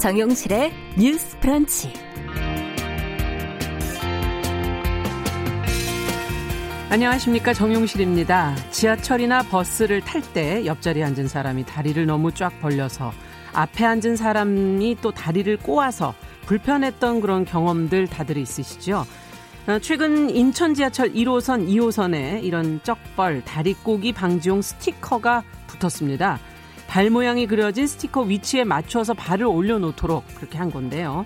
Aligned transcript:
정용실의 0.00 0.72
뉴스 0.96 1.38
프런치. 1.40 1.92
안녕하십니까 6.88 7.52
정용실입니다. 7.52 8.56
지하철이나 8.70 9.42
버스를 9.42 10.00
탈 10.00 10.22
때 10.32 10.64
옆자리에 10.64 11.04
앉은 11.04 11.28
사람이 11.28 11.66
다리를 11.66 12.06
너무 12.06 12.32
쫙 12.32 12.50
벌려서 12.62 13.12
앞에 13.52 13.84
앉은 13.84 14.16
사람이 14.16 14.96
또 15.02 15.10
다리를 15.10 15.54
꼬아서 15.58 16.14
불편했던 16.46 17.20
그런 17.20 17.44
경험들 17.44 18.06
다들 18.06 18.38
있으시죠? 18.38 19.04
어, 19.66 19.78
최근 19.80 20.30
인천 20.30 20.72
지하철 20.72 21.12
1호선, 21.12 21.68
2호선에 21.68 22.42
이런 22.42 22.80
쩍벌, 22.82 23.44
다리 23.44 23.74
꼬기 23.74 24.14
방지용 24.14 24.62
스티커가 24.62 25.44
붙었습니다. 25.66 26.40
발 26.90 27.08
모양이 27.08 27.46
그려진 27.46 27.86
스티커 27.86 28.22
위치에 28.22 28.64
맞춰서 28.64 29.14
발을 29.14 29.46
올려놓도록 29.46 30.24
그렇게 30.34 30.58
한 30.58 30.72
건데요. 30.72 31.24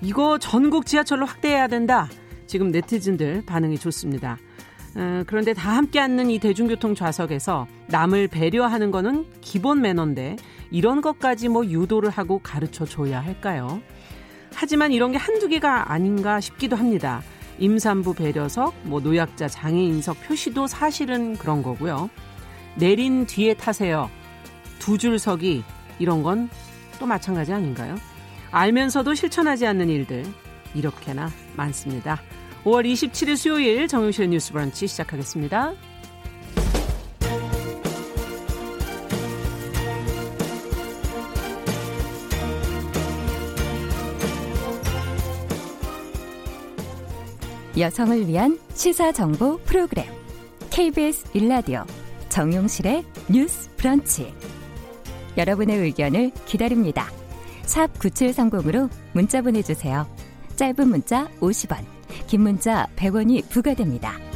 이거 0.00 0.38
전국 0.38 0.86
지하철로 0.86 1.26
확대해야 1.26 1.66
된다. 1.66 2.08
지금 2.46 2.70
네티즌들 2.70 3.42
반응이 3.44 3.76
좋습니다. 3.78 4.38
어, 4.94 5.24
그런데 5.26 5.52
다 5.52 5.72
함께 5.72 5.98
앉는 5.98 6.30
이 6.30 6.38
대중교통 6.38 6.94
좌석에서 6.94 7.66
남을 7.88 8.28
배려하는 8.28 8.92
거는 8.92 9.26
기본 9.40 9.80
매너인데 9.80 10.36
이런 10.70 11.00
것까지 11.00 11.48
뭐 11.48 11.66
유도를 11.66 12.10
하고 12.10 12.38
가르쳐 12.38 12.84
줘야 12.84 13.18
할까요? 13.20 13.82
하지만 14.54 14.92
이런 14.92 15.10
게 15.10 15.18
한두 15.18 15.48
개가 15.48 15.90
아닌가 15.90 16.38
싶기도 16.38 16.76
합니다. 16.76 17.20
임산부 17.58 18.14
배려석, 18.14 18.74
뭐 18.84 19.00
노약자 19.00 19.48
장애인석 19.48 20.22
표시도 20.22 20.68
사실은 20.68 21.36
그런 21.36 21.64
거고요. 21.64 22.10
내린 22.76 23.26
뒤에 23.26 23.54
타세요. 23.54 24.08
두 24.78 24.96
줄 24.98 25.18
서기 25.18 25.64
이런 25.98 26.22
건 26.22 26.48
또 26.98 27.06
마찬가지 27.06 27.52
아닌가요? 27.52 27.96
알면서도 28.50 29.14
실천하지 29.14 29.66
않는 29.66 29.88
일들 29.88 30.24
이렇게나 30.74 31.30
많습니다. 31.56 32.20
5월 32.64 32.84
27일 32.92 33.36
수요일 33.36 33.88
정용실의 33.88 34.28
뉴스 34.28 34.52
브런치 34.52 34.86
시작하겠습니다. 34.88 35.74
여성을 47.78 48.26
위한 48.26 48.58
시사 48.74 49.12
정보 49.12 49.56
프로그램 49.58 50.06
KBS 50.70 51.26
일라디오 51.34 51.84
정용실의 52.28 53.04
뉴스 53.30 53.70
브런치. 53.76 54.47
여러분의 55.38 55.78
의견을 55.78 56.32
기다립니다. 56.44 57.06
샵 57.62 57.92
9730으로 57.94 58.90
문자 59.12 59.40
보내주세요. 59.40 60.06
짧은 60.56 60.88
문자 60.88 61.28
50원, 61.40 61.84
긴 62.26 62.42
문자 62.42 62.86
100원이 62.96 63.48
부과됩니다. 63.48 64.27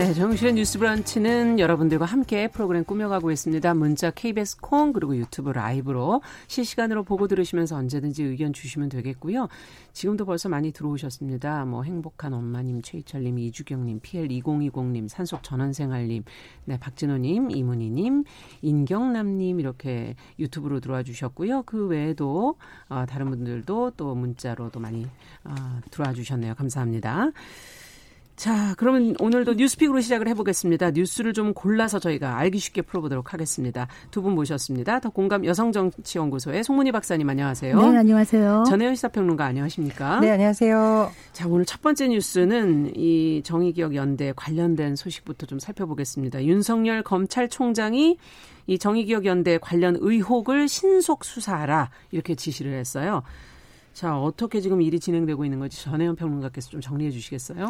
네, 0.00 0.14
정실의 0.14 0.54
뉴스 0.54 0.78
브런치는 0.78 1.58
여러분들과 1.58 2.06
함께 2.06 2.48
프로그램 2.48 2.84
꾸며가고 2.84 3.30
있습니다. 3.32 3.74
문자 3.74 4.10
KBS 4.10 4.56
콩 4.62 4.94
그리고 4.94 5.14
유튜브 5.14 5.50
라이브로 5.50 6.22
실시간으로 6.46 7.02
보고 7.02 7.28
들으시면서 7.28 7.76
언제든지 7.76 8.22
의견 8.22 8.54
주시면 8.54 8.88
되겠고요. 8.88 9.48
지금도 9.92 10.24
벌써 10.24 10.48
많이 10.48 10.72
들어오셨습니다. 10.72 11.66
뭐 11.66 11.82
행복한 11.82 12.32
엄마님, 12.32 12.80
최희철님, 12.80 13.38
이주경님, 13.40 14.00
PL2020님, 14.00 15.06
산속 15.06 15.42
전원생활님, 15.42 16.24
네, 16.64 16.78
박진호님, 16.80 17.50
이문희님, 17.50 18.24
인경남님 18.62 19.60
이렇게 19.60 20.14
유튜브로 20.38 20.80
들어와 20.80 21.02
주셨고요. 21.02 21.64
그 21.64 21.88
외에도 21.88 22.56
어, 22.88 23.04
다른 23.06 23.28
분들도 23.28 23.90
또 23.98 24.14
문자로도 24.14 24.80
많이 24.80 25.04
어, 25.44 25.54
들어와 25.90 26.14
주셨네요. 26.14 26.54
감사합니다. 26.54 27.32
자, 28.40 28.74
그러면 28.78 29.14
오늘도 29.20 29.52
뉴스픽으로 29.52 30.00
시작을 30.00 30.26
해보겠습니다. 30.28 30.92
뉴스를 30.92 31.34
좀 31.34 31.52
골라서 31.52 31.98
저희가 31.98 32.38
알기 32.38 32.58
쉽게 32.58 32.80
풀어보도록 32.80 33.34
하겠습니다. 33.34 33.86
두 34.10 34.22
분 34.22 34.32
모셨습니다. 34.34 34.98
더 35.00 35.10
공감 35.10 35.44
여성정치연구소의 35.44 36.64
송문희 36.64 36.90
박사님 36.90 37.28
안녕하세요. 37.28 37.78
네, 37.78 37.98
안녕하세요. 37.98 38.64
전혜연 38.66 38.94
시사평론가 38.94 39.44
안녕하십니까? 39.44 40.20
네, 40.20 40.30
안녕하세요. 40.30 41.10
자, 41.34 41.48
오늘 41.48 41.66
첫 41.66 41.82
번째 41.82 42.08
뉴스는 42.08 42.92
이 42.96 43.42
정의기억 43.44 43.94
연대 43.94 44.32
관련된 44.34 44.96
소식부터 44.96 45.44
좀 45.44 45.58
살펴보겠습니다. 45.58 46.42
윤석열 46.46 47.02
검찰총장이 47.02 48.16
이 48.66 48.78
정의기억 48.78 49.26
연대 49.26 49.58
관련 49.58 49.98
의혹을 50.00 50.66
신속 50.66 51.26
수사하라 51.26 51.90
이렇게 52.10 52.34
지시를 52.34 52.72
했어요. 52.72 53.22
자, 53.92 54.18
어떻게 54.18 54.60
지금 54.60 54.80
일이 54.80 54.98
진행되고 55.00 55.44
있는 55.44 55.58
건지 55.58 55.82
전혜연 55.82 56.16
평론가께서 56.16 56.70
좀 56.70 56.80
정리해 56.80 57.10
주시겠어요? 57.10 57.68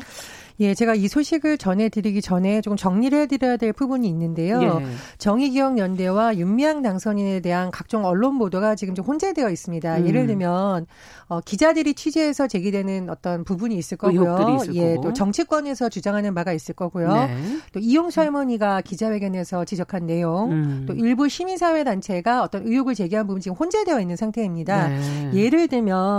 예, 0.60 0.75
제가 0.75 0.94
이 0.94 1.08
소식을 1.08 1.56
전해드리기 1.58 2.20
전에 2.20 2.60
조금 2.60 2.76
정리를 2.76 3.19
해드려야 3.19 3.56
될 3.56 3.72
부분이 3.72 4.06
있는데요. 4.08 4.60
예. 4.62 4.86
정의기억연대와 5.19 6.36
윤미향 6.36 6.82
당선인에 6.82 7.41
대한 7.41 7.70
각종 7.70 8.04
언론 8.04 8.38
보도가 8.38 8.75
지금 8.75 8.94
좀 8.94 9.04
혼재되어 9.06 9.48
있습니다. 9.50 9.97
음. 9.97 10.06
예를 10.06 10.26
들면 10.26 10.86
어, 11.28 11.41
기자들이 11.41 11.94
취재해서 11.94 12.47
제기되는 12.47 13.08
어떤 13.08 13.42
부분이 13.44 13.75
있을 13.76 13.97
거고요. 13.97 14.58
있을 14.60 14.75
예, 14.75 14.97
거고. 14.97 15.08
또 15.08 15.12
정치권에서 15.14 15.88
주장하는 15.88 16.34
바가 16.34 16.52
있을 16.52 16.75
거고요. 16.75 17.12
네. 17.12 17.37
또 17.72 17.81
이용수 17.81 18.20
할머니가 18.20 18.82
기자회견에서 18.82 19.64
지적한 19.64 20.06
내용, 20.06 20.52
음. 20.52 20.84
또 20.87 20.92
일부 20.92 21.28
시민사회 21.28 21.82
단체가 21.82 22.42
어떤 22.42 22.66
의혹을 22.66 22.94
제기한 22.94 23.26
부분 23.26 23.41
지금 23.41 23.56
혼재되어 23.56 24.00
있는 24.00 24.16
상태입니다. 24.16 24.88
네. 24.88 25.31
예를 25.34 25.69
들면 25.69 26.09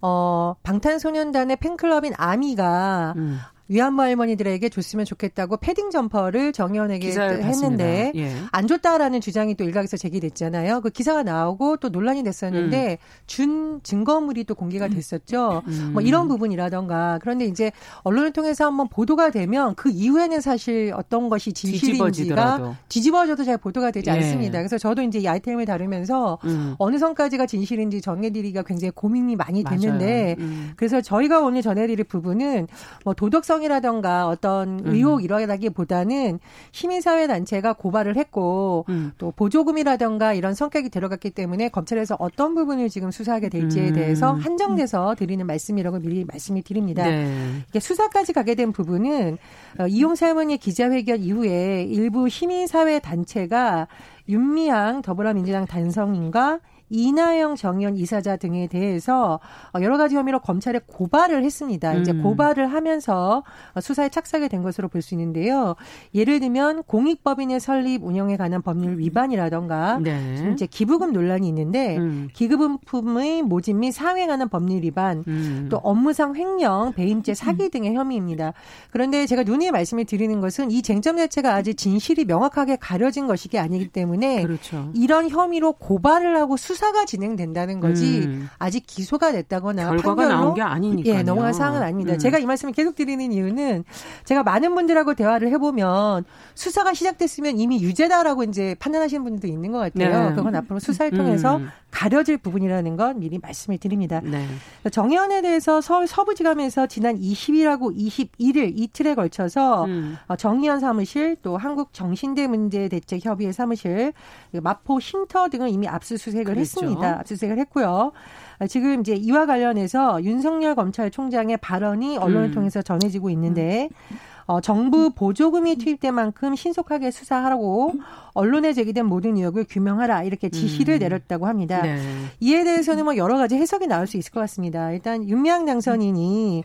어, 0.00 0.54
방탄소년단의 0.62 1.56
팬클럽인 1.56 2.12
아미가 2.16 3.14
음. 3.16 3.38
위안부 3.68 4.02
할머니들에게 4.02 4.68
줬으면 4.68 5.04
좋겠다고 5.04 5.56
패딩 5.58 5.90
점퍼를 5.90 6.52
정의원에게 6.52 7.08
했는데. 7.12 8.12
예. 8.14 8.32
안 8.50 8.66
줬다라는 8.66 9.20
주장이 9.20 9.54
또 9.54 9.64
일각에서 9.64 9.96
제기됐잖아요. 9.96 10.80
그 10.80 10.90
기사가 10.90 11.22
나오고 11.22 11.76
또 11.78 11.88
논란이 11.88 12.22
됐었는데 12.22 12.98
준 13.26 13.80
증거물이 13.82 14.44
또 14.44 14.54
공개가 14.54 14.88
됐었죠. 14.88 15.62
음. 15.66 15.90
뭐 15.92 16.02
이런 16.02 16.28
부분이라던가 16.28 17.18
그런데 17.20 17.46
이제 17.46 17.72
언론을 18.02 18.32
통해서 18.32 18.66
한번 18.66 18.88
보도가 18.88 19.30
되면 19.30 19.74
그 19.74 19.90
이후에는 19.90 20.40
사실 20.40 20.92
어떤 20.96 21.28
것이 21.28 21.52
진실인지가 21.52 22.06
뒤집어지더라도. 22.06 22.76
뒤집어져도 22.88 23.44
잘 23.44 23.58
보도가 23.58 23.90
되지 23.90 24.10
예. 24.10 24.14
않습니다. 24.14 24.58
그래서 24.58 24.78
저도 24.78 25.02
이제 25.02 25.18
이 25.18 25.28
아이템을 25.28 25.64
다루면서 25.66 26.38
음. 26.44 26.74
어느 26.78 26.98
선까지가 26.98 27.46
진실인지 27.46 28.00
정해드리기가 28.00 28.62
굉장히 28.62 28.90
고민이 28.90 29.36
많이 29.36 29.64
됐는데. 29.64 30.36
음. 30.38 30.72
그래서 30.76 31.00
저희가 31.00 31.40
오늘 31.40 31.62
전해드릴 31.62 32.04
부분은 32.04 32.66
뭐 33.04 33.14
도덕성 33.14 33.51
이라던가 33.60 34.26
어떤 34.26 34.80
음. 34.80 34.94
의혹 34.94 35.22
이러다기보다는 35.22 36.40
시민사회 36.70 37.26
단체가 37.26 37.74
고발을 37.74 38.16
했고 38.16 38.86
음. 38.88 39.12
또 39.18 39.32
보조금이라던가 39.36 40.32
이런 40.32 40.54
성격이 40.54 40.88
들어갔기 40.88 41.30
때문에 41.30 41.68
검찰에서 41.68 42.16
어떤 42.18 42.54
부분을 42.54 42.88
지금 42.88 43.10
수사하게 43.10 43.50
될지에 43.50 43.88
음. 43.88 43.94
대해서 43.94 44.32
한정돼서 44.32 45.14
드리는 45.16 45.44
말씀이라고 45.46 45.98
미리 45.98 46.24
말씀을 46.24 46.62
드립니다. 46.62 47.04
네. 47.04 47.62
이게 47.68 47.78
수사까지 47.78 48.32
가게 48.32 48.54
된 48.54 48.72
부분은 48.72 49.36
어, 49.78 49.86
이용사 49.86 50.28
할머니의 50.28 50.56
기자회견 50.58 51.20
이후에 51.20 51.82
일부 51.84 52.30
시민사회 52.30 53.00
단체가 53.00 53.88
윤미향 54.28 55.02
더불어민주당 55.02 55.66
단성인과 55.66 56.60
이나영 56.92 57.56
정의원 57.56 57.96
이사자 57.96 58.36
등에 58.36 58.66
대해서 58.66 59.40
어, 59.74 59.80
여러 59.82 59.98
가지 59.98 60.16
혐의로 60.16 60.40
검찰에 60.40 60.80
고발을 60.86 61.44
했습니다. 61.44 61.94
이제 61.94 62.12
음. 62.12 62.22
고발을 62.22 62.72
하면서 62.72 63.42
어, 63.74 63.80
수사에 63.80 64.08
착수하게 64.08 64.48
된 64.48 64.62
것으로 64.62 64.88
볼 64.88 65.02
수 65.02 65.14
있는데요. 65.14 65.74
예를 66.14 66.40
들면 66.40 66.84
공익법인의 66.84 67.60
설립 67.60 68.04
운영에 68.04 68.36
관한 68.36 68.62
법률 68.62 68.98
위반이라던가 68.98 69.98
네. 69.98 70.50
이제 70.52 70.66
기부금 70.66 71.12
논란이 71.12 71.48
있는데 71.48 71.96
음. 71.98 72.28
기부금품의 72.32 73.42
모집 73.42 73.76
및 73.76 73.92
관한 73.92 74.48
법률 74.48 74.82
위반 74.82 75.24
음. 75.26 75.66
또 75.70 75.78
업무상 75.78 76.34
횡령, 76.36 76.92
배임죄, 76.92 77.34
사기 77.34 77.68
등의 77.70 77.94
혐의입니다. 77.94 78.52
그런데 78.90 79.26
제가 79.26 79.42
눈에 79.42 79.70
말씀을 79.70 80.04
드리는 80.04 80.40
것은 80.40 80.70
이 80.70 80.82
쟁점 80.82 81.16
자체가 81.16 81.54
아직 81.54 81.76
진실이 81.76 82.24
명확하게 82.24 82.76
가려진 82.76 83.26
것이 83.26 83.48
아니기 83.58 83.88
때문에 83.88 84.42
그렇죠. 84.42 84.90
이런 84.94 85.28
혐의로 85.28 85.72
고발을 85.72 86.36
하고 86.36 86.56
수사 86.56 86.81
가 86.90 87.04
진행된다는 87.04 87.78
거지 87.80 88.22
음. 88.24 88.48
아직 88.58 88.84
기소가 88.86 89.30
됐다거나 89.32 89.88
결과가 89.90 90.14
판결로 90.16 90.28
나온 90.28 90.54
게 90.54 90.62
아니니까요. 90.62 91.14
예, 91.14 91.22
넘어갈 91.22 91.54
사항은 91.54 91.80
아닙니다. 91.80 92.14
음. 92.14 92.18
제가 92.18 92.38
이 92.38 92.46
말씀을 92.46 92.74
계속 92.74 92.96
드리는 92.96 93.32
이유는 93.32 93.84
제가 94.24 94.42
많은 94.42 94.74
분들하고 94.74 95.14
대화를 95.14 95.50
해보면 95.52 96.24
수사가 96.54 96.92
시작됐으면 96.94 97.58
이미 97.58 97.80
유죄다라고 97.82 98.44
이제 98.44 98.74
판단하시는 98.80 99.22
분들도 99.22 99.46
있는 99.46 99.70
것 99.70 99.78
같아요. 99.78 100.30
네. 100.30 100.34
그건 100.34 100.56
앞으로 100.56 100.80
수사를 100.80 101.16
통해서 101.16 101.58
음. 101.58 101.68
가려질 101.92 102.38
부분이라는 102.38 102.96
건 102.96 103.20
미리 103.20 103.38
말씀을 103.38 103.78
드립니다. 103.78 104.20
네. 104.24 104.46
정의원에 104.90 105.42
대해서 105.42 105.80
서울 105.80 106.06
서부지검에서 106.06 106.86
지난 106.86 107.18
20일하고 107.18 107.96
21일 107.96 108.72
이틀에 108.74 109.14
걸쳐서 109.14 109.84
음. 109.84 110.16
어, 110.26 110.36
정의원 110.36 110.80
사무실 110.80 111.36
또 111.42 111.56
한국정신대 111.56 112.46
문제대책협의회 112.46 113.52
사무실 113.52 114.12
마포 114.52 115.00
쉼터 115.00 115.48
등을 115.48 115.68
이미 115.68 115.86
압수수색을. 115.86 116.54
했습니다. 116.62 117.20
압수수색을 117.20 117.58
했고요. 117.58 118.12
어, 118.58 118.66
지금 118.66 119.00
이제 119.00 119.14
이와 119.14 119.46
관련해서 119.46 120.22
윤석열 120.24 120.74
검찰총장의 120.74 121.58
발언이 121.58 122.18
언론을 122.18 122.48
음. 122.48 122.54
통해서 122.54 122.82
전해지고 122.82 123.30
있는데 123.30 123.88
음. 124.10 124.16
어, 124.46 124.60
정부 124.60 125.10
보조금이 125.10 125.76
투입된 125.76 126.14
만큼 126.14 126.56
신속하게 126.56 127.10
수사하라고 127.10 127.94
언론에 128.34 128.72
제기된 128.72 129.06
모든 129.06 129.36
의혹을 129.36 129.64
규명하라 129.68 130.24
이렇게 130.24 130.48
지시를 130.48 130.94
음. 130.94 130.98
내렸다고 130.98 131.46
합니다. 131.46 131.82
네. 131.82 132.00
이에 132.40 132.64
대해서는 132.64 133.04
뭐 133.04 133.16
여러 133.16 133.36
가지 133.36 133.56
해석이 133.56 133.86
나올 133.86 134.06
수 134.06 134.16
있을 134.16 134.32
것 134.32 134.40
같습니다. 134.40 134.90
일단 134.90 135.28
윤미향 135.28 135.64
당선인이 135.66 136.64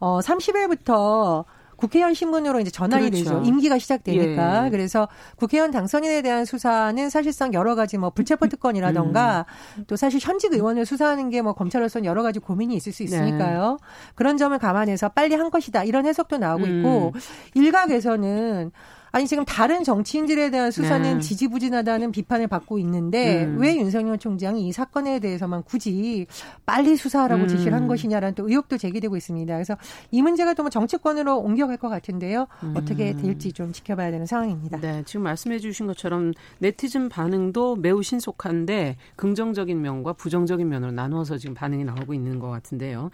어 0.00 0.20
30일부터 0.20 1.44
국회의원 1.78 2.12
신분으로 2.12 2.60
이제 2.60 2.70
전환이 2.70 3.10
그렇죠. 3.10 3.24
되죠. 3.24 3.42
임기가 3.44 3.78
시작되니까. 3.78 4.66
예. 4.66 4.70
그래서 4.70 5.08
국회의원 5.36 5.70
당선인에 5.70 6.22
대한 6.22 6.44
수사는 6.44 7.08
사실상 7.08 7.54
여러 7.54 7.74
가지 7.74 7.96
뭐 7.96 8.10
불체포 8.10 8.48
특권이라던가 8.48 9.46
음. 9.78 9.84
또 9.86 9.96
사실 9.96 10.20
현직 10.20 10.52
의원을 10.52 10.84
수사하는 10.84 11.30
게 11.30 11.38
뭐 11.38 11.52
검찰로서는 11.52 12.04
여러 12.04 12.24
가지 12.24 12.40
고민이 12.40 12.74
있을 12.74 12.92
수 12.92 13.04
있으니까요. 13.04 13.78
네. 13.80 13.86
그런 14.16 14.36
점을 14.36 14.58
감안해서 14.58 15.10
빨리 15.10 15.36
한 15.36 15.50
것이다. 15.50 15.84
이런 15.84 16.04
해석도 16.04 16.36
나오고 16.38 16.64
음. 16.64 16.78
있고 16.78 17.12
일각에서는 17.54 18.72
아니 19.10 19.26
지금 19.26 19.44
다른 19.44 19.82
정치인들에 19.84 20.50
대한 20.50 20.70
수사는 20.70 21.14
네. 21.14 21.20
지지부진하다는 21.20 22.12
비판을 22.12 22.46
받고 22.46 22.78
있는데 22.78 23.44
음. 23.44 23.58
왜 23.58 23.76
윤석열 23.76 24.18
총장이 24.18 24.68
이 24.68 24.72
사건에 24.72 25.18
대해서만 25.18 25.62
굳이 25.64 26.26
빨리 26.66 26.96
수사하라고 26.96 27.42
음. 27.42 27.48
지시를 27.48 27.74
한 27.74 27.88
것이냐라는 27.88 28.34
또 28.34 28.48
의혹도 28.48 28.76
제기되고 28.78 29.16
있습니다. 29.16 29.52
그래서 29.52 29.76
이 30.10 30.22
문제가 30.22 30.54
또 30.54 30.68
뭐 30.68 30.70
정치권으로 30.70 31.38
옮겨갈 31.38 31.78
것 31.78 31.88
같은데요. 31.88 32.46
음. 32.62 32.74
어떻게 32.76 33.14
될지 33.14 33.52
좀 33.52 33.72
지켜봐야 33.72 34.10
되는 34.10 34.26
상황입니다. 34.26 34.78
네, 34.80 35.02
지금 35.06 35.22
말씀해 35.22 35.58
주신 35.58 35.86
것처럼 35.86 36.32
네티즌 36.58 37.08
반응도 37.08 37.76
매우 37.76 38.02
신속한데 38.02 38.96
긍정적인 39.16 39.80
면과 39.80 40.12
부정적인 40.12 40.68
면으로 40.68 40.92
나누어서 40.92 41.38
지금 41.38 41.54
반응이 41.54 41.84
나오고 41.84 42.12
있는 42.12 42.38
것 42.38 42.48
같은데요. 42.50 43.10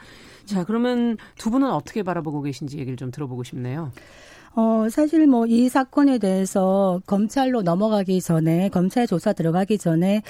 자, 0.47 0.65
그러면 0.65 1.17
두 1.37 1.51
분은 1.51 1.71
어떻게 1.71 2.03
바라보고 2.03 2.43
계신지 2.43 2.79
얘기를 2.79 2.97
좀 2.97 3.11
들어보고 3.11 3.45
싶네요. 3.45 3.93
어, 4.57 4.89
사실 4.89 5.27
뭐 5.27 5.47
이 5.49 5.69
사건에 5.69 6.19
대해서 6.19 7.01
검찰로 7.07 7.63
넘어가기 7.63 8.21
전에, 8.21 8.69
검찰 8.69 9.07
조사 9.07 9.33
들어가기 9.33 9.79
전에 9.79 10.23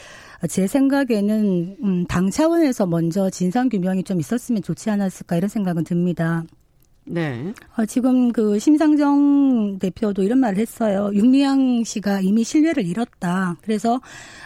제 0.49 0.67
생각에는, 0.67 1.77
음, 1.83 2.07
당 2.07 2.31
차원에서 2.31 2.87
먼저 2.87 3.29
진상 3.31 3.69
규명이 3.69 4.03
좀 4.05 4.21
있었으면 4.21 4.63
좋지 4.63 4.89
않았을까 4.91 5.37
이런 5.37 5.49
생각은 5.49 5.85
듭니다. 5.85 6.45
네. 7.07 7.53
어, 7.77 7.85
지금 7.85 8.33
그 8.33 8.59
심상정 8.59 9.79
대표도 9.79 10.23
이런 10.23 10.39
말을 10.39 10.59
했어요. 10.59 11.11
윤미향 11.13 11.85
씨가 11.85 12.21
이미 12.21 12.45
신뢰를 12.45 12.87
잃었다. 12.87 13.57
그래서 13.63 14.01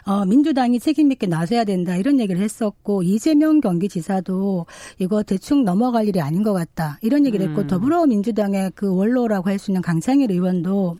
어, 0.04 0.24
민주당이 0.24 0.80
책임 0.80 1.12
있게 1.12 1.26
나서야 1.28 1.64
된다. 1.64 1.96
이런 1.96 2.18
얘기를 2.18 2.40
했었고 2.40 3.04
이재명 3.04 3.60
경기지사도 3.60 4.66
이거 4.98 5.22
대충 5.22 5.64
넘어갈 5.64 6.08
일이 6.08 6.20
아닌 6.20 6.42
것 6.42 6.52
같다. 6.52 6.98
이런 7.02 7.26
얘기를 7.26 7.48
했고 7.48 7.60
음. 7.62 7.66
더불어민주당의 7.68 8.72
그 8.74 8.92
원로라고 8.92 9.48
할 9.50 9.58
수 9.58 9.70
있는 9.70 9.82
강창일 9.82 10.30
의원도 10.30 10.98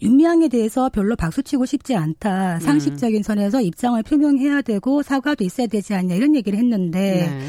윤미향에 0.00 0.48
대해서 0.48 0.88
별로 0.88 1.14
박수치고 1.16 1.66
싶지 1.66 1.94
않다. 1.94 2.58
상식적인 2.60 3.22
선에서 3.22 3.60
입장을 3.60 4.02
표명해야 4.02 4.62
되고 4.62 5.02
사과도 5.02 5.44
있어야 5.44 5.66
되지 5.66 5.94
않냐 5.94 6.14
이런 6.14 6.34
얘기를 6.34 6.58
했는데 6.58 7.28
네. 7.30 7.40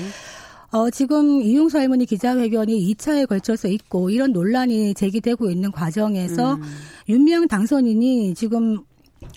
어, 0.73 0.89
지금 0.89 1.39
이용수 1.43 1.77
할머니 1.77 2.07
기자회견이 2.07 2.95
2차에 2.95 3.27
걸쳐서 3.27 3.67
있고 3.67 4.09
이런 4.09 4.31
논란이 4.31 4.95
제기되고 4.95 5.51
있는 5.51 5.71
과정에서 5.71 6.55
음. 6.55 6.61
윤미향 7.07 7.47
당선인이 7.47 8.33
지금 8.33 8.79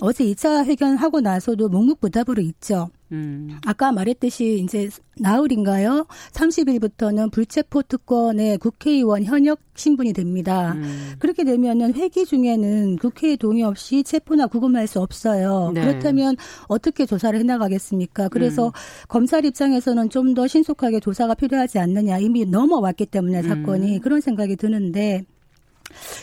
어제 0.01 0.25
2차 0.25 0.65
회견하고 0.67 1.21
나서도 1.21 1.69
묵묵부답으로 1.69 2.43
있죠. 2.43 2.89
음. 3.13 3.57
아까 3.65 3.93
말했듯이 3.93 4.61
이제 4.65 4.91
나흘인가요? 5.21 6.07
30일부터는 6.33 7.31
불체포 7.31 7.83
특권의 7.83 8.59
국회의원 8.59 9.23
현역 9.23 9.61
신분이 9.75 10.13
됩니다. 10.13 10.73
음. 10.73 11.15
그렇게 11.19 11.45
되면은 11.45 11.95
회기 11.95 12.27
중에는 12.27 12.97
국회의 12.97 13.37
동의 13.37 13.63
없이 13.63 14.03
체포나 14.03 14.49
구금할 14.49 14.87
수 14.87 15.01
없어요. 15.01 15.71
네. 15.73 15.83
그렇다면 15.83 16.37
어떻게 16.69 17.07
조사를 17.07 17.39
해나가겠습니까? 17.39 18.29
그래서 18.29 18.67
음. 18.67 18.73
검찰 19.09 19.45
입장에서는 19.45 20.11
좀 20.11 20.27
더 20.37 20.47
신속하게 20.47 21.01
조사가 21.01 21.35
필요하지 21.35 21.79
않느냐 21.79 22.19
이미 22.19 22.45
넘어왔기 22.45 23.07
때문에 23.07 23.43
사건이 23.43 23.97
음. 23.97 24.01
그런 24.01 24.21
생각이 24.21 24.57
드는데 24.57 25.25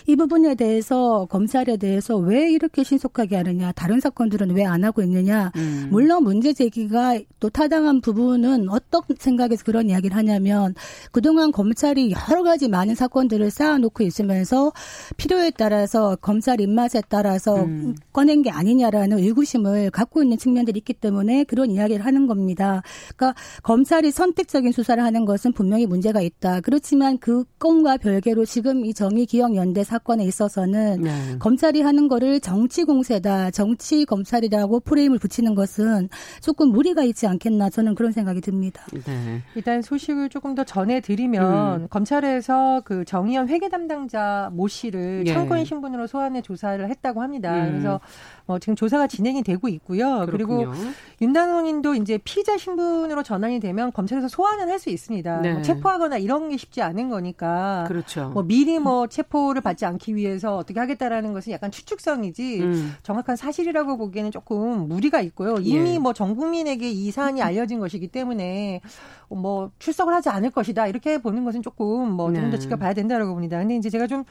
이 0.08 0.16
부분에 0.16 0.56
대해서 0.56 1.26
검찰에 1.30 1.78
대해서 1.78 2.18
왜 2.18 2.52
이렇게 2.52 2.84
신속하게 2.84 3.36
하느냐, 3.38 3.72
다른 3.74 4.00
사건들은 4.00 4.52
왜 4.52 4.64
안 4.66 4.84
하고 4.84 5.02
있느냐. 5.04 5.52
음. 5.56 5.88
물론 5.92 6.24
문제 6.24 6.54
제기가 6.54 7.20
또 7.40 7.50
타당한 7.50 8.02
부분은 8.02 8.70
어떤 8.70 9.02
생각에서 9.18 9.64
그런 9.64 9.90
이야기를 9.90 10.16
하냐면 10.16 10.74
그동안 11.12 11.52
검찰이 11.52 12.12
여러 12.30 12.44
가지 12.44 12.68
많은 12.68 12.96
사건들을 12.96 13.52
쌓아놓고 13.52 14.04
있으면서 14.04 14.72
필요에 15.18 15.52
따라서 15.52 16.16
검찰 16.22 16.62
입맛에 16.62 17.02
따라서 17.10 17.64
음. 17.64 17.96
꺼낸 18.12 18.42
게 18.42 18.50
아니냐라는 18.50 19.20
의구심을 19.20 19.92
갖고 19.92 20.24
있는 20.24 20.38
측면들이 20.38 20.80
있기 20.80 20.94
때문에 20.94 21.44
그런 21.44 21.72
이야기를 21.72 22.06
하는 22.06 22.28
겁니다. 22.28 22.82
그러니까 23.16 23.40
검찰이 23.64 24.12
선택적인 24.12 24.72
수사를 24.72 25.04
하는 25.04 25.26
것은 25.26 25.54
분명히 25.54 25.86
문제가 25.86 26.22
있다. 26.22 26.62
그렇지만 26.62 27.18
그 27.20 27.44
건과 27.60 27.98
별개로 27.98 28.46
지금 28.46 28.86
이 28.86 28.94
정의 28.94 29.26
기억 29.26 29.53
연대 29.56 29.84
사건에 29.84 30.24
있어서는 30.26 31.02
네. 31.02 31.12
검찰이 31.40 31.82
하는 31.82 32.08
거를 32.08 32.40
정치 32.40 32.84
공세다, 32.84 33.52
정치 33.52 34.06
검찰이라고 34.06 34.82
프레임을 34.82 35.18
붙이는 35.20 35.56
것은 35.56 36.10
조금 36.42 36.70
무리가 36.70 37.04
있지 37.04 37.28
않겠나 37.28 37.70
저는 37.70 37.96
그런 37.96 38.12
생각이 38.12 38.42
듭니다. 38.42 38.86
네. 38.92 39.42
일단 39.56 39.82
소식을 39.82 40.30
조금 40.30 40.54
더 40.56 40.64
전해드리면 40.64 41.82
음. 41.84 41.88
검찰에서 41.90 42.82
그 42.86 43.04
정의연 43.06 43.48
회계 43.50 43.70
담당자 43.70 44.50
모 44.54 44.68
씨를 44.68 45.24
예. 45.26 45.34
참고인 45.34 45.66
신분으로 45.66 46.08
소환해 46.08 46.42
조사를 46.42 46.88
했다고 46.88 47.22
합니다. 47.22 47.54
음. 47.56 47.72
그래서 47.72 48.00
어, 48.46 48.60
지금 48.60 48.76
조사가 48.76 49.08
진행이 49.08 49.44
되고 49.44 49.68
있고요. 49.70 50.26
그렇군요. 50.28 50.72
그리고 50.72 50.74
윤단원인도 51.22 51.96
이제 51.96 52.20
피의자 52.24 52.58
신분으로 52.58 53.24
전환이 53.24 53.60
되면 53.60 53.92
검찰에서 53.92 54.28
소환은 54.28 54.70
할 54.70 54.84
수 54.84 54.90
있습니다. 54.90 55.42
네. 55.42 55.54
뭐 55.54 55.62
체포하거나 55.62 56.18
이런 56.18 56.50
게 56.50 56.58
쉽지 56.58 56.82
않은 56.82 57.08
거니까. 57.08 57.86
그렇죠. 57.88 58.32
뭐 58.34 58.44
미리 58.44 58.80
뭐 58.80 59.08
체포 59.08 59.43
를 59.52 59.62
받지 59.62 59.86
않기 59.86 60.16
위해서 60.16 60.56
어떻게 60.56 60.80
하겠다라는 60.80 61.34
것은 61.34 61.52
약간 61.52 61.70
추측성이지 61.70 62.62
음. 62.62 62.96
정확한 63.04 63.36
사실이라고 63.36 63.98
보기에는 63.98 64.32
조금 64.32 64.88
무리가 64.88 65.20
있고요. 65.22 65.58
이미 65.60 65.96
예. 65.96 66.00
뭐전 66.00 66.36
국민에게 66.36 66.90
이 66.90 67.12
사안이 67.12 67.42
알려진 67.42 67.80
것이기 67.80 68.08
때문에 68.08 68.82
뭐 69.30 69.72
출석을 69.80 70.14
하지 70.14 70.30
않을 70.30 70.52
것이다 70.52 70.88
이렇게 70.88 71.18
보는 71.18 71.44
것은 71.44 71.62
조금 71.62 72.12
뭐 72.12 72.32
조금 72.32 72.52
더 72.52 72.58
네. 72.58 72.60
지켜봐야 72.60 72.94
된다라고 72.94 73.34
봅니다. 73.34 73.58
근데 73.58 73.76
이제 73.76 73.90
제가 73.90 74.08
좀 74.08 74.24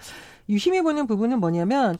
유심히 0.48 0.80
보는 0.80 1.06
부분은 1.06 1.40
뭐냐면 1.40 1.98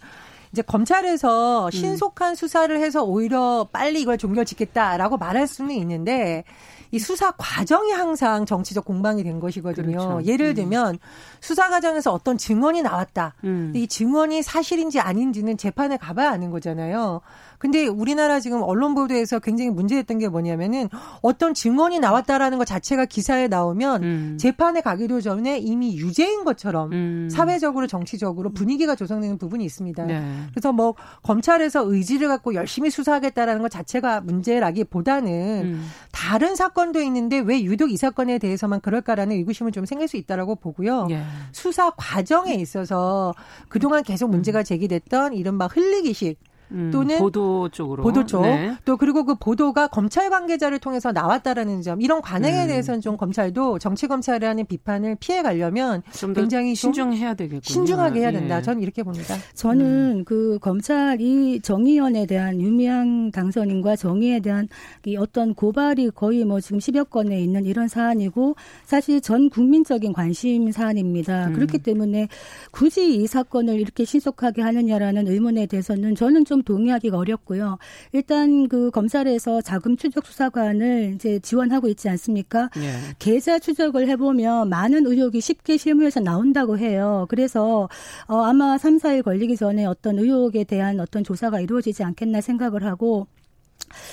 이제 0.52 0.62
검찰에서 0.62 1.66
음. 1.66 1.71
신속한 1.71 2.35
수사를 2.35 2.78
해서 2.78 3.02
오히려 3.02 3.69
빨리 3.73 4.00
이걸 4.00 4.19
종결짓겠다라고 4.19 5.16
말할 5.16 5.47
수는 5.47 5.75
있는데 5.75 6.45
이 6.92 6.99
수사 6.99 7.32
과정이 7.32 7.90
항상 7.90 8.44
정치적 8.44 8.84
공방이 8.84 9.25
된 9.25 9.40
것이거든요. 9.40 9.99
그렇죠. 9.99 10.25
예를 10.25 10.50
음. 10.50 10.54
들면 10.54 10.99
수사 11.40 11.70
과정에서 11.70 12.12
어떤 12.12 12.37
증언이 12.37 12.82
나왔다. 12.82 13.34
음. 13.44 13.72
이 13.75 13.88
증언이 13.88 14.42
사실인지 14.42 15.00
아닌지는 15.00 15.56
재판에 15.56 15.96
가봐야 15.96 16.30
아는 16.30 16.50
거잖아요. 16.50 17.22
근데 17.62 17.87
우리나라 17.87 18.40
지금 18.40 18.61
언론 18.61 18.97
보도에서 18.97 19.38
굉장히 19.38 19.71
문제됐던 19.71 20.19
게 20.19 20.26
뭐냐면은 20.26 20.88
어떤 21.21 21.54
증언이 21.54 22.00
나왔다라는 22.00 22.59
것 22.59 22.64
자체가 22.64 23.04
기사에 23.04 23.47
나오면 23.47 24.02
음. 24.02 24.37
재판에 24.37 24.81
가기도 24.81 25.21
전에 25.21 25.59
이미 25.59 25.97
유죄인 25.97 26.42
것처럼 26.42 26.90
음. 26.90 27.28
사회적으로 27.31 27.87
정치적으로 27.87 28.50
분위기가 28.50 28.97
조성되는 28.97 29.38
부분이 29.38 29.64
있습니다. 29.64 30.07
네. 30.07 30.25
그래서 30.50 30.73
뭐 30.73 30.97
검찰에서 31.23 31.85
의지를 31.87 32.26
갖고 32.26 32.54
열심히 32.54 32.90
수사하겠다라는 32.90 33.62
것 33.62 33.71
자체가 33.71 34.23
문제라기보다는 34.23 35.31
음. 35.64 35.87
다른 36.11 36.57
사건도 36.57 37.00
있는데 37.02 37.38
왜 37.38 37.62
유독 37.62 37.92
이 37.92 37.97
사건에 37.97 38.38
대해서만 38.38 38.81
그럴까라는 38.81 39.37
의구심을 39.37 39.71
좀 39.71 39.87
생길 39.87 40.09
수 40.09 40.16
있다라고 40.16 40.57
보고요. 40.57 41.07
예. 41.11 41.23
수사 41.52 41.90
과정에 41.90 42.54
있어서 42.54 43.33
그동안 43.69 44.02
계속 44.02 44.31
문제가 44.31 44.64
제기됐던 44.64 45.35
이른바 45.35 45.69
흘리기식 45.69 46.40
음, 46.73 46.91
또는 46.93 47.19
보도 47.19 47.69
쪽으로 47.69 48.02
보도 48.02 48.25
쪽. 48.25 48.43
네. 48.43 48.75
또 48.85 48.97
그리고 48.97 49.25
그 49.25 49.35
보도가 49.35 49.88
검찰 49.88 50.31
관계자를 50.31 50.79
통해서 50.79 51.12
나왔다라는 51.12 51.83
점 51.83 52.00
이런 52.00 52.21
관행에 52.21 52.62
음. 52.62 52.69
대해서는 52.69 53.00
좀 53.00 53.17
검찰도 53.17 53.79
정치 53.79 54.07
검찰에 54.07 54.47
하는 54.47 54.64
비판을 54.67 55.17
피해 55.21 55.43
가려면 55.43 56.02
굉장히 56.35 56.75
신중해야 56.75 57.35
되겠군요. 57.35 57.61
신중하게 57.62 58.21
해야 58.21 58.33
된다. 58.33 58.59
예. 58.59 58.62
저는 58.62 58.83
이렇게 58.83 59.02
봅니다. 59.02 59.35
저는 59.55 60.21
음. 60.21 60.25
그 60.25 60.59
검찰이 60.61 61.61
정의연에 61.61 62.26
대한 62.26 62.61
유미양 62.61 63.31
당선인과 63.31 63.97
정의에 63.97 64.41
대한 64.41 64.69
이 65.05 65.17
어떤 65.17 65.55
고발이 65.55 66.11
거의 66.11 66.45
뭐 66.45 66.61
지금 66.61 66.79
10여 66.79 67.11
건에 67.11 67.41
있는 67.41 67.67
이런 67.67 67.88
사안이고 67.88 68.57
사실 68.85 69.21
전 69.21 69.50
국민적인 69.50 70.12
관심 70.12 70.71
사안입니다. 70.71 71.49
음. 71.49 71.52
그렇기 71.52 71.79
때문에 71.79 72.29
굳이 72.71 73.17
이 73.17 73.26
사건을 73.26 73.79
이렇게 73.81 74.05
신속하게 74.05 74.62
하느냐라는 74.62 75.29
의문에 75.29 75.67
대해서는 75.67 76.14
저는 76.14 76.45
좀 76.45 76.62
동의하기가 76.62 77.16
어렵고요. 77.16 77.78
일단 78.12 78.69
그 78.69 78.90
검찰에서 78.90 79.61
자금 79.61 79.97
추적 79.97 80.26
수사관을 80.26 81.12
이제 81.14 81.38
지원하고 81.40 81.88
있지 81.88 82.09
않습니까? 82.09 82.71
예. 82.78 83.14
계좌 83.19 83.59
추적을 83.59 84.09
해보면 84.09 84.69
많은 84.69 85.07
의혹이 85.07 85.40
쉽게 85.40 85.76
실무에서 85.76 86.21
나온다고 86.21 86.78
해요. 86.78 87.26
그래서 87.28 87.88
어, 88.26 88.42
아마 88.42 88.78
3, 88.78 88.99
4일 88.99 89.23
걸리기 89.23 89.57
전에 89.57 89.85
어떤 89.85 90.19
의혹에 90.19 90.64
대한 90.64 91.00
어떤 91.00 91.25
조사가 91.25 91.61
이루어지지 91.61 92.04
않겠나 92.04 92.40
생각을 92.40 92.85
하고 92.85 93.26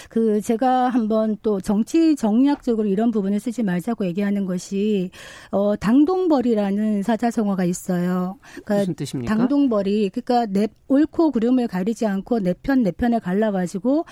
그 0.09 0.41
제가 0.41 0.89
한번 0.89 1.37
또 1.41 1.59
정치 1.61 2.15
정략적으로 2.15 2.87
이런 2.87 3.11
부분을 3.11 3.39
쓰지 3.39 3.63
말자고 3.63 4.05
얘기하는 4.05 4.45
것이 4.45 5.11
어 5.51 5.75
당동벌이라는 5.75 7.03
사자성어가 7.03 7.63
있어요. 7.65 8.37
그러니까 8.65 8.75
무슨 8.79 8.93
뜻입니까? 8.95 9.35
당동벌이 9.35 10.09
그러니까 10.09 10.45
내 10.45 10.67
옳고 10.87 11.31
그름을 11.31 11.67
가리지 11.67 12.05
않고 12.05 12.39
내 12.39 12.53
편 12.61 12.83
내 12.83 12.91
편을 12.91 13.19
갈라 13.19 13.51
가지고 13.51 14.05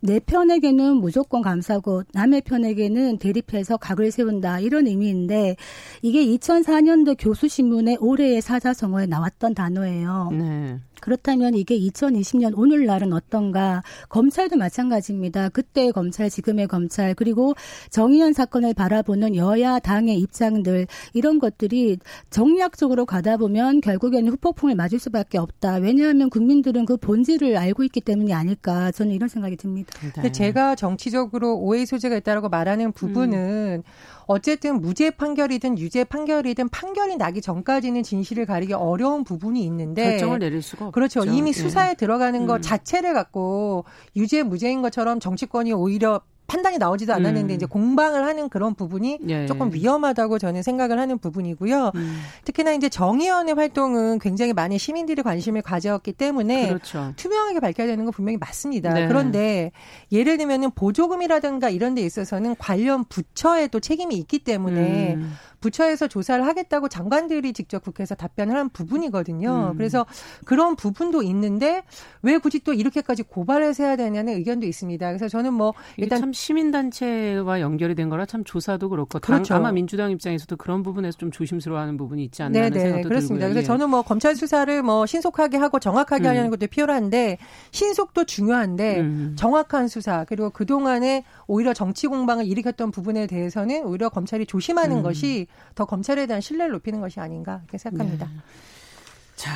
내 0.00 0.18
편에게는 0.18 0.96
무조건 0.96 1.42
감사고 1.42 2.02
남의 2.12 2.40
편에게는 2.42 3.18
대립해서 3.18 3.76
각을 3.76 4.10
세운다 4.10 4.58
이런 4.60 4.86
의미인데 4.88 5.56
이게 6.02 6.26
2004년도 6.26 7.16
교수신문의 7.18 7.98
올해의 8.00 8.40
사자성어에 8.42 9.06
나왔던 9.06 9.54
단어예요. 9.54 10.30
네. 10.32 10.78
그렇다면 11.02 11.54
이게 11.54 11.78
2020년 11.78 12.56
오늘날은 12.56 13.12
어떤가? 13.12 13.82
검찰도 14.08 14.56
마찬가지입니다. 14.56 15.48
그때의 15.48 15.92
검찰, 15.92 16.30
지금의 16.30 16.68
검찰, 16.68 17.14
그리고 17.14 17.54
정의연 17.90 18.32
사건을 18.32 18.72
바라보는 18.72 19.34
여야 19.34 19.80
당의 19.80 20.18
입장들 20.20 20.86
이런 21.12 21.40
것들이 21.40 21.98
정략적으로 22.30 23.04
가다 23.04 23.36
보면 23.36 23.80
결국에는 23.80 24.30
후폭풍을 24.32 24.76
맞을 24.76 25.00
수밖에 25.00 25.38
없다. 25.38 25.76
왜냐하면 25.76 26.30
국민들은 26.30 26.86
그 26.86 26.96
본질을 26.96 27.56
알고 27.56 27.82
있기 27.82 28.00
때문이 28.00 28.32
아닐까. 28.32 28.92
저는 28.92 29.12
이런 29.12 29.28
생각이 29.28 29.56
듭니다. 29.56 29.92
네. 30.22 30.30
제가 30.30 30.76
정치적으로 30.76 31.58
오해 31.58 31.84
소재가 31.84 32.16
있다라고 32.16 32.48
말하는 32.48 32.92
부분은 32.92 33.82
음. 33.84 34.22
어쨌든 34.26 34.80
무죄 34.80 35.10
판결이든 35.10 35.78
유죄 35.78 36.04
판결이든 36.04 36.68
판결이 36.68 37.16
나기 37.16 37.40
전까지는 37.40 38.02
진실을 38.02 38.46
가리기 38.46 38.72
어려운 38.72 39.24
부분이 39.24 39.62
있는데 39.64 40.10
결정을 40.10 40.38
내릴 40.38 40.62
수가 40.62 40.90
없죠. 41.00 41.20
그렇죠. 41.20 41.36
이미 41.36 41.50
예. 41.50 41.52
수사에 41.52 41.94
들어가는 41.94 42.46
것 42.46 42.56
음. 42.56 42.62
자체를 42.62 43.14
갖고 43.14 43.84
유죄 44.16 44.42
무죄인 44.42 44.82
것처럼 44.82 45.20
정치권이 45.20 45.72
오히려 45.72 46.20
판단이 46.52 46.76
나오지도 46.76 47.14
않았는데 47.14 47.54
음. 47.54 47.56
이제 47.56 47.64
공방을 47.64 48.26
하는 48.26 48.50
그런 48.50 48.74
부분이 48.74 49.20
예. 49.28 49.46
조금 49.46 49.72
위험하다고 49.72 50.38
저는 50.38 50.62
생각을 50.62 50.98
하는 50.98 51.16
부분이고요. 51.16 51.92
음. 51.94 52.20
특히나 52.44 52.72
이제 52.72 52.90
정의원의 52.90 53.54
활동은 53.54 54.18
굉장히 54.18 54.52
많은 54.52 54.76
시민들이 54.76 55.22
관심을 55.22 55.62
가졌기 55.62 56.12
때문에 56.12 56.68
그렇죠. 56.68 57.14
투명하게 57.16 57.60
밝혀야 57.60 57.86
되는 57.86 58.04
건 58.04 58.12
분명히 58.12 58.36
맞습니다. 58.36 58.92
네. 58.92 59.08
그런데 59.08 59.72
예를 60.10 60.36
들면은 60.36 60.72
보조금이라든가 60.72 61.70
이런 61.70 61.94
데 61.94 62.02
있어서는 62.02 62.56
관련 62.58 63.04
부처에 63.04 63.68
또 63.68 63.80
책임이 63.80 64.14
있기 64.16 64.40
때문에 64.40 65.14
음. 65.14 65.32
부처에서 65.62 66.08
조사를 66.08 66.44
하겠다고 66.44 66.88
장관들이 66.88 67.54
직접 67.54 67.82
국회에서 67.82 68.14
답변을 68.14 68.54
한 68.54 68.68
부분이거든요. 68.68 69.70
음. 69.72 69.76
그래서 69.78 70.04
그런 70.44 70.76
부분도 70.76 71.22
있는데 71.22 71.84
왜 72.20 72.36
굳이 72.36 72.60
또 72.60 72.74
이렇게까지 72.74 73.22
고발해서 73.22 73.84
해야 73.84 73.96
되냐는 73.96 74.34
의견도 74.34 74.66
있습니다. 74.66 75.06
그래서 75.06 75.28
저는 75.28 75.54
뭐 75.54 75.72
일단 75.96 76.20
참 76.20 76.32
시민단체와 76.32 77.60
연결이 77.60 77.94
된 77.94 78.10
거라 78.10 78.26
참 78.26 78.44
조사도 78.44 78.90
그렇고 78.90 79.18
그렇죠. 79.20 79.54
아마 79.54 79.72
민주당 79.72 80.10
입장에서도 80.10 80.56
그런 80.56 80.82
부분에서 80.82 81.16
좀 81.16 81.30
조심스러워하는 81.30 81.96
부분이 81.96 82.24
있지 82.24 82.42
않나 82.42 82.58
하는 82.58 82.78
생각도 82.78 83.08
그렇습니다. 83.08 83.46
들고요. 83.46 83.54
그래서 83.54 83.60
예. 83.60 83.66
저는 83.66 83.90
뭐 83.90 84.02
검찰 84.02 84.34
수사를 84.34 84.82
뭐 84.82 85.06
신속하게 85.06 85.56
하고 85.56 85.78
정확하게 85.78 86.24
음. 86.24 86.28
하려는 86.28 86.50
것도 86.50 86.66
필요한데 86.66 87.38
신속도 87.70 88.24
중요한데 88.24 89.00
음. 89.00 89.36
정확한 89.38 89.88
수사 89.88 90.24
그리고 90.24 90.50
그 90.50 90.66
동안에 90.66 91.24
오히려 91.46 91.72
정치 91.72 92.08
공방을 92.08 92.46
일으켰던 92.46 92.90
부분에 92.90 93.26
대해서는 93.26 93.84
오히려 93.84 94.08
검찰이 94.08 94.46
조심하는 94.46 94.98
음. 94.98 95.02
것이 95.02 95.46
더 95.74 95.84
검찰에 95.84 96.26
대한 96.26 96.40
신뢰를 96.40 96.72
높이는 96.72 97.00
것이 97.00 97.20
아닌가 97.20 97.60
이렇게 97.64 97.78
생각합니다. 97.78 98.26
네. 98.26 98.32
자, 99.34 99.50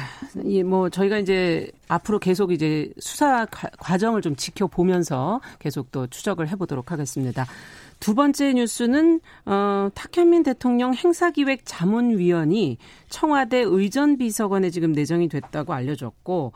이 0.44 0.62
뭐 0.62 0.88
저희가 0.88 1.18
이제 1.18 1.70
앞으로 1.86 2.18
계속 2.18 2.50
이제 2.50 2.90
수사 2.98 3.46
과정을 3.78 4.22
좀 4.22 4.34
지켜보면서 4.34 5.40
계속 5.58 5.92
또 5.92 6.06
추적을 6.06 6.48
해보도록 6.48 6.90
하겠습니다. 6.90 7.46
두 8.00 8.14
번째 8.14 8.54
뉴스는 8.54 9.20
어, 9.44 9.88
탁현민 9.94 10.42
대통령 10.42 10.92
행사기획 10.92 11.62
자문위원이 11.64 12.78
청와대 13.10 13.58
의전비서관에 13.58 14.70
지금 14.70 14.92
내정이 14.92 15.28
됐다고 15.28 15.72
알려졌고 15.72 16.52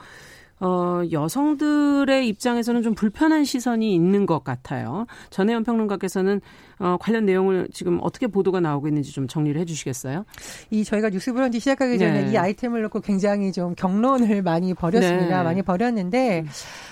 어, 0.61 1.03
여성들의 1.11 2.29
입장에서는 2.29 2.83
좀 2.83 2.95
불편한 2.95 3.45
시선이 3.45 3.95
있는 3.95 4.27
것 4.27 4.45
같아요. 4.45 5.07
전혜연 5.31 5.65
평론가께서는 5.65 6.41
어, 6.81 6.97
관련 6.99 7.27
내용을 7.27 7.69
지금 7.73 7.99
어떻게 8.03 8.27
보도가 8.27 8.61
나오고 8.61 8.89
있는지 8.89 9.13
좀 9.13 9.29
정리를 9.29 9.61
해 9.61 9.67
주시겠어요? 9.67 10.25
이 10.71 10.83
저희가 10.83 11.11
뉴스 11.11 11.33
브런치 11.33 11.61
시작하기 11.61 11.99
전에 11.99 12.25
네. 12.25 12.33
이 12.33 12.37
아이템을 12.39 12.81
놓고 12.83 13.01
굉장히 13.01 13.53
좀 13.53 13.75
경론을 13.75 14.43
많이 14.43 14.73
벌였습니다. 14.73 15.39
네. 15.39 15.45
많이 15.45 15.63
벌였는데 15.63 16.41
음. 16.41 16.49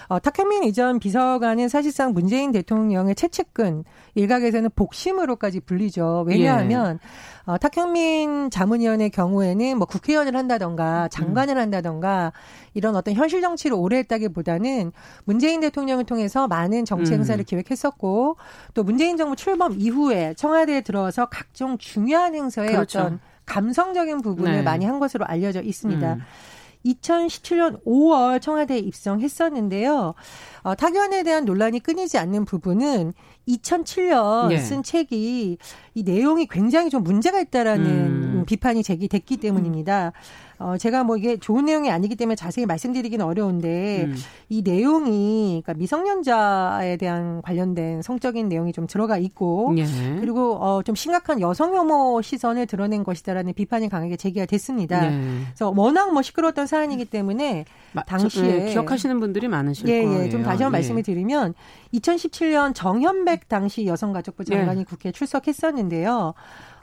어, 0.08 0.18
탁현민 0.18 0.64
이전 0.64 0.98
비서관은 0.98 1.68
사실상 1.68 2.12
문재인 2.12 2.52
대통령의 2.52 3.14
최측근 3.14 3.84
일각에서는 4.14 4.70
복심으로까지 4.74 5.60
불리죠. 5.60 6.24
왜냐하면 6.26 6.98
예. 7.02 7.08
어, 7.48 7.56
탁현민 7.56 8.50
자문위원의 8.50 9.08
경우에는 9.08 9.78
뭐 9.78 9.86
국회의원을 9.86 10.36
한다던가 10.36 11.08
장관을 11.08 11.56
음. 11.56 11.60
한다던가 11.62 12.32
이런 12.74 12.94
어떤 12.94 13.14
현실 13.14 13.40
정치를 13.40 13.74
오래 13.74 13.96
했다기보다는 13.98 14.92
문재인 15.24 15.60
대통령을 15.60 16.04
통해서 16.04 16.46
많은 16.46 16.84
정치 16.84 17.12
음. 17.12 17.18
행사를 17.20 17.42
음. 17.42 17.44
기획했었고 17.44 18.36
또 18.74 18.82
문재인 18.84 19.16
정부 19.16 19.34
출범 19.34 19.77
이후에 19.78 20.34
청와대에 20.34 20.80
들어와서 20.80 21.26
각종 21.26 21.78
중요한 21.78 22.34
행사에 22.34 22.66
그렇죠. 22.66 22.98
어떤 22.98 23.20
감성적인 23.46 24.20
부분을 24.20 24.52
네. 24.52 24.62
많이 24.62 24.84
한 24.84 24.98
것으로 24.98 25.24
알려져 25.24 25.62
있습니다. 25.62 26.14
음. 26.14 26.20
2017년 26.84 27.84
5월 27.84 28.40
청와대에 28.40 28.78
입성했었는데요. 28.78 30.14
어, 30.62 30.74
타견에 30.74 31.22
대한 31.22 31.44
논란이 31.44 31.80
끊이지 31.80 32.18
않는 32.18 32.44
부분은 32.44 33.14
2007년 33.48 34.52
예. 34.52 34.58
쓴 34.58 34.82
책이 34.82 35.58
이 35.94 36.02
내용이 36.02 36.46
굉장히 36.46 36.90
좀 36.90 37.02
문제가 37.02 37.40
있다라는 37.40 37.86
음. 37.86 38.44
비판이 38.46 38.82
제기됐기 38.82 39.38
때문입니다. 39.38 40.12
어, 40.60 40.76
제가 40.76 41.04
뭐 41.04 41.16
이게 41.16 41.36
좋은 41.36 41.66
내용이 41.66 41.88
아니기 41.90 42.16
때문에 42.16 42.34
자세히 42.34 42.66
말씀드리기는 42.66 43.24
어려운데 43.24 44.04
음. 44.06 44.16
이 44.48 44.62
내용이 44.62 45.62
그러니까 45.62 45.74
미성년자에 45.74 46.96
대한 46.96 47.40
관련된 47.42 48.02
성적인 48.02 48.48
내용이 48.48 48.72
좀 48.72 48.88
들어가 48.88 49.18
있고 49.18 49.72
예. 49.78 49.84
그리고 50.18 50.56
어, 50.60 50.82
좀 50.82 50.96
심각한 50.96 51.40
여성 51.40 51.76
혐오 51.76 52.20
시선을 52.22 52.66
드러낸 52.66 53.04
것이다라는 53.04 53.54
비판이 53.54 53.88
강하게 53.88 54.16
제기가 54.16 54.46
됐습니다. 54.46 55.06
예. 55.06 55.20
그래서 55.44 55.72
워낙 55.76 56.12
뭐 56.12 56.22
시끄러웠던 56.22 56.66
사안이기 56.66 57.04
때문에 57.04 57.64
당시에 58.06 58.66
예, 58.66 58.72
기억하시는 58.72 59.20
분들이 59.20 59.46
많으실 59.46 59.88
예, 59.88 60.04
거예요. 60.04 60.24
예, 60.24 60.28
좀 60.28 60.42
다시 60.42 60.64
한번 60.64 60.78
예. 60.78 60.80
말씀을 60.80 61.04
드리면 61.04 61.54
2017년 61.94 62.74
정현백 62.74 63.48
당시 63.48 63.86
여성가족부 63.86 64.44
장관이 64.44 64.80
예. 64.80 64.84
국회에 64.84 65.12
출석했었는데요. 65.12 66.34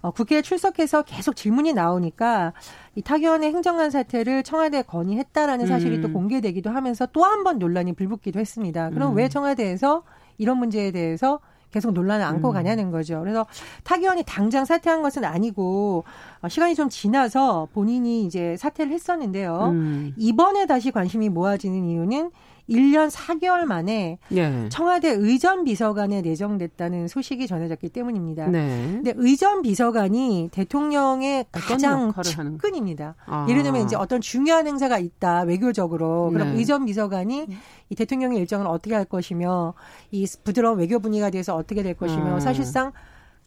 어, 0.05 0.12
국회에 0.12 0.43
출석해서 0.43 1.01
계속 1.01 1.35
질문이 1.35 1.74
나오니까 1.74 2.53
이 2.93 3.01
타기원의 3.01 3.50
행정안 3.51 3.89
사태를 3.89 4.43
청와대에 4.43 4.83
건의했다라는 4.83 5.65
사실이 5.65 5.95
음. 5.97 6.01
또 6.03 6.12
공개되기도 6.13 6.69
하면서 6.69 7.07
또 7.07 7.24
한 7.25 7.43
번 7.43 7.57
논란이 7.57 7.93
불붙기도 7.93 8.39
했습니다. 8.39 8.91
그럼 8.91 9.13
음. 9.13 9.17
왜 9.17 9.29
청와대에서 9.29 10.03
이런 10.38 10.57
문제에 10.59 10.91
대해서 10.91 11.39
계속 11.71 11.91
논란을 11.91 12.24
안고 12.24 12.50
음. 12.50 12.53
가냐는 12.53 12.91
거죠. 12.91 13.19
그래서 13.19 13.47
타기원이 13.83 14.24
당장 14.27 14.63
사퇴한 14.63 15.01
것은 15.01 15.25
아니고 15.25 16.03
어, 16.41 16.47
시간이 16.50 16.75
좀 16.75 16.88
지나서 16.88 17.67
본인이 17.74 18.25
이제 18.25 18.55
사퇴를 18.57 18.91
했었는데요. 18.91 19.69
음. 19.71 20.13
이번에 20.17 20.67
다시 20.67 20.91
관심이 20.91 21.29
모아지는 21.29 21.83
이유는 21.83 22.29
1년 22.69 23.12
4개월 23.12 23.65
만에 23.65 24.17
예. 24.31 24.69
청와대 24.69 25.10
의전 25.10 25.63
비서관에 25.63 26.22
내정됐다는 26.22 27.07
소식이 27.07 27.48
전해졌기 27.48 27.89
때문입니다. 27.89 28.48
네. 28.48 28.91
근데 28.91 29.13
의전 29.15 29.62
비서관이 29.62 30.50
대통령의 30.51 31.45
가장 31.51 32.12
측근입니다. 32.24 33.15
아. 33.25 33.45
예를 33.50 33.63
들면 33.63 33.86
이제 33.86 33.95
어떤 33.95 34.22
중요한 34.22 34.67
행사가 34.67 34.98
있다 34.98 35.41
외교적으로 35.41 36.31
그럼 36.31 36.53
네. 36.53 36.60
의전 36.60 36.86
비서관이 36.86 37.48
이 37.89 37.95
대통령의 37.95 38.39
일정을 38.39 38.65
어떻게 38.67 38.95
할 38.95 39.05
것이며 39.05 39.74
이 40.12 40.27
부드러운 40.43 40.79
외교 40.79 41.00
분위기가 41.00 41.29
돼서 41.29 41.55
어떻게 41.55 41.84
될 41.84 41.93
것이며 41.93 42.38
아. 42.38 42.39
사실상 42.39 42.91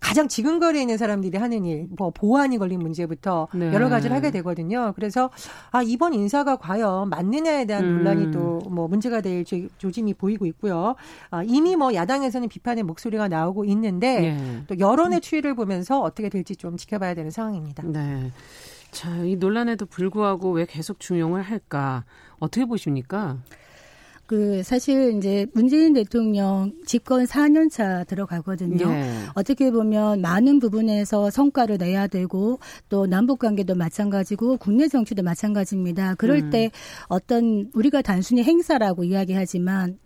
가장 0.01 0.29
지근거리에 0.29 0.81
있는 0.81 0.97
사람들이 0.97 1.37
하는 1.39 1.65
일, 1.65 1.87
뭐 1.97 2.11
보안이 2.11 2.59
걸린 2.59 2.79
문제부터 2.81 3.49
네. 3.53 3.73
여러 3.75 3.89
가지를 3.89 4.15
하게 4.15 4.31
되거든요. 4.31 4.93
그래서 4.95 5.31
아 5.71 5.83
이번 5.83 6.15
인사가 6.15 6.57
과연 6.57 7.09
맞느냐에 7.11 7.65
대한 7.65 7.85
음. 7.85 7.97
논란이 7.99 8.31
또 8.31 8.49
뭐 8.69 8.89
문제가 8.89 9.21
될 9.21 9.45
조짐이 9.45 10.15
보이고 10.15 10.47
있고요. 10.47 10.95
아, 11.31 11.43
이미 11.43 11.77
뭐 11.77 11.95
야당에서는 11.95 12.49
비판의 12.49 12.85
목소리가 12.85 13.29
나오고 13.29 13.65
있는데 13.67 14.21
네. 14.21 14.63
또 14.67 14.79
여론의 14.79 15.21
추이를 15.21 15.55
보면서 15.55 16.01
어떻게 16.01 16.29
될지 16.29 16.57
좀 16.57 16.77
지켜봐야 16.77 17.15
되는 17.15 17.31
상황입니다. 17.31 17.83
네. 17.87 18.31
자, 18.91 19.15
이 19.25 19.37
논란에도 19.37 19.87
불구하고 19.87 20.53
왜 20.53 20.65
계속 20.67 21.01
중용을 21.01 21.43
할까? 21.43 22.05
어떻게 22.39 22.65
보십니까? 22.65 23.39
그 24.29 24.63
사실 24.63 25.17
이제 25.17 25.47
문재인 25.55 25.95
대통령 25.95 26.71
집권 26.85 27.25
4년 27.25 27.71
차 27.71 28.05
들어가거든요. 28.05 28.87
네. 28.87 29.11
어떻게 29.35 29.71
보면 29.71 30.21
많은 30.21 30.59
부분에서 30.59 31.31
성과를 31.31 31.79
내야 31.79 32.07
되고 32.07 32.59
또 32.91 33.07
남북 33.07 33.39
관계도 33.39 33.75
마찬가지고 33.75 34.59
국내 34.59 34.87
정치도 34.87 35.23
마찬가지입니다. 35.23 36.15
그럴 36.17 36.41
음. 36.41 36.51
때 36.51 36.71
어떤 37.07 37.71
우리가 37.73 38.03
단순히 38.03 38.43
행사라고 38.43 39.05
이야기하지만 39.05 39.99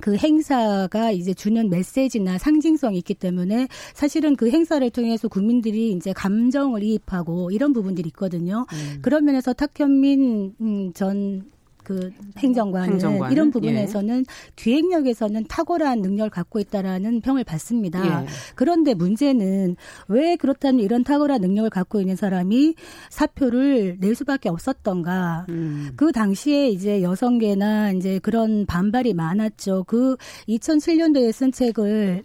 그 0.00 0.16
행사가 0.16 1.10
이제 1.10 1.34
주는 1.34 1.68
메시지나 1.68 2.38
상징성이 2.38 2.96
있기 2.98 3.12
때문에 3.12 3.68
사실은 3.92 4.36
그 4.36 4.48
행사를 4.50 4.88
통해서 4.88 5.28
국민들이 5.28 5.92
이제 5.92 6.14
감정을 6.14 6.82
이입하고 6.82 7.50
이런 7.50 7.74
부분들이 7.74 8.08
있거든요. 8.08 8.64
음. 8.72 8.98
그런 9.02 9.26
면에서 9.26 9.52
탁현민 9.52 10.54
음, 10.62 10.92
전 10.94 11.44
그 11.86 12.10
행정관은, 12.38 12.98
이런 13.30 13.52
부분에서는 13.52 14.18
예. 14.18 14.52
기획력에서는 14.56 15.44
탁월한 15.46 16.00
능력을 16.00 16.30
갖고 16.30 16.58
있다라는 16.58 17.20
평을 17.20 17.44
받습니다. 17.44 18.04
예. 18.04 18.26
그런데 18.56 18.92
문제는 18.92 19.76
왜 20.08 20.34
그렇다면 20.34 20.80
이런 20.80 21.04
탁월한 21.04 21.40
능력을 21.40 21.70
갖고 21.70 22.00
있는 22.00 22.16
사람이 22.16 22.74
사표를 23.10 23.98
낼 24.00 24.16
수밖에 24.16 24.48
없었던가. 24.48 25.46
음. 25.48 25.90
그 25.94 26.10
당시에 26.10 26.70
이제 26.70 27.02
여성계나 27.02 27.92
이제 27.92 28.18
그런 28.18 28.66
반발이 28.66 29.14
많았죠. 29.14 29.84
그 29.86 30.16
2007년도에 30.48 31.30
쓴 31.30 31.52
책을 31.52 32.24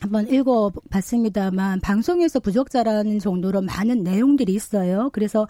한번 0.00 0.28
읽어봤습니다만 0.28 1.80
방송에서 1.80 2.40
부적자라는 2.40 3.20
정도로 3.20 3.62
많은 3.62 4.02
내용들이 4.02 4.52
있어요. 4.52 5.10
그래서 5.12 5.46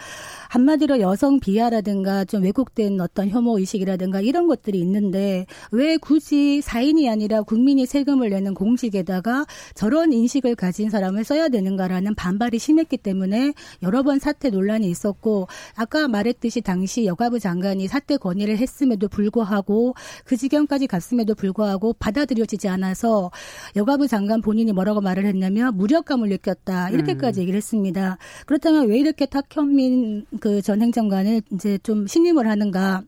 한마디로 0.50 1.00
여성 1.00 1.40
비하라든가 1.40 2.26
좀 2.26 2.42
왜곡된 2.42 3.00
어떤 3.00 3.30
혐오 3.30 3.58
의식이라든가 3.58 4.20
이런 4.20 4.48
것들이 4.48 4.78
있는데 4.80 5.46
왜 5.70 5.96
굳이 5.96 6.60
사인이 6.60 7.08
아니라 7.08 7.40
국민이 7.40 7.86
세금을 7.86 8.28
내는 8.28 8.52
공직에다가 8.52 9.46
저런 9.74 10.12
인식을 10.12 10.54
가진 10.54 10.90
사람을 10.90 11.24
써야 11.24 11.48
되는가라는 11.48 12.14
반발이 12.14 12.58
심했기 12.58 12.98
때문에 12.98 13.54
여러 13.82 14.02
번 14.02 14.18
사퇴 14.18 14.50
논란이 14.50 14.86
있었고 14.90 15.48
아까 15.76 16.08
말했듯이 16.08 16.60
당시 16.60 17.06
여가부 17.06 17.40
장관이 17.40 17.88
사퇴 17.88 18.18
건의를 18.18 18.58
했음에도 18.58 19.08
불구하고 19.08 19.94
그 20.24 20.36
지경까지 20.36 20.88
갔음에도 20.88 21.34
불구하고 21.34 21.94
받아들여지지 21.94 22.68
않아서 22.68 23.30
여가부 23.76 24.08
장관 24.08 24.41
본인이 24.42 24.72
뭐라고 24.72 25.00
말을 25.00 25.24
했냐면 25.24 25.76
무력감을 25.76 26.28
느꼈다 26.28 26.90
이렇게까지 26.90 27.40
음. 27.40 27.42
얘기를 27.42 27.56
했습니다. 27.56 28.18
그렇다면 28.46 28.88
왜 28.88 28.98
이렇게 28.98 29.26
탁현민 29.26 30.26
그 30.40 30.60
전 30.62 30.82
행정관을 30.82 31.42
이제 31.52 31.78
좀 31.82 32.06
신임을 32.06 32.46
하는가? 32.46 33.02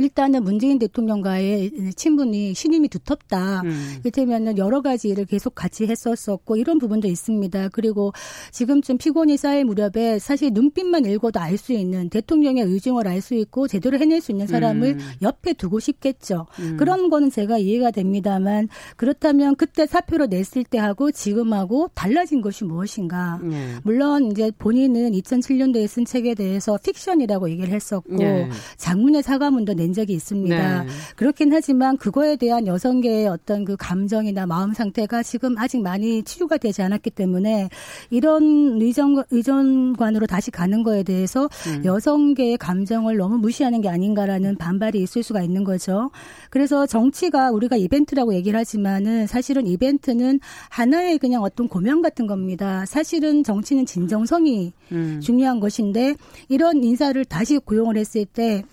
일단은 0.00 0.42
문재인 0.42 0.78
대통령과의 0.78 1.92
친분이 1.94 2.54
신임이 2.54 2.88
두텁다. 2.88 3.62
음. 3.62 3.96
이를테면은 4.00 4.58
여러 4.58 4.80
가지 4.80 5.08
일을 5.08 5.26
계속 5.26 5.54
같이 5.54 5.86
했었었고 5.86 6.56
이런 6.56 6.78
부분도 6.78 7.06
있습니다. 7.06 7.68
그리고 7.68 8.12
지금쯤 8.50 8.98
피곤이 8.98 9.36
쌓일 9.36 9.64
무렵에 9.66 10.18
사실 10.18 10.50
눈빛만 10.52 11.04
읽어도 11.04 11.38
알 11.40 11.60
수 11.60 11.74
있는 11.74 12.08
대통령의 12.08 12.64
의중을 12.64 13.06
알 13.06 13.20
수 13.20 13.34
있고 13.34 13.68
제대로 13.68 13.98
해낼 13.98 14.22
수 14.22 14.32
있는 14.32 14.46
사람을 14.46 14.96
음. 14.98 14.98
옆에 15.20 15.52
두고 15.52 15.78
싶겠죠. 15.78 16.46
음. 16.58 16.76
그런 16.78 17.10
거는 17.10 17.30
제가 17.30 17.58
이해가 17.58 17.90
됩니다만 17.90 18.68
그렇다면 18.96 19.56
그때 19.56 19.86
사표로 19.86 20.26
냈을 20.26 20.64
때 20.64 20.78
하고 20.78 21.10
지금하고 21.10 21.90
달라진 21.94 22.40
것이 22.40 22.64
무엇인가. 22.64 23.38
네. 23.42 23.74
물론 23.82 24.30
이제 24.30 24.50
본인은 24.58 25.12
2007년도에 25.12 25.86
쓴 25.86 26.06
책에 26.06 26.34
대해서 26.34 26.78
픽션이라고 26.82 27.50
얘기를 27.50 27.74
했었고 27.74 28.16
네. 28.16 28.48
장문의 28.78 29.22
사과문도 29.22 29.74
낸 29.74 29.89
적이 29.92 30.14
있습니다. 30.14 30.82
네. 30.84 30.88
그렇긴 31.16 31.52
하지만 31.52 31.96
그거에 31.96 32.36
대한 32.36 32.66
여성계의 32.66 33.28
어떤 33.28 33.64
그 33.64 33.76
감정이나 33.78 34.46
마음 34.46 34.72
상태가 34.72 35.22
지금 35.22 35.56
아직 35.58 35.80
많이 35.82 36.22
치유가 36.22 36.56
되지 36.56 36.82
않았기 36.82 37.10
때문에 37.10 37.68
이런 38.10 38.80
의전, 38.80 39.22
의전관으로 39.30 40.26
다시 40.26 40.50
가는 40.50 40.82
거에 40.82 41.02
대해서 41.02 41.48
음. 41.66 41.84
여성계의 41.84 42.58
감정을 42.58 43.16
너무 43.16 43.38
무시하는 43.38 43.80
게 43.80 43.88
아닌가라는 43.88 44.56
반발이 44.56 45.00
있을 45.02 45.22
수가 45.22 45.42
있는 45.42 45.64
거죠. 45.64 46.10
그래서 46.50 46.86
정치가 46.86 47.50
우리가 47.50 47.76
이벤트라고 47.76 48.34
얘기를 48.34 48.58
하지만은 48.58 49.26
사실은 49.26 49.66
이벤트는 49.66 50.40
하나의 50.68 51.18
그냥 51.18 51.42
어떤 51.42 51.68
고명 51.68 52.02
같은 52.02 52.26
겁니다. 52.26 52.84
사실은 52.86 53.42
정치는 53.42 53.86
진정성이 53.86 54.72
음. 54.92 55.20
중요한 55.22 55.60
것인데 55.60 56.14
이런 56.48 56.82
인사를 56.82 57.24
다시 57.24 57.58
고용을 57.58 57.96
했을 57.96 58.24
때 58.24 58.64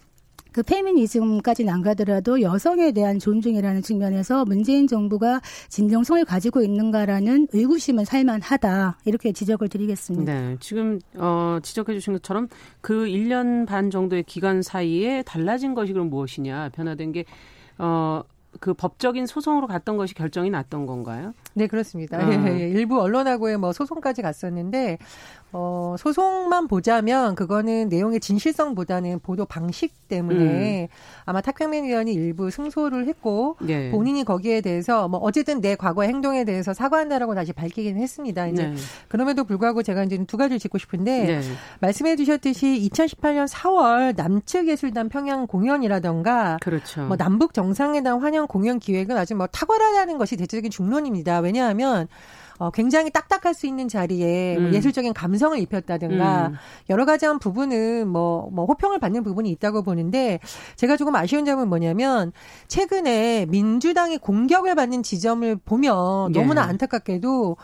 그 0.58 0.64
페미니즘까지는 0.64 1.72
안 1.72 1.84
가더라도 1.84 2.42
여성에 2.42 2.92
대한 2.92 3.20
존중이라는 3.20 3.84
측면에서 3.84 4.44
문재인 4.44 4.88
정부가 4.88 5.40
진정성을 5.70 6.26
가지고 6.26 6.64
있는가라는 6.64 7.50
의구심은 7.54 8.06
살만하다 8.06 8.98
이렇게 9.06 9.34
지적을 9.34 9.70
드리겠습니다. 9.70 10.34
네, 10.34 10.58
지금 10.60 11.00
어, 11.16 11.60
지적해 11.62 11.94
주신 11.94 12.14
것처럼 12.14 12.48
그 12.82 13.06
1년 13.06 13.68
반 13.68 13.92
정도의 13.92 14.24
기간 14.24 14.64
사이에 14.64 15.22
달라진 15.22 15.76
것이 15.76 15.94
그럼 15.94 16.10
무엇이냐 16.10 16.70
변화된 16.70 17.12
게 17.12 17.26
어, 17.78 18.24
그 18.60 18.74
법적인 18.74 19.26
소송으로 19.28 19.68
갔던 19.68 19.98
것이 19.98 20.14
결정이 20.14 20.50
났던 20.50 20.86
건가요? 20.86 21.34
네, 21.54 21.68
그렇습니다. 21.68 22.18
어. 22.18 22.22
예, 22.32 22.62
예. 22.62 22.70
일부 22.70 23.00
언론하고의 23.02 23.58
뭐 23.58 23.74
소송까지 23.74 24.22
갔었는데 24.22 24.98
어, 25.54 25.96
소송만 25.98 26.68
보자면 26.68 27.34
그거는 27.34 27.88
내용의 27.88 28.20
진실성보다는 28.20 29.20
보도 29.20 29.46
방식 29.46 30.08
때문에 30.10 30.84
음. 30.84 30.88
아마 31.26 31.42
탁평민 31.42 31.86
의원이 31.86 32.14
일부 32.14 32.52
승소를 32.52 33.08
했고 33.08 33.56
네. 33.62 33.90
본인이 33.92 34.24
거기에 34.24 34.62
대해서 34.62 35.08
뭐 35.08 35.20
어쨌든 35.22 35.62
내 35.62 35.76
과거의 35.76 36.10
행동에 36.10 36.44
대해서 36.44 36.74
사과한다라고 36.74 37.34
다시 37.36 37.54
밝히긴 37.54 37.98
했습니다. 37.98 38.48
이제 38.48 38.68
네. 38.68 38.76
그럼에도 39.08 39.46
불구하고 39.46 39.84
제가 39.84 40.04
이제 40.04 40.18
두 40.26 40.36
가지를 40.38 40.60
짚고 40.60 40.78
싶은데 40.78 41.26
네. 41.26 41.42
말씀해 41.80 42.18
주셨듯이 42.18 42.90
2018년 42.92 43.48
4월 43.48 44.16
남측 44.16 44.68
예술단 44.68 45.10
평양 45.10 45.48
공연이라던가 45.48 46.58
그렇죠. 46.62 47.06
뭐 47.06 47.16
남북 47.16 47.54
정상회담 47.54 48.20
환영 48.20 48.48
공연 48.48 48.80
기획은 48.80 49.18
아직 49.18 49.36
뭐 49.36 49.48
탁월하다는 49.48 50.18
것이 50.18 50.36
대체적인 50.36 50.72
중론입니다. 50.72 51.40
왜냐하면 51.40 52.08
어, 52.60 52.72
굉장히 52.72 53.12
딱딱할 53.12 53.54
수 53.54 53.68
있는 53.68 53.88
자리에 53.88 54.56
뭐 54.56 54.62
음. 54.62 54.70
뭐 54.70 54.74
예술적인 54.74 55.14
감성을 55.14 55.58
입혔다든가 55.60 56.48
음. 56.48 56.56
여러 56.90 57.06
가지 57.06 57.26
한 57.26 57.40
부분은 57.40 58.08
뭐, 58.08 58.50
뭐 58.52 58.66
호평을 58.66 59.00
받는 59.00 59.24
부분이 59.24 59.50
있다고 59.52 59.84
보는데 59.84 60.40
제가 60.76 60.98
조금 60.98 61.16
아쉬운 61.16 61.46
점은 61.46 61.68
뭐냐면 61.70 62.32
최근에 62.68 63.46
민주당이 63.50 64.18
공격을 64.18 64.76
받는 64.76 65.04
지점을 65.04 65.56
보면 65.58 66.36
예. 66.36 66.40
너무나 66.40 66.64
안타깝게도 66.64 67.58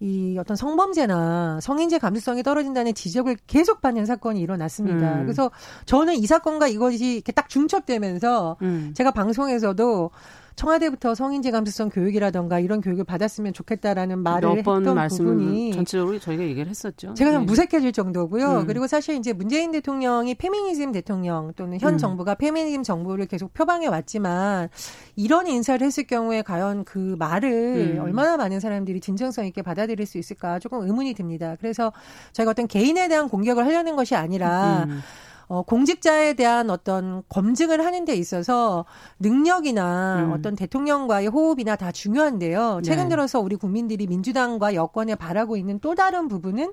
이 0.00 0.36
어떤 0.38 0.56
성범죄나 0.56 1.58
성인지 1.60 1.98
감수성이 1.98 2.44
떨어진다는 2.44 2.94
지적을 2.94 3.36
계속 3.48 3.80
받는 3.80 4.06
사건이 4.06 4.40
일어났습니다. 4.40 5.16
음. 5.16 5.22
그래서 5.24 5.50
저는 5.86 6.14
이 6.14 6.26
사건과 6.26 6.68
이것이 6.68 7.14
이렇게 7.14 7.32
딱 7.32 7.48
중첩되면서 7.48 8.58
음. 8.62 8.92
제가 8.94 9.10
방송에서도 9.10 10.10
청와대부터 10.58 11.14
성인지 11.14 11.52
감수성 11.52 11.88
교육이라던가 11.88 12.58
이런 12.58 12.80
교육을 12.80 13.04
받았으면 13.04 13.52
좋겠다라는 13.52 14.18
말을 14.18 14.58
했던 14.58 15.08
부분이 15.08 15.72
전체적으로 15.72 16.18
저희가 16.18 16.42
얘기를 16.42 16.68
했었죠. 16.68 17.14
제가 17.14 17.30
좀 17.30 17.42
네. 17.42 17.46
무색해질 17.46 17.92
정도고요. 17.92 18.62
음. 18.62 18.66
그리고 18.66 18.88
사실 18.88 19.14
이제 19.14 19.32
문재인 19.32 19.70
대통령이 19.70 20.34
페미니즘 20.34 20.90
대통령 20.90 21.52
또는 21.54 21.78
현 21.80 21.94
음. 21.94 21.98
정부가 21.98 22.34
페미니즘 22.34 22.82
정부를 22.82 23.26
계속 23.26 23.54
표방해 23.54 23.86
왔지만 23.86 24.68
이런 25.14 25.46
인사를 25.46 25.86
했을 25.86 26.04
경우에 26.08 26.42
과연 26.42 26.82
그 26.84 27.14
말을 27.20 27.94
음. 27.96 28.00
얼마나 28.00 28.36
많은 28.36 28.58
사람들이 28.58 28.98
진정성 28.98 29.46
있게 29.46 29.62
받아들일 29.62 30.06
수 30.06 30.18
있을까 30.18 30.58
조금 30.58 30.80
의문이 30.80 31.14
듭니다. 31.14 31.54
그래서 31.60 31.92
저희가 32.32 32.50
어떤 32.50 32.66
개인에 32.66 33.06
대한 33.06 33.28
공격을 33.28 33.64
하려는 33.64 33.94
것이 33.94 34.16
아니라 34.16 34.86
음. 34.88 35.00
어, 35.48 35.62
공직자에 35.62 36.34
대한 36.34 36.70
어떤 36.70 37.22
검증을 37.28 37.84
하는 37.84 38.04
데 38.04 38.14
있어서 38.14 38.84
능력이나 39.18 40.26
음. 40.26 40.32
어떤 40.32 40.54
대통령과의 40.54 41.28
호흡이나 41.28 41.76
다 41.76 41.90
중요한데요. 41.90 42.82
최근 42.84 43.04
네. 43.04 43.08
들어서 43.10 43.40
우리 43.40 43.56
국민들이 43.56 44.06
민주당과 44.06 44.74
여권에 44.74 45.14
바라고 45.14 45.56
있는 45.56 45.78
또 45.80 45.94
다른 45.94 46.28
부분은 46.28 46.72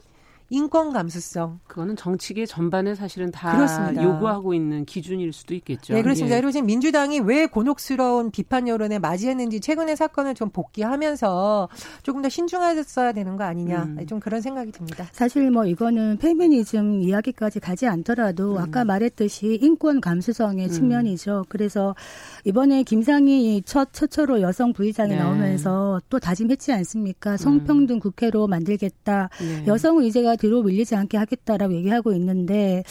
인권 0.49 0.93
감수성. 0.93 1.59
그거는 1.67 1.95
정치계 1.95 2.45
전반에 2.45 2.93
사실은 2.95 3.31
다 3.31 3.55
그렇습니다. 3.55 4.03
요구하고 4.03 4.53
있는 4.53 4.85
기준일 4.85 5.33
수도 5.33 5.55
있겠죠. 5.55 5.93
네, 5.93 6.01
그렇습니다. 6.01 6.35
예. 6.35 6.41
그리고 6.41 6.51
지금 6.51 6.67
민주당이 6.67 7.21
왜 7.21 7.47
곤혹스러운 7.47 8.31
비판 8.31 8.67
여론에 8.67 8.99
맞이했는지 8.99 9.59
최근의 9.59 9.95
사건을 9.95 10.35
좀 10.35 10.49
복귀하면서 10.49 11.69
조금 12.03 12.21
더 12.21 12.29
신중했어야 12.29 13.11
되는 13.13 13.37
거 13.37 13.43
아니냐. 13.43 13.83
음. 13.83 14.05
좀 14.05 14.19
그런 14.19 14.41
생각이 14.41 14.71
듭니다. 14.71 15.07
사실 15.11 15.49
뭐 15.49 15.65
이거는 15.65 16.17
페미니즘 16.17 17.01
이야기까지 17.01 17.59
가지 17.59 17.87
않더라도 17.87 18.53
음. 18.53 18.57
아까 18.59 18.85
말했듯이 18.85 19.59
인권 19.61 19.99
감수성의 19.99 20.67
음. 20.67 20.71
측면이죠. 20.71 21.45
그래서 21.49 21.95
이번에 22.43 22.83
김상희 22.83 23.63
첫 23.65 23.93
최초로 23.93 24.41
여성 24.41 24.73
부의장이 24.73 25.09
네. 25.09 25.17
나오면서 25.17 26.01
또 26.09 26.19
다짐했지 26.19 26.71
않습니까? 26.71 27.37
성평등 27.37 27.99
국회로 27.99 28.47
만들겠다. 28.47 29.29
네. 29.39 29.63
여성 29.67 29.97
의제가 29.97 30.34
뒤로 30.35 30.63
밀리지 30.63 30.95
않게 30.95 31.17
하겠다라고 31.17 31.73
얘기하고 31.75 32.13
있는데 32.13 32.83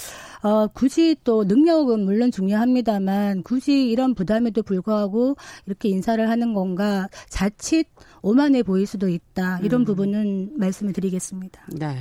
어, 0.42 0.66
굳이 0.68 1.16
또 1.24 1.44
능력은 1.44 2.04
물론 2.04 2.30
중요합니다만 2.30 3.42
굳이 3.42 3.88
이런 3.88 4.14
부담에도 4.14 4.62
불구하고 4.62 5.36
이렇게 5.66 5.88
인사를 5.88 6.28
하는 6.28 6.54
건가 6.54 7.08
자칫 7.28 7.86
오만해 8.22 8.62
보일 8.62 8.86
수도 8.86 9.08
있다 9.08 9.60
이런 9.62 9.82
음. 9.82 9.84
부분은 9.84 10.58
말씀을 10.58 10.92
드리겠습니다. 10.92 11.62
네. 11.78 11.96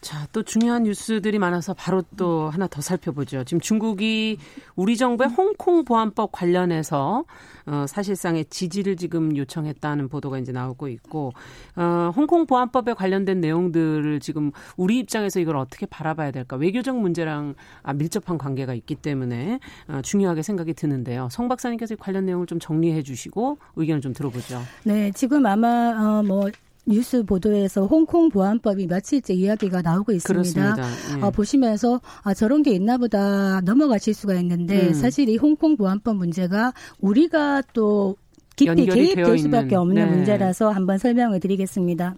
자, 0.00 0.28
또 0.32 0.42
중요한 0.42 0.84
뉴스들이 0.84 1.38
많아서 1.38 1.74
바로 1.74 2.02
또 2.16 2.48
하나 2.50 2.68
더 2.68 2.80
살펴보죠. 2.80 3.42
지금 3.44 3.60
중국이 3.60 4.38
우리 4.76 4.96
정부의 4.96 5.28
홍콩 5.30 5.84
보안법 5.84 6.30
관련해서 6.30 7.24
어, 7.66 7.84
사실상의 7.86 8.46
지지를 8.46 8.96
지금 8.96 9.36
요청했다는 9.36 10.08
보도가 10.08 10.38
이제 10.38 10.52
나오고 10.52 10.88
있고 10.88 11.32
어, 11.76 12.12
홍콩 12.14 12.46
보안법에 12.46 12.94
관련된 12.94 13.40
내용들을 13.40 14.20
지금 14.20 14.52
우리 14.76 14.98
입장에서 15.00 15.40
이걸 15.40 15.56
어떻게 15.56 15.84
바라봐야 15.84 16.30
될까? 16.30 16.56
외교적 16.56 16.96
문제랑 16.96 17.54
아, 17.82 17.92
밀접한 17.92 18.38
관계가 18.38 18.74
있기 18.74 18.94
때문에 18.94 19.58
어, 19.88 20.00
중요하게 20.02 20.42
생각이 20.42 20.74
드는데요. 20.74 21.28
성 21.30 21.48
박사님께서 21.48 21.96
관련 21.96 22.24
내용을 22.24 22.46
좀 22.46 22.60
정리해 22.60 23.02
주시고 23.02 23.58
의견을 23.76 24.00
좀 24.00 24.12
들어보죠. 24.12 24.60
네, 24.84 25.10
지금 25.10 25.44
아마 25.44 25.68
어, 25.68 26.22
뭐 26.22 26.48
뉴스 26.88 27.22
보도에서 27.22 27.86
홍콩 27.86 28.30
보안법이 28.30 28.86
며칠째 28.86 29.34
이야기가 29.34 29.82
나오고 29.82 30.12
있습니다. 30.12 30.76
예. 30.78 31.22
어, 31.22 31.30
보시면서 31.30 32.00
아 32.22 32.34
저런 32.34 32.62
게 32.62 32.72
있나 32.72 32.96
보다 32.96 33.60
넘어가실 33.60 34.14
수가 34.14 34.34
있는데 34.36 34.88
음. 34.88 34.94
사실 34.94 35.28
이 35.28 35.36
홍콩 35.36 35.76
보안법 35.76 36.16
문제가 36.16 36.72
우리가 37.00 37.62
또 37.72 38.16
깊이 38.56 38.86
개입될 38.86 39.38
수밖에 39.38 39.76
없는 39.76 40.04
네. 40.04 40.10
문제라서 40.10 40.70
한번 40.70 40.98
설명을 40.98 41.40
드리겠습니다. 41.40 42.16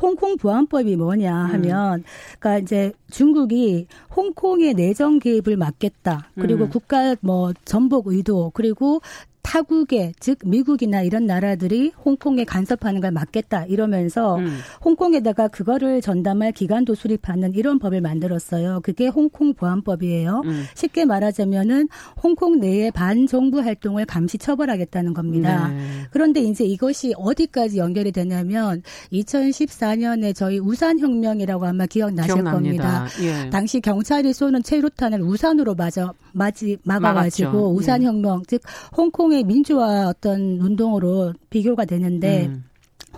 홍콩 0.00 0.36
보안법이 0.36 0.96
뭐냐 0.96 1.34
하면, 1.34 2.00
음. 2.00 2.04
그러니까 2.38 2.58
이제 2.58 2.92
중국이 3.10 3.86
홍콩의 4.14 4.74
내정 4.74 5.18
개입을 5.18 5.56
막겠다. 5.56 6.30
그리고 6.34 6.64
음. 6.64 6.70
국가 6.70 7.14
뭐 7.20 7.52
전복 7.64 8.08
의도 8.08 8.50
그리고 8.54 9.02
타국에 9.42 10.12
즉 10.20 10.38
미국이나 10.44 11.02
이런 11.02 11.26
나라들이 11.26 11.92
홍콩에 12.04 12.44
간섭하는 12.44 13.00
걸 13.00 13.10
막겠다 13.10 13.64
이러면서 13.64 14.36
음. 14.36 14.58
홍콩에다가 14.84 15.48
그거를 15.48 16.00
전담할 16.00 16.52
기관도 16.52 16.94
수립하는 16.94 17.54
이런 17.54 17.78
법을 17.78 18.00
만들었어요. 18.00 18.80
그게 18.82 19.08
홍콩 19.08 19.54
보안법이에요. 19.54 20.42
음. 20.44 20.64
쉽게 20.74 21.04
말하자면은 21.04 21.88
홍콩 22.22 22.60
내의 22.60 22.90
반정부 22.90 23.60
활동을 23.60 24.04
감시 24.04 24.38
처벌하겠다는 24.38 25.14
겁니다. 25.14 25.68
네. 25.68 25.80
그런데 26.10 26.40
이제 26.40 26.64
이것이 26.64 27.14
어디까지 27.16 27.78
연결이 27.78 28.12
되냐면 28.12 28.82
2014년에 29.12 30.34
저희 30.34 30.58
우산 30.58 30.98
혁명이라고 30.98 31.66
아마 31.66 31.86
기억나실 31.86 32.34
기억납니다. 32.34 33.06
겁니다. 33.06 33.46
예. 33.46 33.50
당시 33.50 33.80
경찰이 33.80 34.32
쏘는 34.32 34.62
체류탄을 34.62 35.22
우산으로 35.22 35.74
맞아 35.74 36.12
맞이 36.32 36.78
막아가지고. 36.84 37.74
우산혁명 37.74 38.40
예. 38.40 38.44
즉 38.46 38.62
홍콩 38.96 39.20
홍콩의 39.20 39.44
민주화 39.44 40.08
어떤 40.08 40.58
운동으로 40.60 41.34
비교가 41.50 41.84
되는데 41.84 42.46
음. 42.46 42.64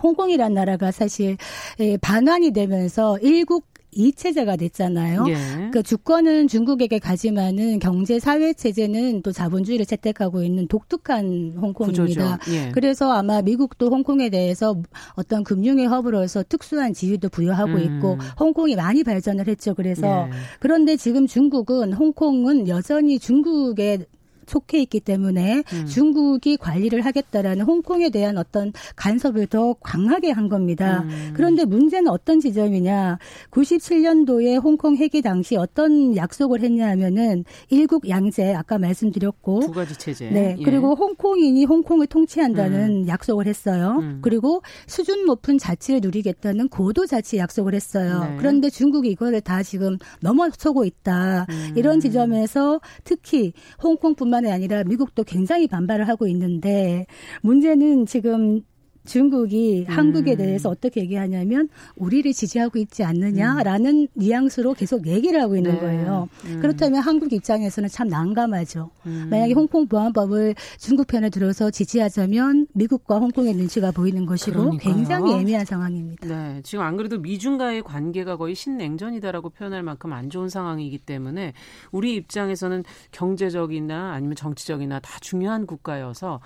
홍콩이란 0.01 0.53
나라가 0.53 0.91
사실 0.91 1.37
예, 1.79 1.97
반환이 1.97 2.51
되면서 2.51 3.17
일국 3.19 3.72
이체제가 3.95 4.55
됐잖아요. 4.55 5.25
예. 5.27 5.33
그러니까 5.55 5.81
주권은 5.81 6.47
중국에게 6.47 6.99
가지만은 6.99 7.79
경제 7.79 8.19
사회 8.19 8.53
체제는 8.53 9.21
또 9.21 9.31
자본주의를 9.31 9.85
채택하고 9.85 10.43
있는 10.43 10.67
독특한 10.67 11.53
홍콩입니다. 11.59 12.39
예. 12.49 12.71
그래서 12.71 13.11
아마 13.11 13.41
미국도 13.41 13.89
홍콩에 13.89 14.29
대해서 14.29 14.75
어떤 15.15 15.43
금융의 15.43 15.87
허브로서 15.87 16.43
특수한 16.47 16.93
지위도 16.93 17.29
부여하고 17.29 17.73
음. 17.73 17.79
있고 17.79 18.17
홍콩이 18.39 18.75
많이 18.75 19.03
발전을 19.03 19.47
했죠. 19.47 19.73
그래서 19.73 20.27
예. 20.27 20.31
그런데 20.59 20.95
지금 20.97 21.27
중국은 21.27 21.93
홍콩은 21.93 22.67
여전히 22.67 23.19
중국의 23.19 24.05
속해 24.47 24.81
있기 24.81 24.99
때문에 24.99 25.63
음. 25.73 25.85
중국이 25.85 26.57
관리를 26.57 27.01
하겠다라는 27.01 27.65
홍콩에 27.65 28.09
대한 28.09 28.37
어떤 28.37 28.71
간섭을 28.95 29.47
더 29.47 29.73
강하게 29.81 30.31
한 30.31 30.49
겁니다. 30.49 31.03
음. 31.03 31.33
그런데 31.35 31.65
문제는 31.65 32.09
어떤 32.09 32.39
지점이냐. 32.39 33.17
97년도에 33.51 34.61
홍콩 34.61 34.97
회기 34.97 35.21
당시 35.21 35.55
어떤 35.55 36.15
약속을 36.15 36.61
했냐 36.61 36.87
하면은 36.89 37.43
일국 37.69 38.09
양제 38.09 38.53
아까 38.53 38.77
말씀드렸고 38.77 39.59
두 39.61 39.71
가지 39.71 39.97
체제. 39.97 40.29
네. 40.29 40.55
예. 40.59 40.63
그리고 40.63 40.95
홍콩인이 40.95 41.65
홍콩을 41.65 42.07
통치한다는 42.07 43.03
음. 43.03 43.07
약속을 43.07 43.47
했어요. 43.47 43.97
음. 44.01 44.19
그리고 44.21 44.61
수준 44.87 45.25
높은 45.25 45.57
자치를 45.57 46.01
누리겠다는 46.01 46.69
고도 46.69 47.05
자치 47.05 47.37
약속을 47.37 47.75
했어요. 47.75 48.25
네. 48.29 48.35
그런데 48.37 48.69
중국이 48.69 49.09
이거를 49.09 49.41
다 49.41 49.63
지금 49.63 49.97
넘어서고 50.21 50.85
있다. 50.85 51.45
음. 51.49 51.73
이런 51.75 51.99
지점에서 51.99 52.79
특히 53.03 53.53
홍콩뿐만 53.83 54.32
뿐만이 54.33 54.51
아니라 54.51 54.83
미국도 54.83 55.23
굉장히 55.23 55.67
반발을 55.67 56.07
하고 56.07 56.27
있는데 56.27 57.05
문제는 57.41 58.07
지금 58.07 58.61
중국이 59.05 59.85
음. 59.87 59.93
한국에 59.93 60.35
대해서 60.35 60.69
어떻게 60.69 61.01
얘기하냐면 61.01 61.69
우리를 61.95 62.31
지지하고 62.33 62.79
있지 62.79 63.03
않느냐라는 63.03 64.03
음. 64.03 64.07
뉘앙스로 64.13 64.73
계속 64.73 65.07
얘기를 65.07 65.41
하고 65.41 65.55
있는 65.55 65.73
네. 65.73 65.79
거예요. 65.79 66.29
음. 66.45 66.59
그렇다면 66.61 67.01
한국 67.01 67.33
입장에서는 67.33 67.89
참 67.89 68.07
난감하죠. 68.07 68.89
음. 69.05 69.27
만약에 69.29 69.53
홍콩 69.53 69.87
보안법을 69.87 70.55
중국 70.77 71.07
편에 71.07 71.29
들어서 71.29 71.69
지지하자면 71.69 72.67
미국과 72.73 73.19
홍콩의 73.19 73.55
눈치가 73.55 73.91
보이는 73.91 74.25
것이고 74.25 74.57
그러니까요. 74.57 74.95
굉장히 74.95 75.33
애매한 75.33 75.65
상황입니다. 75.65 76.27
네, 76.27 76.61
지금 76.63 76.83
안 76.83 76.95
그래도 76.97 77.19
미중과의 77.19 77.83
관계가 77.83 78.37
거의 78.37 78.55
신냉전이다라고 78.55 79.49
표현할 79.49 79.83
만큼 79.83 80.13
안 80.13 80.29
좋은 80.29 80.49
상황이기 80.49 80.99
때문에 80.99 81.53
우리 81.91 82.15
입장에서는 82.15 82.83
경제적이나 83.11 84.13
아니면 84.13 84.35
정치적이나 84.35 84.99
다 84.99 85.17
중요한 85.19 85.65
국가여서 85.65 86.39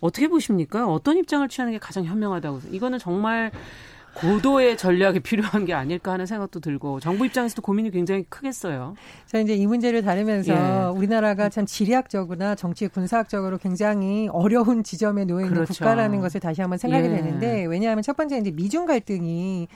어떻게 0.00 0.28
보십니까? 0.28 0.86
어떤 0.86 1.16
입장을 1.16 1.46
취하는 1.48 1.72
게 1.72 1.78
가장 1.78 2.04
현명하다고? 2.04 2.60
이거는 2.70 2.98
정말 2.98 3.50
고도의 4.16 4.78
전략이 4.78 5.20
필요한 5.20 5.66
게 5.66 5.74
아닐까 5.74 6.12
하는 6.12 6.24
생각도 6.24 6.60
들고 6.60 7.00
정부 7.00 7.26
입장에서도 7.26 7.60
고민이 7.60 7.90
굉장히 7.90 8.24
크겠어요. 8.28 8.94
자 9.26 9.38
이제 9.38 9.54
이 9.54 9.66
문제를 9.66 10.02
다루면서 10.02 10.54
예. 10.54 10.96
우리나라가 10.96 11.50
참 11.50 11.66
지리학적으로나 11.66 12.54
정치 12.54 12.88
군사학적으로 12.88 13.58
굉장히 13.58 14.28
어려운 14.32 14.82
지점에 14.82 15.26
놓여 15.26 15.44
있는 15.44 15.54
그렇죠. 15.54 15.74
국가라는 15.74 16.20
것을 16.20 16.40
다시 16.40 16.62
한번 16.62 16.78
생각이 16.78 17.06
예. 17.06 17.10
되는데 17.10 17.66
왜냐하면 17.66 18.02
첫 18.02 18.16
번째 18.16 18.38
이제 18.38 18.50
미중 18.50 18.86
갈등이 18.86 19.68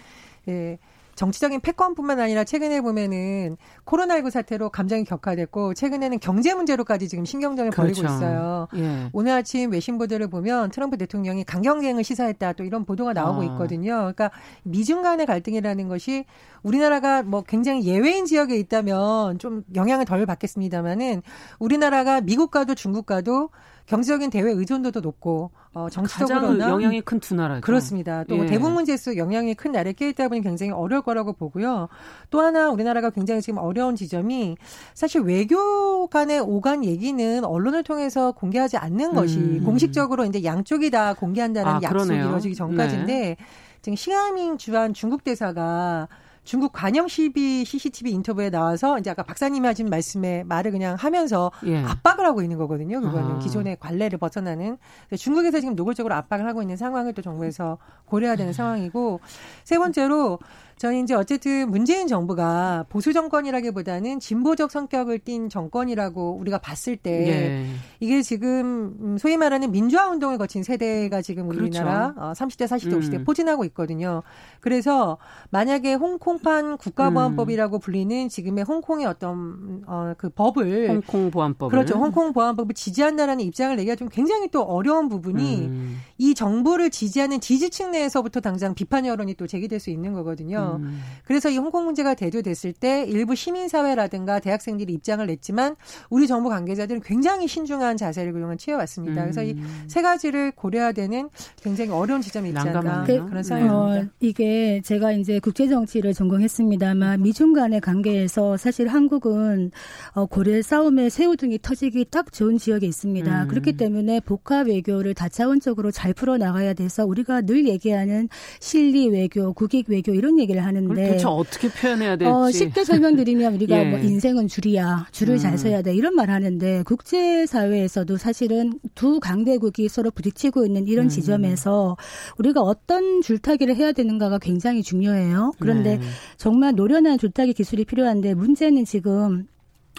예, 0.48 0.78
정치적인 1.20 1.60
패권뿐만 1.60 2.18
아니라 2.18 2.44
최근에 2.44 2.80
보면은 2.80 3.58
코로나19 3.84 4.30
사태로 4.30 4.70
감정이 4.70 5.04
격화됐고 5.04 5.74
최근에는 5.74 6.18
경제 6.18 6.54
문제로까지 6.54 7.08
지금 7.08 7.26
신경전을 7.26 7.72
그렇죠. 7.72 8.00
벌이고 8.00 8.14
있어요. 8.14 8.68
예. 8.76 9.10
오늘 9.12 9.32
아침 9.32 9.70
외신 9.70 9.98
보도를 9.98 10.28
보면 10.28 10.70
트럼프 10.70 10.96
대통령이 10.96 11.44
강경쟁을 11.44 12.04
시사했다 12.04 12.54
또 12.54 12.64
이런 12.64 12.86
보도가 12.86 13.12
나오고 13.12 13.42
아. 13.42 13.44
있거든요. 13.44 13.96
그러니까 13.98 14.30
미중 14.62 15.02
간의 15.02 15.26
갈등이라는 15.26 15.88
것이 15.88 16.24
우리나라가 16.62 17.22
뭐 17.22 17.42
굉장히 17.42 17.84
예외인 17.84 18.24
지역에 18.24 18.56
있다면 18.56 19.38
좀 19.38 19.62
영향을 19.74 20.04
덜 20.04 20.24
받겠습니다만은 20.26 21.22
우리나라가 21.58 22.20
미국과도 22.20 22.74
중국과도 22.74 23.50
경제적인 23.86 24.30
대외 24.30 24.52
의존도도 24.52 25.00
높고 25.00 25.50
어 25.72 25.88
정치적으로나 25.90 26.68
영향이 26.68 27.00
큰 27.00 27.18
두 27.18 27.34
나라죠. 27.34 27.60
그렇습니다. 27.62 28.22
또 28.24 28.38
예. 28.38 28.46
대북 28.46 28.70
문제에서 28.72 29.16
영향이 29.16 29.54
큰 29.54 29.72
나라에 29.72 29.92
끼있다 29.94 30.28
보니 30.28 30.42
굉장히 30.42 30.70
어려울 30.70 31.02
거라고 31.02 31.32
보고요. 31.32 31.88
또 32.30 32.40
하나 32.40 32.70
우리나라가 32.70 33.10
굉장히 33.10 33.42
지금 33.42 33.58
어려운 33.58 33.96
지점이 33.96 34.56
사실 34.94 35.22
외교 35.22 36.06
간의 36.06 36.38
오간 36.40 36.84
얘기는 36.84 37.44
언론을 37.44 37.82
통해서 37.82 38.30
공개하지 38.32 38.76
않는 38.76 39.14
것이 39.14 39.38
음. 39.38 39.64
공식적으로 39.64 40.24
이제 40.24 40.44
양쪽이 40.44 40.90
다 40.90 41.14
공개한다는 41.14 41.72
아, 41.72 41.80
약속이 41.82 42.14
이루어지기 42.14 42.54
전까지인데 42.54 43.12
네. 43.12 43.36
지금 43.82 43.96
시아밍 43.96 44.56
주한 44.56 44.94
중국 44.94 45.24
대사가 45.24 46.06
중국 46.50 46.72
관영 46.72 47.06
시비 47.06 47.64
CCTV 47.64 48.10
인터뷰에 48.10 48.50
나와서 48.50 48.98
이제 48.98 49.08
아까 49.08 49.22
박사님이 49.22 49.68
하신 49.68 49.88
말씀에 49.88 50.42
말을 50.42 50.72
그냥 50.72 50.96
하면서 50.98 51.52
예. 51.64 51.76
압박을 51.76 52.26
하고 52.26 52.42
있는 52.42 52.58
거거든요. 52.58 53.00
그거는 53.00 53.36
아. 53.36 53.38
기존의 53.38 53.76
관례를 53.78 54.18
벗어나는 54.18 54.76
중국에서 55.16 55.60
지금 55.60 55.76
노골적으로 55.76 56.12
압박을 56.12 56.44
하고 56.48 56.60
있는 56.60 56.76
상황을 56.76 57.12
또 57.12 57.22
정부에서 57.22 57.78
고려해야 58.06 58.34
되는 58.34 58.52
상황이고 58.52 59.20
세 59.62 59.78
번째로 59.78 60.40
저는 60.80 61.02
이제 61.02 61.12
어쨌든 61.14 61.70
문재인 61.70 62.06
정부가 62.06 62.86
보수 62.88 63.12
정권이라기보다는 63.12 64.18
진보적 64.18 64.70
성격을 64.70 65.18
띈 65.18 65.50
정권이라고 65.50 66.38
우리가 66.40 66.56
봤을 66.56 66.96
때 66.96 67.28
예. 67.28 67.66
이게 68.00 68.22
지금 68.22 68.96
음, 68.98 69.18
소위 69.18 69.36
말하는 69.36 69.72
민주화 69.72 70.08
운동을 70.08 70.38
거친 70.38 70.62
세대가 70.62 71.20
지금 71.20 71.50
우리나라 71.50 72.14
그렇죠. 72.14 72.32
30대, 72.32 72.64
40대, 72.64 72.98
50대 72.98 73.14
음. 73.16 73.24
포진하고 73.24 73.66
있거든요. 73.66 74.22
그래서 74.60 75.18
만약에 75.50 75.92
홍콩판 75.92 76.78
국가보안법이라고 76.78 77.76
음. 77.76 77.80
불리는 77.80 78.30
지금의 78.30 78.64
홍콩의 78.64 79.04
어떤 79.04 79.82
어, 79.86 80.14
그 80.16 80.30
법을 80.30 80.88
홍콩 80.88 81.30
보안법 81.30 81.72
그렇죠. 81.72 81.98
홍콩 81.98 82.32
보안법을 82.32 82.74
지지한다라는 82.74 83.44
입장을 83.44 83.76
내기가 83.76 83.96
좀 83.96 84.08
굉장히 84.08 84.48
또 84.48 84.62
어려운 84.62 85.10
부분이 85.10 85.66
음. 85.66 86.00
이 86.16 86.34
정부를 86.34 86.88
지지하는 86.88 87.38
지지층 87.38 87.90
내에서부터 87.90 88.40
당장 88.40 88.74
비판 88.74 89.04
여론이 89.04 89.34
또 89.34 89.46
제기될 89.46 89.78
수 89.78 89.90
있는 89.90 90.14
거거든요. 90.14 90.69
음. 90.76 91.00
그래서 91.24 91.48
이 91.48 91.58
홍콩 91.58 91.84
문제가 91.84 92.14
대두됐을 92.14 92.72
때 92.72 93.04
일부 93.04 93.34
시민사회라든가 93.34 94.40
대학생들이 94.40 94.92
입장을 94.92 95.24
냈지만 95.26 95.76
우리 96.08 96.26
정부 96.26 96.48
관계자들은 96.48 97.02
굉장히 97.02 97.46
신중한 97.46 97.96
자세를 97.96 98.32
그동안 98.32 98.58
취해왔습니다. 98.58 99.22
음. 99.22 99.30
그래서 99.30 99.42
이 99.42 99.56
세 99.86 100.02
가지를 100.02 100.52
고려해야 100.52 100.92
되는 100.92 101.28
굉장히 101.62 101.90
어려운 101.90 102.20
지점이 102.20 102.50
있지 102.50 102.58
않나 102.58 103.04
그, 103.04 103.24
그런 103.26 103.42
상황입니다. 103.42 103.76
어, 103.76 104.04
이게 104.20 104.80
제가 104.84 105.12
이제 105.12 105.38
국제 105.38 105.68
정치를 105.68 106.14
전공했습니다만 106.14 107.22
미중 107.22 107.52
간의 107.52 107.80
관계에서 107.80 108.56
사실 108.56 108.88
한국은 108.88 109.70
어, 110.12 110.26
고래 110.26 110.62
싸움에 110.62 111.08
새우등이 111.08 111.58
터지기 111.62 112.06
딱 112.10 112.32
좋은 112.32 112.58
지역에 112.58 112.86
있습니다. 112.86 113.42
음. 113.42 113.48
그렇기 113.48 113.76
때문에 113.76 114.20
복합 114.20 114.68
외교를 114.68 115.14
다차원적으로 115.14 115.90
잘 115.90 116.14
풀어 116.14 116.36
나가야 116.38 116.74
돼서 116.74 117.04
우리가 117.04 117.42
늘 117.42 117.66
얘기하는 117.66 118.28
실리 118.60 119.08
외교, 119.08 119.52
국익 119.52 119.88
외교 119.88 120.12
이런 120.12 120.38
얘기를 120.38 120.59
하는데 120.64 120.94
네. 120.94 121.06
도대체 121.08 121.26
어떻게 121.26 121.68
표현해야 121.68 122.16
될지. 122.16 122.30
어, 122.32 122.50
쉽게 122.50 122.84
설명드리면 122.84 123.54
우리가 123.54 123.78
예. 123.84 123.90
뭐 123.90 123.98
인생은 123.98 124.48
줄이야. 124.48 125.06
줄을 125.12 125.34
음. 125.34 125.38
잘 125.38 125.58
서야 125.58 125.82
돼. 125.82 125.94
이런 125.94 126.14
말 126.14 126.30
하는데 126.30 126.82
국제 126.84 127.46
사회에서도 127.46 128.16
사실은 128.16 128.72
두 128.94 129.20
강대국이 129.20 129.88
서로 129.88 130.10
부딪히고 130.10 130.64
있는 130.66 130.86
이런 130.86 131.06
음. 131.06 131.08
지점에서 131.08 131.96
우리가 132.38 132.60
어떤 132.60 133.22
줄타기를 133.22 133.76
해야 133.76 133.92
되는가가 133.92 134.38
굉장히 134.38 134.82
중요해요. 134.82 135.52
그런데 135.58 135.98
네. 135.98 136.04
정말 136.36 136.74
노련한 136.74 137.18
줄타기 137.18 137.52
기술이 137.54 137.84
필요한데 137.84 138.34
문제는 138.34 138.84
지금 138.84 139.46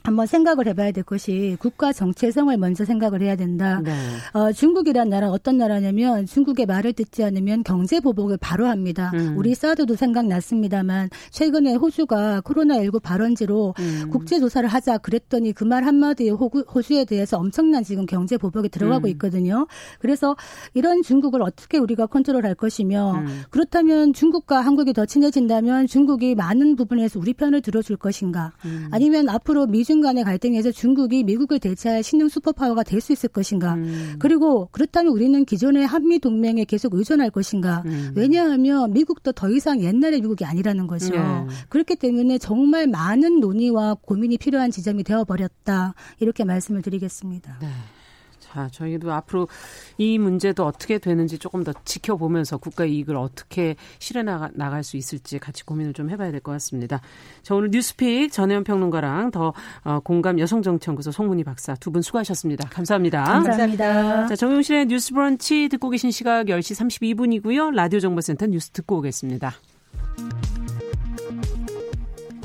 한번 0.04 0.28
생각을 0.28 0.68
해봐야 0.68 0.92
될 0.92 1.04
것이 1.04 1.58
국가 1.60 1.92
정체성을 1.92 2.56
먼저 2.58 2.86
생각을 2.86 3.22
해야 3.22 3.36
된다. 3.36 3.82
네. 3.84 3.92
어, 4.34 4.52
중국이란 4.52 5.10
나라 5.10 5.30
어떤 5.30 5.58
나라냐면 5.58 6.26
중국의 6.26 6.66
말을 6.68 6.94
듣지 6.94 7.24
않으면 7.24 7.64
경제 7.64 8.00
보복을 8.00 8.38
바로 8.40 8.68
합니다. 8.68 9.12
음. 9.16 9.36
우리 9.38 9.56
사드도 9.56 9.96
생각났습니다만 9.96 11.10
최근에 11.32 11.76
호주가 11.76 12.42
코로나19 12.42 13.02
발원지로 13.02 13.74
음. 13.80 14.10
국제 14.12 14.40
조사를 14.40 14.68
하자 14.70 15.00
그랬더니 15.00 15.54
그 15.54 15.72
말 15.72 15.86
한마디에 15.86 16.32
호주에 16.32 17.06
대해서 17.06 17.38
엄청난 17.38 17.82
지금 17.84 18.06
경제 18.06 18.38
보복이 18.38 18.68
들어가고 18.68 19.08
음. 19.08 19.12
있거든요. 19.12 19.68
그래서 20.00 20.36
이런 20.74 21.02
중국을 21.02 21.42
어떻게 21.42 21.78
우리가 21.78 22.08
컨트롤할 22.08 22.56
것이며 22.56 23.14
음. 23.14 23.44
그렇다면 23.52 24.12
중국과 24.12 24.60
한국이 24.60 24.92
더 24.92 25.06
친해진다면 25.06 25.88
중국이 25.88 26.36
많은 26.36 26.76
부분에서 26.76 27.20
우리 27.20 27.34
편을 27.34 27.62
들어줄 27.62 27.96
것인가 27.96 28.52
음. 28.66 28.90
아니면 28.92 29.30
앞으로 29.30 29.66
미중 29.68 29.91
미중 29.92 30.02
간의 30.02 30.24
갈등에서 30.24 30.72
중국이 30.72 31.24
미국을 31.24 31.60
대체할 31.60 32.02
신흥 32.02 32.30
슈퍼파워가 32.30 32.84
될 32.84 33.02
수 33.02 33.12
있을 33.12 33.30
것인가. 33.30 33.74
음. 33.74 34.16
그리고 34.20 34.70
그렇다면 34.72 35.12
우리는 35.12 35.44
기존의 35.44 35.88
한미 35.88 36.20
동맹에 36.20 36.66
계속 36.66 36.94
의존할 36.94 37.32
것인가. 37.32 37.82
음. 37.88 38.12
왜냐하면 38.16 38.94
미국도 38.94 39.32
더 39.32 39.50
이상 39.50 39.82
옛날의 39.82 40.22
미국이 40.22 40.46
아니라는 40.46 40.86
거죠. 40.86 41.16
네. 41.16 41.20
그렇기 41.70 41.96
때문에 41.96 42.38
정말 42.38 42.86
많은 42.86 43.40
논의와 43.40 43.96
고민이 44.02 44.38
필요한 44.38 44.70
지점이 44.70 45.04
되어버렸다. 45.04 45.96
이렇게 46.20 46.44
말씀을 46.44 46.84
드리겠습니다. 46.84 47.58
네. 47.60 47.68
자, 48.52 48.68
저희도 48.72 49.12
앞으로 49.14 49.48
이 49.98 50.18
문제도 50.18 50.66
어떻게 50.66 50.98
되는지 50.98 51.38
조금 51.40 51.64
더 51.64 51.72
지켜보면서 51.86 52.58
국가 52.58 52.84
이익을 52.86 53.16
어떻게 53.16 53.76
실현해 54.00 54.50
나갈 54.54 54.84
수 54.84 54.98
있을지 54.98 55.40
같이 55.40 55.64
고민을 55.66 55.94
좀 55.94 56.10
해봐야 56.10 56.32
될 56.32 56.42
것 56.42 56.52
같습니다. 56.54 57.00
자, 57.44 57.54
오늘 57.56 57.70
뉴스픽 57.72 58.32
전혜연 58.32 58.64
평론가랑 58.64 59.32
더 59.32 59.54
어, 59.84 60.00
공감 60.00 60.40
여성정치연구소 60.40 61.12
송문희 61.12 61.44
박사 61.44 61.76
두 61.76 61.92
분 61.92 62.02
수고하셨습니다. 62.02 62.70
감사합니다. 62.70 63.24
감사합니다. 63.24 64.28
자, 64.28 64.36
정용실의 64.36 64.86
뉴스 64.88 65.14
브런치 65.14 65.70
듣고 65.70 65.90
계신 65.90 66.10
시각 66.12 66.46
10시 66.48 66.80
32분이고요. 67.12 67.74
라디오 67.76 68.00
정보센터 68.00 68.48
뉴스 68.48 68.70
듣고 68.72 68.98
오겠습니다. 68.98 69.54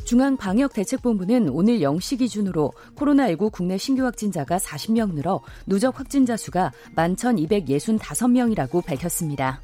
중앙방역대책본부는 0.06 1.48
오늘 1.50 1.80
0시 1.80 2.18
기준으로 2.20 2.72
코로나19 2.94 3.50
국내 3.52 3.76
신규 3.76 4.04
확진자가 4.04 4.56
40명 4.56 5.14
늘어 5.14 5.40
누적 5.66 5.98
확진자 5.98 6.36
수가 6.36 6.72
11,265명이라고 6.94 8.84
밝혔습니다. 8.84 9.60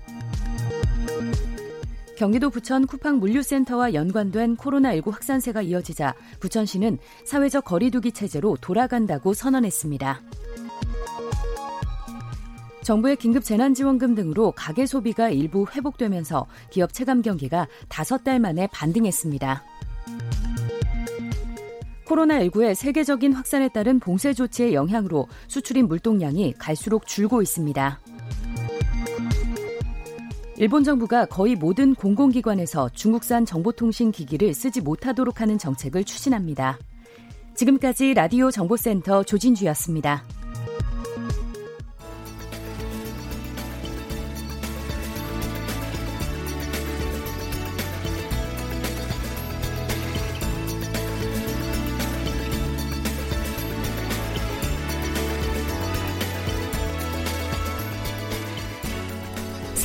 경기도 2.18 2.50
부천 2.50 2.86
쿠팡 2.86 3.20
물류센터와 3.20 3.94
연관된 3.94 4.56
코로나19 4.56 5.12
확산세가 5.12 5.62
이어지자 5.62 6.14
부천시는 6.40 6.98
사회적 7.24 7.64
거리두기 7.64 8.12
체제로 8.12 8.56
돌아간다고 8.60 9.34
선언했습니다. 9.34 10.20
정부의 12.82 13.14
긴급 13.16 13.44
재난지원금 13.44 14.16
등으로 14.16 14.50
가계 14.52 14.86
소비가 14.86 15.30
일부 15.30 15.66
회복되면서 15.70 16.46
기업 16.70 16.92
체감 16.92 17.22
경기가 17.22 17.68
다섯 17.88 18.24
달 18.24 18.40
만에 18.40 18.66
반등했습니다. 18.72 19.71
코로나19의 22.06 22.74
세계적인 22.74 23.32
확산에 23.32 23.68
따른 23.68 24.00
봉쇄 24.00 24.32
조치의 24.32 24.74
영향으로 24.74 25.28
수출입 25.48 25.86
물동량이 25.86 26.54
갈수록 26.58 27.06
줄고 27.06 27.42
있습니다. 27.42 28.00
일본 30.56 30.84
정부가 30.84 31.26
거의 31.26 31.56
모든 31.56 31.94
공공기관에서 31.94 32.90
중국산 32.90 33.44
정보통신 33.44 34.12
기기를 34.12 34.54
쓰지 34.54 34.80
못하도록 34.80 35.40
하는 35.40 35.58
정책을 35.58 36.04
추진합니다. 36.04 36.78
지금까지 37.54 38.14
라디오 38.14 38.50
정보센터 38.50 39.24
조진주였습니다. 39.24 40.24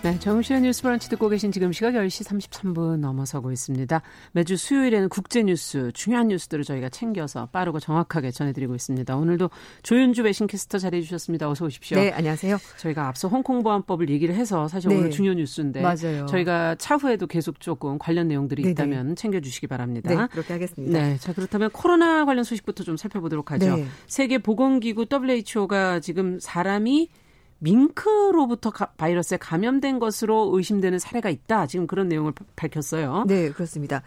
네, 0.00 0.16
정시의 0.20 0.60
뉴스 0.60 0.82
브런치 0.82 1.10
듣고 1.10 1.28
계신 1.28 1.50
지금 1.50 1.72
시각 1.72 1.94
10시 1.94 2.24
33분 2.24 2.98
넘어서고 2.98 3.50
있습니다. 3.50 4.00
매주 4.30 4.56
수요일에는 4.56 5.08
국제 5.08 5.42
뉴스, 5.42 5.90
중요한 5.92 6.28
뉴스들을 6.28 6.62
저희가 6.62 6.88
챙겨서 6.88 7.46
빠르고 7.46 7.80
정확하게 7.80 8.30
전해드리고 8.30 8.76
있습니다. 8.76 9.16
오늘도 9.16 9.50
조윤주 9.82 10.22
외신캐스터 10.22 10.78
자리해 10.78 11.02
주셨습니다. 11.02 11.50
어서 11.50 11.64
오십시오. 11.64 11.98
네, 11.98 12.12
안녕하세요. 12.12 12.58
저희가 12.76 13.08
앞서 13.08 13.26
홍콩 13.26 13.64
보안법을 13.64 14.08
얘기를 14.08 14.36
해서 14.36 14.68
사실 14.68 14.90
네. 14.90 14.96
오늘 14.96 15.10
중요 15.10 15.34
뉴스인데 15.34 15.82
맞아요. 15.82 16.26
저희가 16.26 16.76
차후에도 16.76 17.26
계속 17.26 17.58
조금 17.58 17.98
관련 17.98 18.28
내용들이 18.28 18.62
네네. 18.62 18.72
있다면 18.72 19.16
챙겨주시기 19.16 19.66
바랍니다. 19.66 20.10
네, 20.14 20.28
그렇게 20.30 20.52
하겠습니다. 20.52 20.96
네, 20.96 21.16
자 21.18 21.32
그렇다면 21.32 21.70
코로나 21.70 22.24
관련 22.24 22.44
소식부터 22.44 22.84
좀 22.84 22.96
살펴보도록 22.96 23.50
하죠. 23.50 23.74
네. 23.74 23.86
세계 24.06 24.38
보건기구 24.38 25.06
WHO가 25.10 25.98
지금 25.98 26.38
사람이 26.38 27.10
밍크로부터 27.58 28.70
가, 28.70 28.86
바이러스에 28.96 29.38
감염된 29.38 29.98
것으로 29.98 30.50
의심되는 30.54 30.98
사례가 30.98 31.30
있다. 31.30 31.66
지금 31.66 31.86
그런 31.86 32.08
내용을 32.08 32.32
밝혔어요. 32.56 33.24
네, 33.26 33.50
그렇습니다. 33.50 34.02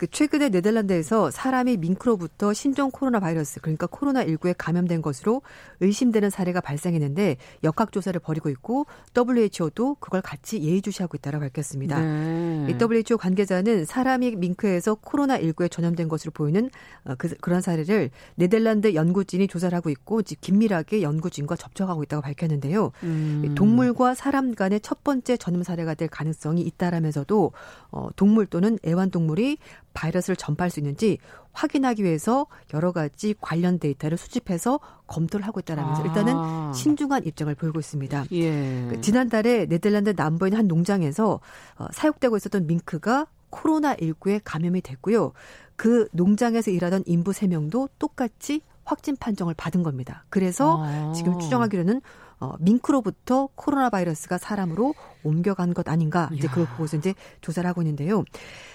그 0.00 0.06
최근에 0.06 0.48
네덜란드에서 0.48 1.30
사람이 1.30 1.76
밍크로부터 1.76 2.54
신종 2.54 2.90
코로나 2.90 3.20
바이러스 3.20 3.60
그러니까 3.60 3.86
코로나 3.86 4.24
19에 4.24 4.54
감염된 4.56 5.02
것으로 5.02 5.42
의심되는 5.80 6.30
사례가 6.30 6.62
발생했는데 6.62 7.36
역학 7.64 7.92
조사를 7.92 8.18
벌이고 8.18 8.48
있고 8.48 8.86
WHO도 9.14 9.96
그걸 10.00 10.22
같이 10.22 10.62
예의주시하고 10.62 11.18
있다고 11.18 11.40
밝혔습니다. 11.40 12.00
네. 12.00 12.68
이 12.70 12.82
WHO 12.82 13.18
관계자는 13.18 13.84
사람이 13.84 14.36
밍크에서 14.36 14.94
코로나 14.94 15.38
19에 15.38 15.70
전염된 15.70 16.08
것으로 16.08 16.30
보이는 16.30 16.70
어, 17.04 17.14
그, 17.18 17.34
그런 17.42 17.60
사례를 17.60 18.08
네덜란드 18.36 18.94
연구진이 18.94 19.48
조사를 19.48 19.76
하고 19.76 19.90
있고 19.90 20.22
긴밀하게 20.40 21.02
연구진과 21.02 21.56
접촉하고 21.56 22.04
있다고 22.04 22.22
밝혔는데요. 22.22 22.92
음. 23.02 23.54
동물과 23.54 24.14
사람 24.14 24.54
간의 24.54 24.80
첫 24.80 25.04
번째 25.04 25.36
전염 25.36 25.62
사례가 25.62 25.92
될 25.92 26.08
가능성이 26.08 26.62
있다라면서도 26.62 27.52
어, 27.90 28.08
동물 28.16 28.46
또는 28.46 28.78
애완동물이 28.86 29.58
바이러스를 29.94 30.36
전파할 30.36 30.70
수 30.70 30.80
있는지 30.80 31.18
확인하기 31.52 32.04
위해서 32.04 32.46
여러 32.74 32.92
가지 32.92 33.34
관련 33.40 33.78
데이터를 33.78 34.16
수집해서 34.16 34.80
검토를 35.06 35.46
하고 35.46 35.60
있다라면서 35.60 36.02
아. 36.02 36.06
일단은 36.06 36.72
신중한 36.74 37.26
입장을 37.26 37.52
보이고 37.54 37.78
있습니다. 37.78 38.26
예. 38.32 38.86
그 38.88 39.00
지난달에 39.00 39.66
네덜란드 39.66 40.14
남부인 40.16 40.54
한 40.54 40.68
농장에서 40.68 41.40
어, 41.76 41.86
사육되고 41.92 42.36
있었던 42.36 42.66
밍크가 42.66 43.26
코로나19에 43.50 44.40
감염이 44.44 44.80
됐고요. 44.80 45.32
그 45.76 46.08
농장에서 46.12 46.70
일하던 46.70 47.04
인부 47.06 47.32
3명도 47.32 47.88
똑같이 47.98 48.62
확진 48.84 49.16
판정을 49.16 49.54
받은 49.54 49.82
겁니다. 49.82 50.24
그래서 50.30 50.84
아. 50.84 51.12
지금 51.14 51.38
추정하기로는 51.38 52.00
어, 52.40 52.54
밍크로부터 52.58 53.50
코로나 53.54 53.90
바이러스가 53.90 54.38
사람으로 54.38 54.94
옮겨간 55.22 55.74
것 55.74 55.88
아닌가 55.88 56.30
이제 56.32 56.48
그걸 56.48 56.66
보고서 56.66 56.96
이제 56.96 57.14
조사를 57.42 57.68
하고 57.68 57.82
있는데요. 57.82 58.20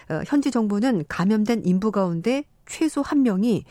어, 0.09 0.21
현지 0.27 0.51
정부는 0.51 1.05
감염된 1.07 1.63
인부 1.65 1.91
가운데 1.91 2.43
최소 2.67 3.01
한 3.01 3.23
명이 3.23 3.65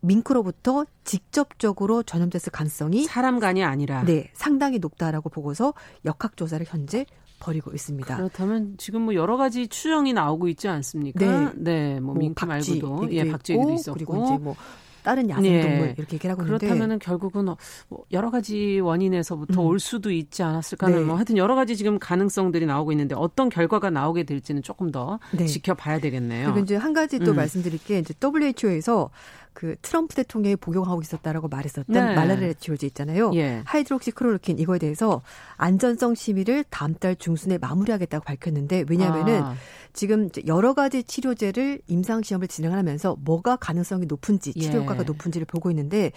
밍크로부터 0.00 0.86
직접적으로 1.02 2.04
전염됐을 2.04 2.52
가능성이 2.52 3.04
사람 3.04 3.40
간이 3.40 3.64
아니라 3.64 4.04
네 4.04 4.30
상당히 4.32 4.78
높다라고 4.78 5.28
보고서 5.28 5.74
역학 6.04 6.36
조사를 6.36 6.64
현재 6.68 7.04
벌이고 7.40 7.72
있습니다. 7.72 8.16
그렇다면 8.16 8.74
지금 8.78 9.02
뭐 9.02 9.14
여러 9.14 9.36
가지 9.36 9.68
추정이 9.68 10.12
나오고 10.12 10.48
있지 10.48 10.68
않습니까? 10.68 11.52
네, 11.54 11.94
네뭐 11.94 12.14
밍크 12.14 12.44
뭐 12.44 12.54
말고도 12.54 13.12
예 13.12 13.30
박쥐 13.30 13.54
얘기도 13.54 13.72
있었고 13.72 13.94
그리고 13.94 14.24
이제 14.24 14.38
뭐 14.38 14.54
다른 15.02 15.30
야생동물 15.30 15.86
네. 15.88 15.94
이렇게 15.96 16.14
얘기를 16.14 16.32
하고 16.32 16.42
있는데 16.42 16.66
그렇다면은 16.66 16.98
결국은 16.98 17.48
어, 17.48 17.56
뭐 17.88 18.04
여러 18.12 18.30
가지 18.30 18.80
원인에서부터 18.80 19.62
음. 19.62 19.66
올 19.66 19.80
수도 19.80 20.10
있지 20.10 20.42
않았을까는 20.42 20.98
네. 20.98 21.04
뭐 21.04 21.16
하여튼 21.16 21.36
여러 21.36 21.54
가지 21.54 21.76
지금 21.76 21.98
가능성들이 21.98 22.66
나오고 22.66 22.92
있는데 22.92 23.14
어떤 23.14 23.48
결과가 23.48 23.90
나오게 23.90 24.24
될지는 24.24 24.62
조금 24.62 24.90
더 24.90 25.18
네. 25.32 25.46
지켜봐야 25.46 26.00
되겠네요. 26.00 26.46
그리고 26.46 26.64
이제 26.64 26.76
한 26.76 26.92
가지 26.92 27.18
또 27.18 27.32
음. 27.32 27.36
말씀드릴 27.36 27.78
게 27.84 27.98
이제 27.98 28.14
WHO에서 28.22 29.10
그 29.58 29.74
트럼프 29.82 30.14
대통령이 30.14 30.54
복용하고 30.54 31.00
있었다라고 31.00 31.48
말했었던 31.48 31.84
네. 31.88 32.14
말라리아 32.14 32.52
치료제 32.52 32.86
있잖아요. 32.86 33.32
예. 33.34 33.62
하이드록시클로로퀸 33.64 34.56
이거에 34.60 34.78
대해서 34.78 35.20
안전성 35.56 36.14
심의를 36.14 36.64
다음 36.70 36.94
달 36.94 37.16
중순에 37.16 37.58
마무리하겠다고 37.58 38.24
밝혔는데 38.24 38.84
왜냐하면은 38.88 39.42
아. 39.42 39.56
지금 39.92 40.28
여러 40.46 40.74
가지 40.74 41.02
치료제를 41.02 41.80
임상 41.88 42.22
시험을 42.22 42.46
진행하면서 42.46 43.16
뭐가 43.24 43.56
가능성이 43.56 44.06
높은지 44.06 44.54
치료 44.54 44.74
예. 44.74 44.82
효과가 44.82 45.00
예. 45.00 45.04
높은지를 45.04 45.44
보고 45.44 45.70
있는데 45.70 46.12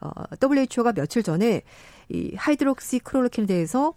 어, 0.00 0.08
WHO가 0.42 0.94
며칠 0.94 1.22
전에 1.22 1.64
이 2.08 2.34
하이드록시 2.34 3.00
크로르킨에 3.00 3.46
대해서 3.46 3.92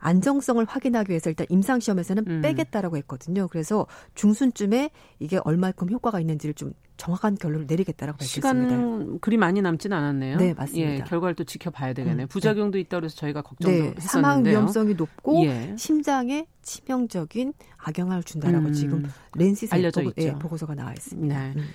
안정성을 0.00 0.64
확인하기 0.64 1.10
위해서 1.10 1.30
일단 1.30 1.46
임상 1.50 1.80
시험에서는 1.80 2.24
음. 2.26 2.40
빼겠다라고 2.42 2.96
했거든요. 2.98 3.48
그래서 3.48 3.86
중순쯤에 4.14 4.90
이게 5.18 5.38
얼마큼 5.44 5.90
효과가 5.90 6.20
있는지를 6.20 6.54
좀 6.54 6.72
정확한 6.96 7.36
결론을 7.36 7.66
내리겠다라고 7.66 8.18
밝혔습니다. 8.18 8.48
시간 8.50 9.20
그리 9.20 9.36
많이 9.36 9.62
남지는 9.62 9.96
않았네요. 9.96 10.36
네, 10.36 10.54
맞습니다. 10.54 10.90
예, 10.90 10.98
결과를 10.98 11.34
또 11.34 11.44
지켜봐야 11.44 11.94
되겠네요. 11.94 12.26
음, 12.26 12.28
부작용도 12.28 12.76
네. 12.76 12.80
있다 12.80 12.98
그래서 12.98 13.16
저희가 13.16 13.42
걱정도 13.42 13.70
네, 13.72 13.94
했었는데요. 13.96 14.00
사망 14.08 14.44
위험성이 14.44 14.94
높고 14.94 15.44
예. 15.46 15.74
심장에 15.78 16.46
치명적인 16.62 17.54
악영향을 17.78 18.22
준다라고 18.22 18.66
음, 18.66 18.72
지금 18.72 19.08
랜싯에 19.34 19.74
알려져 19.74 20.02
보고, 20.02 20.10
있죠. 20.10 20.28
예, 20.28 20.32
보고서가 20.38 20.74
나와 20.74 20.92
있습니다. 20.92 21.38
네. 21.38 21.52
음. 21.56 21.68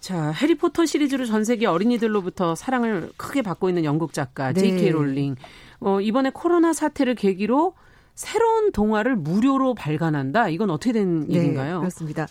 자, 0.00 0.30
해리포터 0.30 0.86
시리즈로 0.86 1.26
전 1.26 1.44
세계 1.44 1.66
어린이들로부터 1.66 2.54
사랑을 2.54 3.10
크게 3.16 3.42
받고 3.42 3.68
있는 3.68 3.84
영국 3.84 4.12
작가 4.12 4.52
네. 4.52 4.60
J.K. 4.60 4.90
롤링. 4.90 5.36
어, 5.80 6.00
이번에 6.00 6.30
코로나 6.30 6.72
사태를 6.72 7.14
계기로 7.14 7.74
새로운 8.14 8.72
동화를 8.72 9.14
무료로 9.16 9.74
발간한다. 9.74 10.48
이건 10.48 10.70
어떻게 10.70 10.92
된 10.92 11.26
네, 11.28 11.34
일인가요? 11.36 11.80
그렇습니다. 11.80 12.26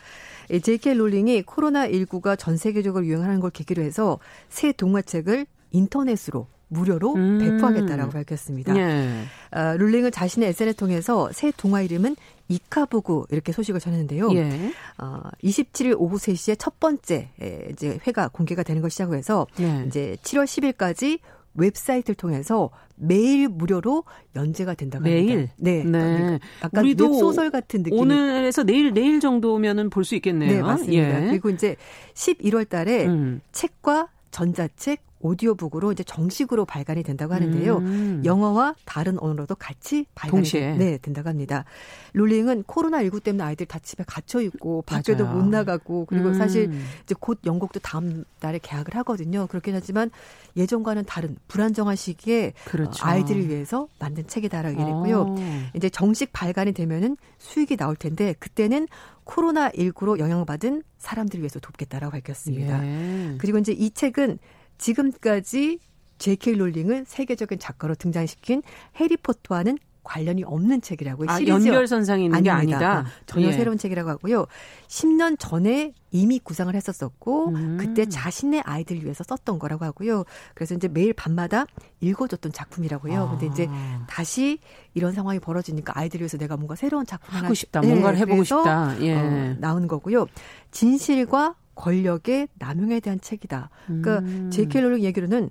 J.K. 0.50 0.96
롤링이 0.96 1.44
코로나19가 1.44 2.38
전 2.38 2.58
세계적으로 2.58 3.06
유행하는 3.06 3.40
걸 3.40 3.52
계기로 3.52 3.82
해서 3.84 4.20
새 4.50 4.72
동화책을 4.72 5.46
인터넷으로 5.72 6.48
무료로 6.68 7.14
음. 7.14 7.40
배포하겠다라고 7.40 8.12
밝혔습니다. 8.12 8.76
예. 8.76 9.24
어, 9.52 9.78
룰링은 9.78 10.12
자신의 10.12 10.50
SNS 10.50 10.78
통해서 10.78 11.30
새 11.32 11.52
동화 11.56 11.82
이름은 11.82 12.16
이카부구 12.48 13.28
이렇게 13.30 13.52
소식을 13.52 13.80
전했는데요. 13.80 14.34
예. 14.34 14.72
어, 14.98 15.22
27일 15.44 15.96
오후 15.98 16.18
3시에 16.18 16.56
첫 16.58 16.80
번째 16.80 17.30
이제 17.72 18.00
회가 18.08 18.30
공개가 18.30 18.64
되는 18.64 18.82
걸 18.82 18.90
시작으로 18.90 19.18
해서 19.18 19.46
예. 19.60 19.84
이제 19.88 20.18
7월 20.24 20.46
10일까지 20.46 21.20
웹사이트를 21.56 22.16
통해서 22.16 22.70
매일 22.96 23.48
무료로 23.50 24.04
연재가 24.36 24.74
된다고 24.76 25.04
매일? 25.04 25.32
합니다. 25.32 25.54
네. 25.58 25.84
네. 25.84 25.92
그러니까 25.92 26.40
약간 26.64 26.84
우리도 26.86 27.12
웹소설 27.12 27.52
같은 27.52 27.84
느낌. 27.84 28.00
오늘에서 28.00 28.64
내일 28.64 28.94
내일 28.94 29.20
정도면은 29.20 29.90
볼 29.90 30.04
수 30.06 30.16
있겠네요. 30.16 30.52
네, 30.52 30.62
맞습니다. 30.62 31.24
예. 31.26 31.28
그리고 31.30 31.50
이제 31.50 31.76
11월 32.14 32.68
달에 32.70 33.06
음. 33.08 33.42
책과 33.52 34.10
전자책, 34.32 35.02
오디오북으로 35.26 35.92
이제 35.92 36.04
정식으로 36.04 36.66
발간이 36.66 37.02
된다고 37.04 37.34
하는데요. 37.34 37.78
음. 37.78 38.22
영어와 38.24 38.76
다른 38.86 39.20
언어로도 39.20 39.56
같이 39.56 40.06
발간이 40.14 40.42
동시에. 40.42 40.76
네, 40.76 40.98
된다고 41.00 41.30
합니다. 41.30 41.66
룰링은 42.14 42.64
코로나19 42.64 43.24
때문에 43.24 43.44
아이들 43.44 43.66
다 43.66 43.80
집에 43.80 44.04
갇혀 44.06 44.40
있고 44.42 44.84
밖에도. 44.84 45.26
못 45.26 45.46
나가고 45.46 46.06
그리고 46.06 46.30
음. 46.30 46.34
사실 46.36 46.72
이제 47.04 47.16
곧 47.20 47.40
영국도 47.46 47.80
다음 47.80 48.24
달에 48.40 48.60
개학을 48.62 48.96
하거든요. 48.98 49.48
그렇긴 49.48 49.74
하지만 49.74 50.12
예전과는 50.56 51.06
다른 51.06 51.36
불안정한 51.48 51.96
시기에 51.96 52.54
그렇죠. 52.66 53.04
아이들을 53.04 53.50
위해서 53.50 53.88
만든 54.00 54.28
책이다라고 54.28 54.80
얘기했고요. 54.80 55.22
어. 55.30 55.36
이제 55.76 55.90
정식 55.90 56.32
발간이 56.32 56.74
되면은 56.74 57.18
수익이 57.40 57.78
나올 57.78 57.96
텐데 57.96 58.36
그때는 58.40 58.88
코로나19로 59.26 60.20
영향받은 60.20 60.84
사람들을 61.00 61.42
위해서 61.42 61.60
돕겠다라고 61.60 62.12
밝혔습니다. 62.12 62.86
예. 62.86 63.36
그리고 63.40 63.58
이제 63.58 63.72
이 63.72 63.90
책은 63.90 64.38
지금까지 64.78 65.80
J.K. 66.18 66.56
롤링을 66.56 67.06
세계적인 67.08 67.60
작가로 67.60 67.96
등장시킨 67.96 68.64
해리포터와는 69.00 69.78
관련이 70.06 70.44
없는 70.44 70.82
책이라고 70.82 71.26
아, 71.28 71.42
연결선상이 71.42 72.26
있는 72.26 72.38
아닙니다. 72.48 72.80
게 72.80 72.86
아니다. 72.86 73.12
전혀 73.26 73.48
예. 73.48 73.52
새로운 73.52 73.78
책이라고 73.78 74.08
하고요. 74.12 74.46
10년 74.88 75.36
전에 75.38 75.94
이미 76.12 76.40
구상을 76.40 76.74
했었었고 76.74 77.50
음. 77.50 77.78
그때 77.80 78.06
자신의 78.06 78.62
아이들 78.66 79.04
위해서 79.04 79.24
썼던 79.24 79.58
거라고 79.60 79.84
하고요. 79.84 80.24
그래서 80.54 80.76
이제 80.76 80.88
매일 80.88 81.12
밤마다 81.12 81.66
읽어줬던 82.02 82.54
작품이라고요. 82.54 83.20
아. 83.20 83.32
근데 83.32 83.48
이제 83.48 83.68
다시 84.08 84.60
이런 84.94 85.12
상황이 85.12 85.40
벌어지니까 85.40 85.98
아이들 85.98 86.22
위해서 86.22 86.38
내가 86.38 86.56
뭔가 86.56 86.76
새로운 86.76 87.06
작품 87.06 87.36
하고 87.36 87.54
싶다. 87.56 87.82
네, 87.82 87.88
뭔가를 87.88 88.20
해보고 88.20 88.44
싶다. 88.44 88.96
예. 89.02 89.16
어, 89.16 89.56
나오는 89.60 89.88
거고요. 89.88 90.28
진실과 90.72 91.56
권력의 91.76 92.48
남용에 92.56 93.00
대한 93.00 93.20
책이다. 93.20 93.70
그러니까 93.86 94.20
음. 94.20 94.50
제이케 94.52 94.82
롤링 94.82 95.04
얘기로는 95.04 95.50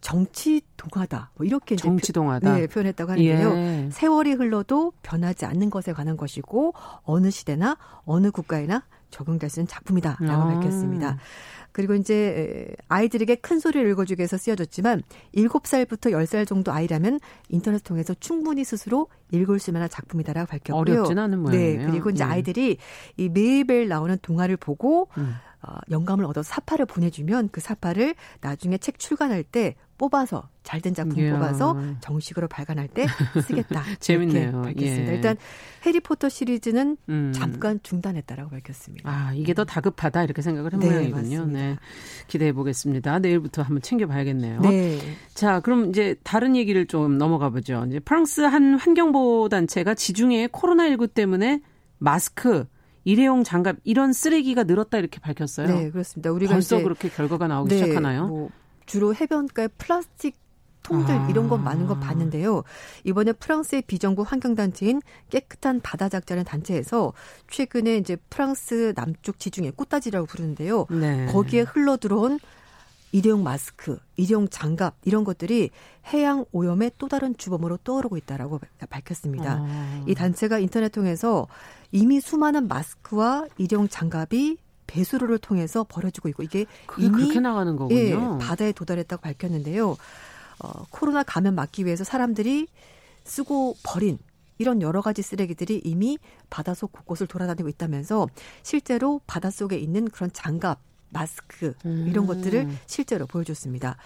정치 0.00 0.62
동화다. 0.76 1.32
뭐 1.34 1.44
이렇게 1.44 1.74
정치 1.74 2.12
동화다. 2.12 2.54
네, 2.54 2.66
표현했다고 2.66 3.12
하는데요. 3.12 3.50
예. 3.56 3.88
세월이 3.90 4.34
흘러도 4.34 4.92
변하지 5.02 5.44
않는 5.46 5.70
것에 5.70 5.92
관한 5.92 6.16
것이고 6.16 6.74
어느 7.02 7.30
시대나 7.30 7.76
어느 8.04 8.30
국가에나 8.30 8.84
적용될 9.10 9.50
수 9.50 9.60
있는 9.60 9.66
작품이다라고 9.68 10.42
아. 10.42 10.46
밝혔습니다. 10.54 11.18
그리고 11.78 11.94
이제 11.94 12.74
아이들에게 12.88 13.36
큰 13.36 13.60
소리를 13.60 13.88
읽어주기 13.88 14.18
위해서 14.18 14.36
쓰여졌지만 14.36 15.04
7살부터 15.36 16.10
10살 16.10 16.44
정도 16.44 16.72
아이라면 16.72 17.20
인터넷 17.50 17.84
통해서 17.84 18.14
충분히 18.18 18.64
스스로 18.64 19.06
읽을 19.30 19.60
수 19.60 19.70
있는 19.70 19.88
작품이다라고 19.88 20.48
밝혔고요. 20.48 20.80
어렵진 20.80 21.20
않은 21.20 21.38
모양이네요. 21.38 21.78
네, 21.78 21.86
그리고 21.86 22.10
이제 22.10 22.24
예. 22.24 22.28
아이들이 22.28 22.78
이 23.16 23.28
매일매일 23.28 23.86
나오는 23.86 24.18
동화를 24.20 24.56
보고 24.56 25.06
음. 25.18 25.36
어, 25.62 25.74
영감을 25.90 26.24
얻어서 26.24 26.48
사파를 26.52 26.86
보내주면 26.86 27.48
그 27.50 27.60
사파를 27.60 28.14
나중에 28.40 28.78
책 28.78 28.98
출간할 28.98 29.42
때 29.42 29.74
뽑아서 29.98 30.48
잘된 30.62 30.94
작품 30.94 31.18
이야. 31.18 31.32
뽑아서 31.34 31.76
정식으로 32.00 32.46
발간할 32.46 32.86
때 32.86 33.06
쓰겠다. 33.44 33.82
재밌네요. 33.98 34.62
밝혔습니다. 34.62 35.10
예. 35.10 35.14
일단 35.16 35.36
해리포터 35.84 36.28
시리즈는 36.28 36.96
음. 37.08 37.32
잠깐 37.34 37.80
중단했다라고 37.82 38.50
밝혔습니다. 38.50 39.10
아 39.10 39.32
이게 39.34 39.54
더 39.54 39.64
다급하다 39.64 40.22
이렇게 40.22 40.40
생각을 40.40 40.72
한 40.72 40.78
네, 40.78 40.86
모양이군요. 40.86 41.46
네, 41.46 41.76
기대해 42.28 42.52
보겠습니다. 42.52 43.18
내일부터 43.18 43.62
한번 43.62 43.82
챙겨봐야겠네요. 43.82 44.60
네. 44.60 44.98
자 45.34 45.58
그럼 45.58 45.88
이제 45.88 46.14
다른 46.22 46.54
얘기를 46.54 46.86
좀 46.86 47.18
넘어가 47.18 47.50
보죠. 47.50 47.84
이제 47.88 47.98
프랑스 47.98 48.42
한 48.42 48.74
환경보호 48.78 49.48
단체가 49.48 49.94
지중해 49.94 50.50
코로나 50.52 50.86
19 50.86 51.08
때문에 51.08 51.60
마스크 51.98 52.66
일회용 53.08 53.42
장갑 53.42 53.76
이런 53.84 54.12
쓰레기가 54.12 54.64
늘었다 54.64 54.98
이렇게 54.98 55.18
밝혔어요. 55.18 55.66
네, 55.66 55.90
그렇습니다. 55.90 56.30
우리가 56.30 56.52
벌써 56.52 56.76
그렇게 56.82 57.08
결과가 57.08 57.48
나오기 57.48 57.70
네, 57.70 57.78
시작하나요? 57.78 58.26
뭐 58.26 58.50
주로 58.84 59.14
해변가에 59.14 59.68
플라스틱 59.78 60.36
통들 60.82 61.14
아. 61.14 61.28
이런 61.30 61.48
건 61.48 61.64
많은 61.64 61.86
거 61.86 61.98
봤는데요. 61.98 62.64
이번에 63.04 63.32
프랑스의 63.32 63.82
비정부 63.86 64.24
환경단체인 64.26 65.00
깨끗한 65.30 65.80
바다 65.80 66.10
작자는 66.10 66.44
단체에서 66.44 67.14
최근에 67.48 67.96
이제 67.96 68.16
프랑스 68.28 68.92
남쪽 68.94 69.38
지중해 69.38 69.70
꽃다지라고 69.70 70.26
부르는데요. 70.26 70.84
네. 70.90 71.26
거기에 71.32 71.62
흘러 71.62 71.96
들어온 71.96 72.38
일회용 73.12 73.42
마스크, 73.42 73.98
일회용 74.16 74.48
장갑 74.48 74.96
이런 75.04 75.24
것들이 75.24 75.70
해양 76.12 76.44
오염의 76.52 76.92
또 76.98 77.08
다른 77.08 77.34
주범으로 77.34 77.78
떠오르고 77.78 78.18
있다라고 78.18 78.60
밝혔습니다. 78.90 79.60
아. 79.66 80.04
이 80.06 80.14
단체가 80.14 80.58
인터넷 80.58 80.90
통해서 80.90 81.46
이미 81.92 82.20
수많은 82.20 82.68
마스크와 82.68 83.46
일회용 83.56 83.88
장갑이 83.88 84.58
배수로를 84.86 85.38
통해서 85.38 85.84
버려지고 85.88 86.28
있고 86.30 86.42
이게 86.42 86.66
이미 86.98 87.10
그렇게 87.10 87.40
나가는 87.40 87.76
거군요. 87.76 87.98
예, 87.98 88.14
바다에 88.44 88.72
도달했다고 88.72 89.20
밝혔는데요. 89.22 89.96
어, 90.60 90.86
코로나 90.90 91.22
감염 91.22 91.54
막기 91.54 91.84
위해서 91.84 92.04
사람들이 92.04 92.66
쓰고 93.24 93.76
버린 93.82 94.18
이런 94.58 94.82
여러 94.82 95.00
가지 95.02 95.22
쓰레기들이 95.22 95.82
이미 95.84 96.18
바닷속 96.50 96.92
곳곳을 96.92 97.26
돌아다니고 97.26 97.68
있다면서 97.68 98.26
실제로 98.62 99.20
바닷속에 99.26 99.76
있는 99.76 100.08
그런 100.08 100.30
장갑, 100.32 100.80
마스크 101.10 101.74
이런 101.84 102.24
음. 102.24 102.26
것들을 102.26 102.68
실제로 102.86 103.26
보여줬습니다. 103.26 103.96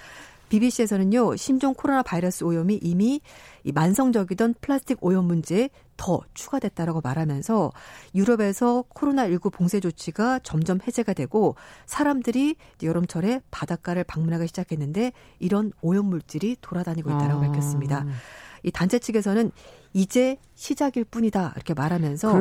BBC에서는요, 0.50 1.36
신종 1.36 1.72
코로나 1.72 2.02
바이러스 2.02 2.44
오염이 2.44 2.78
이미 2.82 3.22
이 3.64 3.72
만성적이던 3.72 4.56
플라스틱 4.60 4.98
오염 5.00 5.24
문제에 5.24 5.70
더 6.02 6.20
추가됐다라고 6.34 7.00
말하면서 7.00 7.70
유럽에서 8.16 8.82
코로나19 8.92 9.52
봉쇄 9.52 9.78
조치가 9.78 10.40
점점 10.40 10.80
해제가 10.84 11.12
되고 11.12 11.54
사람들이 11.86 12.56
여름철에 12.82 13.40
바닷가를 13.52 14.02
방문하기 14.02 14.48
시작했는데 14.48 15.12
이런 15.38 15.70
오염 15.80 16.06
물질이 16.06 16.56
돌아다니고 16.60 17.08
있다라고 17.08 17.44
아. 17.44 17.46
밝혔습니다. 17.46 18.04
이 18.64 18.72
단체 18.72 18.98
측에서는 18.98 19.52
이제 19.92 20.38
시작일 20.56 21.04
뿐이다 21.04 21.52
이렇게 21.54 21.72
말하면서 21.72 22.32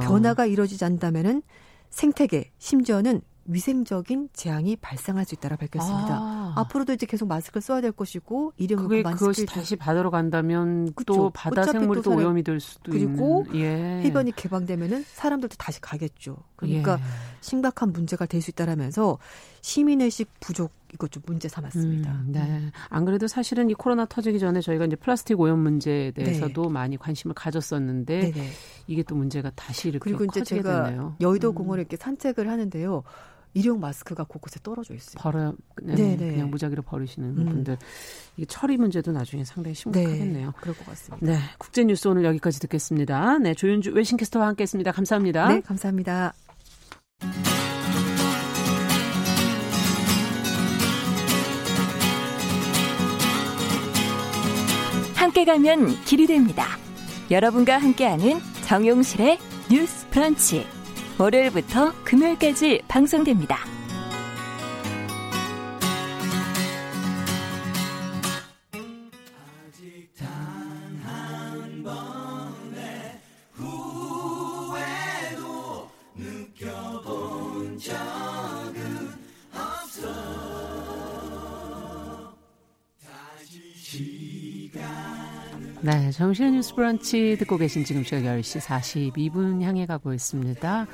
변화가 0.00 0.46
이루어지지 0.46 0.82
않는다면은 0.82 1.42
생태계 1.90 2.52
심지어는 2.56 3.20
위생적인 3.48 4.30
재앙이 4.32 4.76
발생할 4.76 5.24
수 5.24 5.34
있다라 5.34 5.56
밝혔습니다. 5.56 6.08
아. 6.16 6.52
앞으로도 6.56 6.92
이제 6.92 7.06
계속 7.06 7.26
마스크를 7.28 7.62
써야 7.62 7.80
될 7.80 7.92
것이고 7.92 8.52
이름 8.56 8.78
그게 8.78 9.02
그것이 9.02 9.46
다시 9.46 9.76
바다로 9.76 10.10
간다면 10.10 10.92
그쵸. 10.94 11.12
또 11.14 11.30
바다 11.30 11.64
생물이 11.64 12.02
또 12.02 12.12
오염이 12.12 12.42
될 12.42 12.60
수도 12.60 12.92
그리고 12.92 13.44
있는. 13.52 13.60
예. 13.60 14.02
해변이 14.04 14.32
개방되면은 14.32 15.04
사람들도 15.06 15.56
다시 15.56 15.80
가겠죠. 15.80 16.36
그러니까 16.56 16.94
예. 16.94 17.04
심각한 17.40 17.92
문제가 17.92 18.24
될 18.26 18.36
수 18.40 18.50
있다라면서 18.50 19.18
시민의식 19.62 20.28
부족 20.40 20.70
이것 20.94 21.10
좀 21.10 21.22
문제 21.26 21.48
삼았습니다. 21.48 22.10
음, 22.12 22.28
네. 22.32 22.70
안 22.88 23.04
그래도 23.04 23.26
사실은 23.26 23.68
이 23.70 23.74
코로나 23.74 24.04
터지기 24.06 24.38
전에 24.38 24.60
저희가 24.60 24.84
이제 24.84 24.94
플라스틱 24.96 25.40
오염 25.40 25.58
문제에 25.58 26.12
대해서도 26.12 26.62
네. 26.64 26.68
많이 26.68 26.96
관심을 26.96 27.34
가졌었는데 27.34 28.32
네네. 28.32 28.48
이게 28.86 29.02
또 29.02 29.16
문제가 29.16 29.50
다시 29.56 29.88
이렇게 29.88 29.98
그리고 30.10 30.24
이제 30.24 30.42
제가 30.44 30.84
됐네요. 30.84 31.16
여의도 31.20 31.50
음. 31.50 31.54
공원에 31.54 31.80
이렇게 31.80 31.96
산책을 31.96 32.48
하는데요. 32.48 33.02
일용 33.54 33.80
마스크가 33.80 34.24
곳곳에 34.24 34.60
떨어져 34.62 34.94
있어요. 34.94 35.14
버려 35.18 35.54
그냥, 35.74 35.96
네, 35.96 36.16
네. 36.16 36.32
그냥 36.32 36.50
무작위로 36.50 36.82
버리시는 36.82 37.38
음. 37.38 37.44
분들 37.46 37.78
이게 38.36 38.46
처리 38.46 38.76
문제도 38.76 39.10
나중에 39.12 39.44
상당히 39.44 39.74
심각하겠네요. 39.74 40.46
네, 40.48 40.52
그럴 40.60 40.76
것 40.76 40.86
같습니다. 40.86 41.26
네, 41.26 41.38
국제 41.58 41.84
뉴스 41.84 42.06
오늘 42.08 42.24
여기까지 42.24 42.60
듣겠습니다. 42.60 43.38
네, 43.38 43.54
조윤주 43.54 43.92
외신캐스터와 43.92 44.46
함께했습니다. 44.48 44.92
감사합니다. 44.92 45.48
네, 45.48 45.60
감사합니다. 45.60 46.34
함께 55.14 55.44
가면 55.44 55.88
길이 56.04 56.26
됩니다. 56.26 56.66
여러분과 57.30 57.78
함께하는 57.78 58.38
정용실의 58.64 59.38
뉴스 59.70 60.08
브런치. 60.10 60.75
월요일부터 61.18 61.92
금요일까지 62.04 62.82
방송됩니다. 62.88 63.76
네, 85.82 86.10
정신의 86.10 86.52
뉴스 86.52 86.74
브런치 86.74 87.36
듣고 87.38 87.58
계신 87.58 87.84
지금 87.84 88.02
시각 88.02 88.22
10시 88.22 88.60
42분 88.60 89.62
향해 89.62 89.86
가고 89.86 90.12
있습니다. 90.12 90.86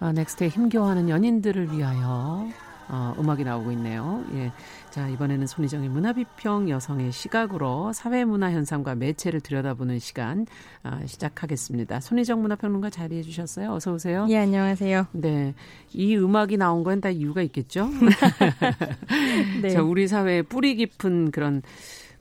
어, 0.00 0.12
넥스트의 0.12 0.50
힘겨워하는 0.50 1.08
연인들을 1.08 1.72
위하여 1.72 2.48
어, 2.88 3.14
음악이 3.18 3.42
나오고 3.44 3.72
있네요. 3.72 4.22
예. 4.34 4.52
자, 4.90 5.08
이번에는 5.08 5.46
손희정의 5.46 5.88
문화비평 5.88 6.68
여성의 6.68 7.10
시각으로 7.12 7.92
사회문화 7.94 8.50
현상과 8.50 8.96
매체를 8.96 9.40
들여다보는 9.40 9.98
시간 9.98 10.46
어, 10.84 11.00
시작하겠습니다. 11.06 12.00
손희정 12.00 12.42
문화평론가 12.42 12.90
자리해 12.90 13.22
주셨어요. 13.22 13.72
어서 13.72 13.92
오세요. 13.94 14.26
예, 14.28 14.38
안녕하세요. 14.38 15.06
네. 15.12 15.54
이 15.94 16.16
음악이 16.16 16.58
나온 16.58 16.84
건 16.84 17.00
다 17.00 17.08
이유가 17.10 17.40
있겠죠? 17.42 17.88
네. 19.62 19.70
자, 19.70 19.82
우리 19.82 20.06
사회의 20.06 20.42
뿌리 20.42 20.74
깊은 20.76 21.30
그런 21.30 21.62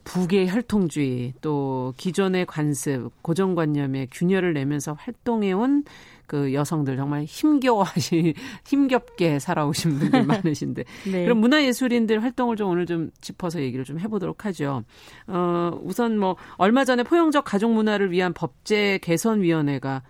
북의 0.04 0.50
혈통주의 0.50 1.34
또 1.42 1.94
기존의 1.98 2.46
관습 2.46 3.12
고정관념에 3.22 4.08
균열을 4.12 4.54
내면서 4.54 4.94
활동해온 4.94 5.84
그 6.28 6.54
여성들 6.54 6.96
정말 6.96 7.26
힘겨워하시 7.26 8.34
힘겹게 8.66 9.40
살아오신 9.40 10.00
분들 10.00 10.24
많으신데 10.26 10.84
네. 11.12 11.24
그럼 11.26 11.40
문화예술인들 11.40 12.24
활동을 12.24 12.56
좀 12.56 12.70
오늘 12.70 12.86
좀 12.86 13.12
짚어서 13.20 13.62
얘기를 13.62 13.84
좀 13.84 14.00
해보도록 14.00 14.46
하죠. 14.46 14.84
어 15.28 15.80
우선 15.84 16.18
뭐 16.18 16.38
얼마 16.56 16.86
전에 16.86 17.04
포용적 17.04 17.44
가족 17.44 17.74
문화를 17.74 18.12
위한 18.12 18.34
법제 18.34 19.00
개선위원회가 19.02 20.04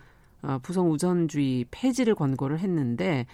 어, 0.44 0.60
부성 0.62 0.92
우선주의 0.92 1.66
폐지를 1.72 2.16
권고를 2.16 2.60
했는데 2.60 3.26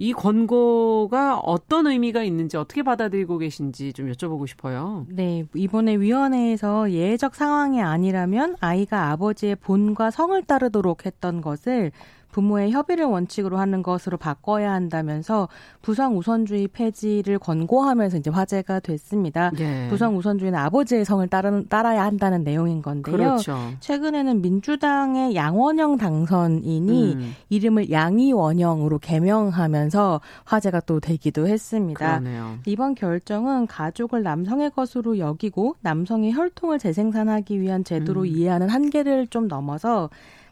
이 0.00 0.12
권고가 0.12 1.38
어떤 1.38 1.88
의미가 1.88 2.22
있는지 2.22 2.56
어떻게 2.56 2.84
받아들이고 2.84 3.36
계신지 3.38 3.92
좀 3.92 4.10
여쭤보고 4.12 4.46
싶어요. 4.46 5.04
네, 5.08 5.44
이번에 5.54 5.96
위원회에서 5.96 6.92
예외적 6.92 7.34
상황이 7.34 7.82
아니라면 7.82 8.54
아이가 8.60 9.10
아버지의 9.10 9.56
본과 9.56 10.12
성을 10.12 10.40
따르도록 10.44 11.04
했던 11.04 11.40
것을 11.40 11.90
부모의 12.38 12.70
협의를 12.70 13.04
원칙으로 13.04 13.58
하는 13.58 13.82
것으로 13.82 14.16
바꿔야 14.16 14.72
한다면서 14.72 15.48
부성 15.82 16.16
우선주의 16.16 16.68
폐지를 16.68 17.40
권고하면서 17.40 18.18
이제 18.18 18.30
화제가 18.30 18.78
됐습니다. 18.78 19.50
예. 19.58 19.88
부성 19.90 20.16
우선주의는 20.16 20.56
아버지의 20.56 21.04
성을 21.04 21.26
따르, 21.26 21.64
따라야 21.64 22.04
한다는 22.04 22.44
내용인 22.44 22.80
건데요. 22.80 23.16
그렇죠. 23.16 23.58
최근에는 23.80 24.40
민주당의 24.40 25.34
양원영 25.34 25.96
당선인이 25.96 27.14
음. 27.14 27.34
이름을 27.48 27.90
양이원영으로 27.90 29.00
개명하면서 29.00 30.20
화제가 30.44 30.80
또 30.80 31.00
되기도 31.00 31.48
했습니다. 31.48 32.20
그러네요. 32.20 32.58
이번 32.66 32.94
결정은 32.94 33.66
가족을 33.66 34.22
남성의 34.22 34.70
것으로 34.70 35.18
여기고 35.18 35.74
남성의 35.80 36.34
혈통을 36.34 36.78
재생산하기 36.78 37.60
위한 37.60 37.82
제도로 37.82 38.20
음. 38.20 38.26
이해하는 38.26 38.68
한계를 38.68 39.26
좀 39.26 39.48
넘어서 39.48 40.08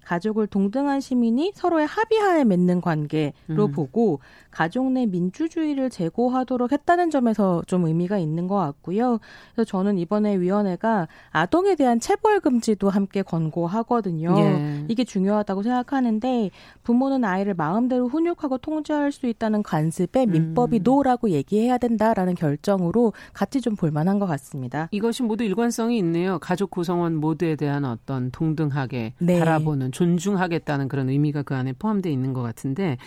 가족을 0.07 0.47
동등한 0.47 1.01
시민이 1.01 1.53
서로의 1.55 1.87
합의하에 1.87 2.45
맺는 2.45 2.81
관계로 2.81 3.33
음. 3.51 3.73
보고 3.73 4.21
가족 4.53 4.93
내 4.93 5.05
민주주의를 5.05 5.91
제고하도록 5.91 6.71
했다는 6.71 7.11
점에서 7.11 7.63
좀 7.67 7.87
의미가 7.87 8.19
있는 8.19 8.47
것 8.47 8.55
같고요. 8.55 9.19
그래서 9.53 9.69
저는 9.69 9.99
이번에 9.99 10.39
위원회가 10.39 11.09
아동에 11.31 11.75
대한 11.75 11.99
체벌 11.99 12.39
금지도 12.39 12.89
함께 12.89 13.23
권고하거든요. 13.23 14.35
예. 14.39 14.85
이게 14.89 15.03
중요하다고 15.03 15.65
생각하는데 15.65 16.51
부모는 16.85 17.25
아이를 17.25 17.55
마음대로 17.55 18.07
훈육하고 18.07 18.59
통제할 18.59 19.11
수 19.11 19.27
있다는 19.27 19.65
관습에 19.65 20.25
음. 20.25 20.31
민법이 20.31 20.79
음. 20.79 20.83
no라고 20.85 21.31
얘기해야 21.31 21.79
된다라는 21.79 22.37
결정으로 22.37 23.13
같이 23.33 23.61
좀 23.61 23.75
볼만한 23.75 24.21
것 24.21 24.27
같습니다. 24.27 24.89
이것이 24.93 25.25
모두 25.25 25.43
일관성이 25.43 25.99
있네요. 25.99 26.39
가족 26.39 26.71
구성원 26.71 27.17
모두에 27.17 27.57
대한 27.57 27.85
어떤 27.85 28.31
동등하게 28.31 29.15
네. 29.19 29.39
바라보는 29.41 29.91
존중하겠다는 29.97 30.89
그런 30.89 31.09
의미가 31.09 31.43
그 31.43 31.55
안에 31.55 31.73
포함되어 31.73 32.13
있는 32.13 32.35
것 32.35 32.43
같은데 32.43 32.99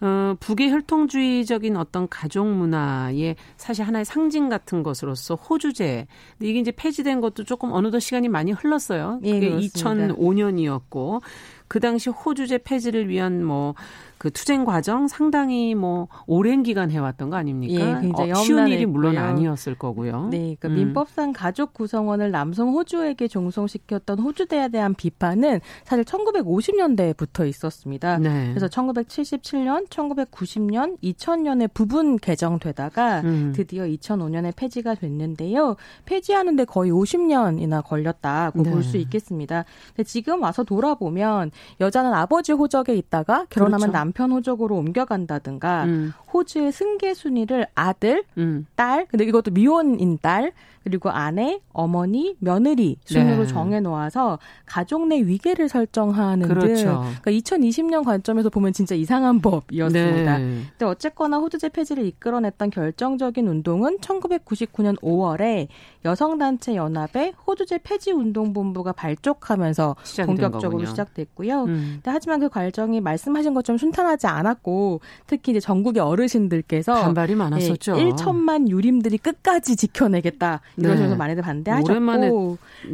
어, 0.00 0.34
북의 0.40 0.70
혈통주의적인 0.70 1.76
어떤 1.76 2.08
가족 2.08 2.46
문화의 2.46 3.36
사실 3.58 3.84
하나의 3.84 4.06
상징 4.06 4.48
같은 4.48 4.82
것으로서 4.82 5.34
호주제. 5.34 6.06
근데 6.38 6.50
이게 6.50 6.58
이제 6.58 6.72
폐지된 6.72 7.20
것도 7.20 7.44
조금 7.44 7.72
어느덧 7.72 8.00
시간이 8.00 8.28
많이 8.28 8.52
흘렀어요. 8.52 9.20
예, 9.24 9.32
그게 9.32 9.52
예, 9.52 9.58
2005년이었고 9.58 11.20
그 11.68 11.80
당시 11.80 12.08
호주제 12.08 12.58
폐지를 12.58 13.08
위한 13.08 13.44
뭐 13.44 13.74
그 14.20 14.30
투쟁 14.30 14.66
과정 14.66 15.08
상당히 15.08 15.74
뭐 15.74 16.06
오랜 16.26 16.62
기간 16.62 16.90
해왔던 16.90 17.30
거 17.30 17.36
아닙니까? 17.36 17.72
예, 17.72 18.00
굉장히 18.02 18.32
어, 18.32 18.34
쉬운 18.34 18.68
일이 18.68 18.84
물론 18.84 19.16
아니었을 19.16 19.76
거고요. 19.76 20.28
네, 20.28 20.56
그러니까 20.60 20.68
음. 20.68 20.74
민법상 20.74 21.32
가족 21.32 21.72
구성원을 21.72 22.30
남성 22.30 22.74
호주에게 22.74 23.28
종송시켰던 23.28 24.18
호주대에 24.18 24.68
대한 24.68 24.92
비판은 24.92 25.60
사실 25.84 26.04
1950년대부터 26.04 27.48
있었습니다. 27.48 28.18
네. 28.18 28.50
그래서 28.50 28.66
1977년, 28.66 29.88
1990년, 29.88 31.00
2000년에 31.02 31.72
부분 31.72 32.18
개정되다가 32.18 33.22
음. 33.22 33.52
드디어 33.56 33.84
2005년에 33.84 34.54
폐지가 34.54 34.96
됐는데요. 34.96 35.76
폐지하는데 36.04 36.66
거의 36.66 36.92
50년이나 36.92 37.82
걸렸다고 37.82 38.64
네. 38.64 38.70
볼수 38.70 38.98
있겠습니다. 38.98 39.64
근데 39.96 40.04
지금 40.04 40.42
와서 40.42 40.62
돌아보면 40.62 41.52
여자는 41.80 42.12
아버지 42.12 42.52
호적에 42.52 42.94
있다가 42.94 43.46
결혼하면 43.48 43.80
그렇죠. 43.80 43.92
남 43.92 44.09
남편 44.10 44.32
호적으로 44.32 44.76
옮겨간다든가 44.76 45.84
음. 45.84 46.12
호주의 46.32 46.72
승계 46.72 47.14
순위를 47.14 47.66
아들, 47.74 48.24
음. 48.38 48.66
딸, 48.74 49.06
근데 49.08 49.24
이것도 49.24 49.52
미혼인 49.52 50.18
딸, 50.20 50.52
그리고 50.82 51.10
아내, 51.10 51.60
어머니, 51.72 52.36
며느리 52.38 52.96
순으로 53.04 53.42
네. 53.42 53.46
정해 53.46 53.80
놓아서 53.80 54.38
가족 54.64 55.06
내 55.06 55.20
위계를 55.20 55.68
설정하는 55.68 56.48
그렇죠. 56.48 56.84
등 56.84 56.84
그러니까 57.22 57.30
2020년 57.30 58.04
관점에서 58.04 58.48
보면 58.48 58.72
진짜 58.72 58.94
이상한 58.94 59.40
법이었습니다. 59.42 60.38
네. 60.38 60.60
근데 60.70 60.84
어쨌거나 60.86 61.38
호주제 61.38 61.68
폐지를 61.70 62.06
이끌어냈던 62.06 62.70
결정적인 62.70 63.46
운동은 63.46 63.98
1999년 63.98 64.98
5월에 65.00 65.68
여성단체 66.04 66.76
연합의 66.76 67.34
호주제 67.46 67.80
폐지 67.82 68.12
운동 68.12 68.52
본부가 68.52 68.92
발족하면서 68.92 69.96
본격적으로 70.24 70.70
거군요. 70.70 70.86
시작됐고요. 70.86 71.64
음. 71.64 72.00
하지만 72.04 72.40
그 72.40 72.48
과정이 72.48 73.00
말씀하신 73.00 73.54
것처럼 73.54 73.78
순탄하지 73.78 74.26
않았고 74.26 75.00
특히 75.26 75.52
이제 75.52 75.60
전국의 75.60 76.02
어르신들께서 76.02 76.94
반발이 76.94 77.34
많았었죠. 77.34 77.98
예, 77.98 78.04
1천만 78.10 78.68
유림들이 78.68 79.18
끝까지 79.18 79.76
지켜내겠다 79.76 80.60
이러면서 80.76 81.10
네. 81.10 81.16
많이들 81.16 81.42
반대하셨고 81.42 81.90
오랜만에 81.90 82.30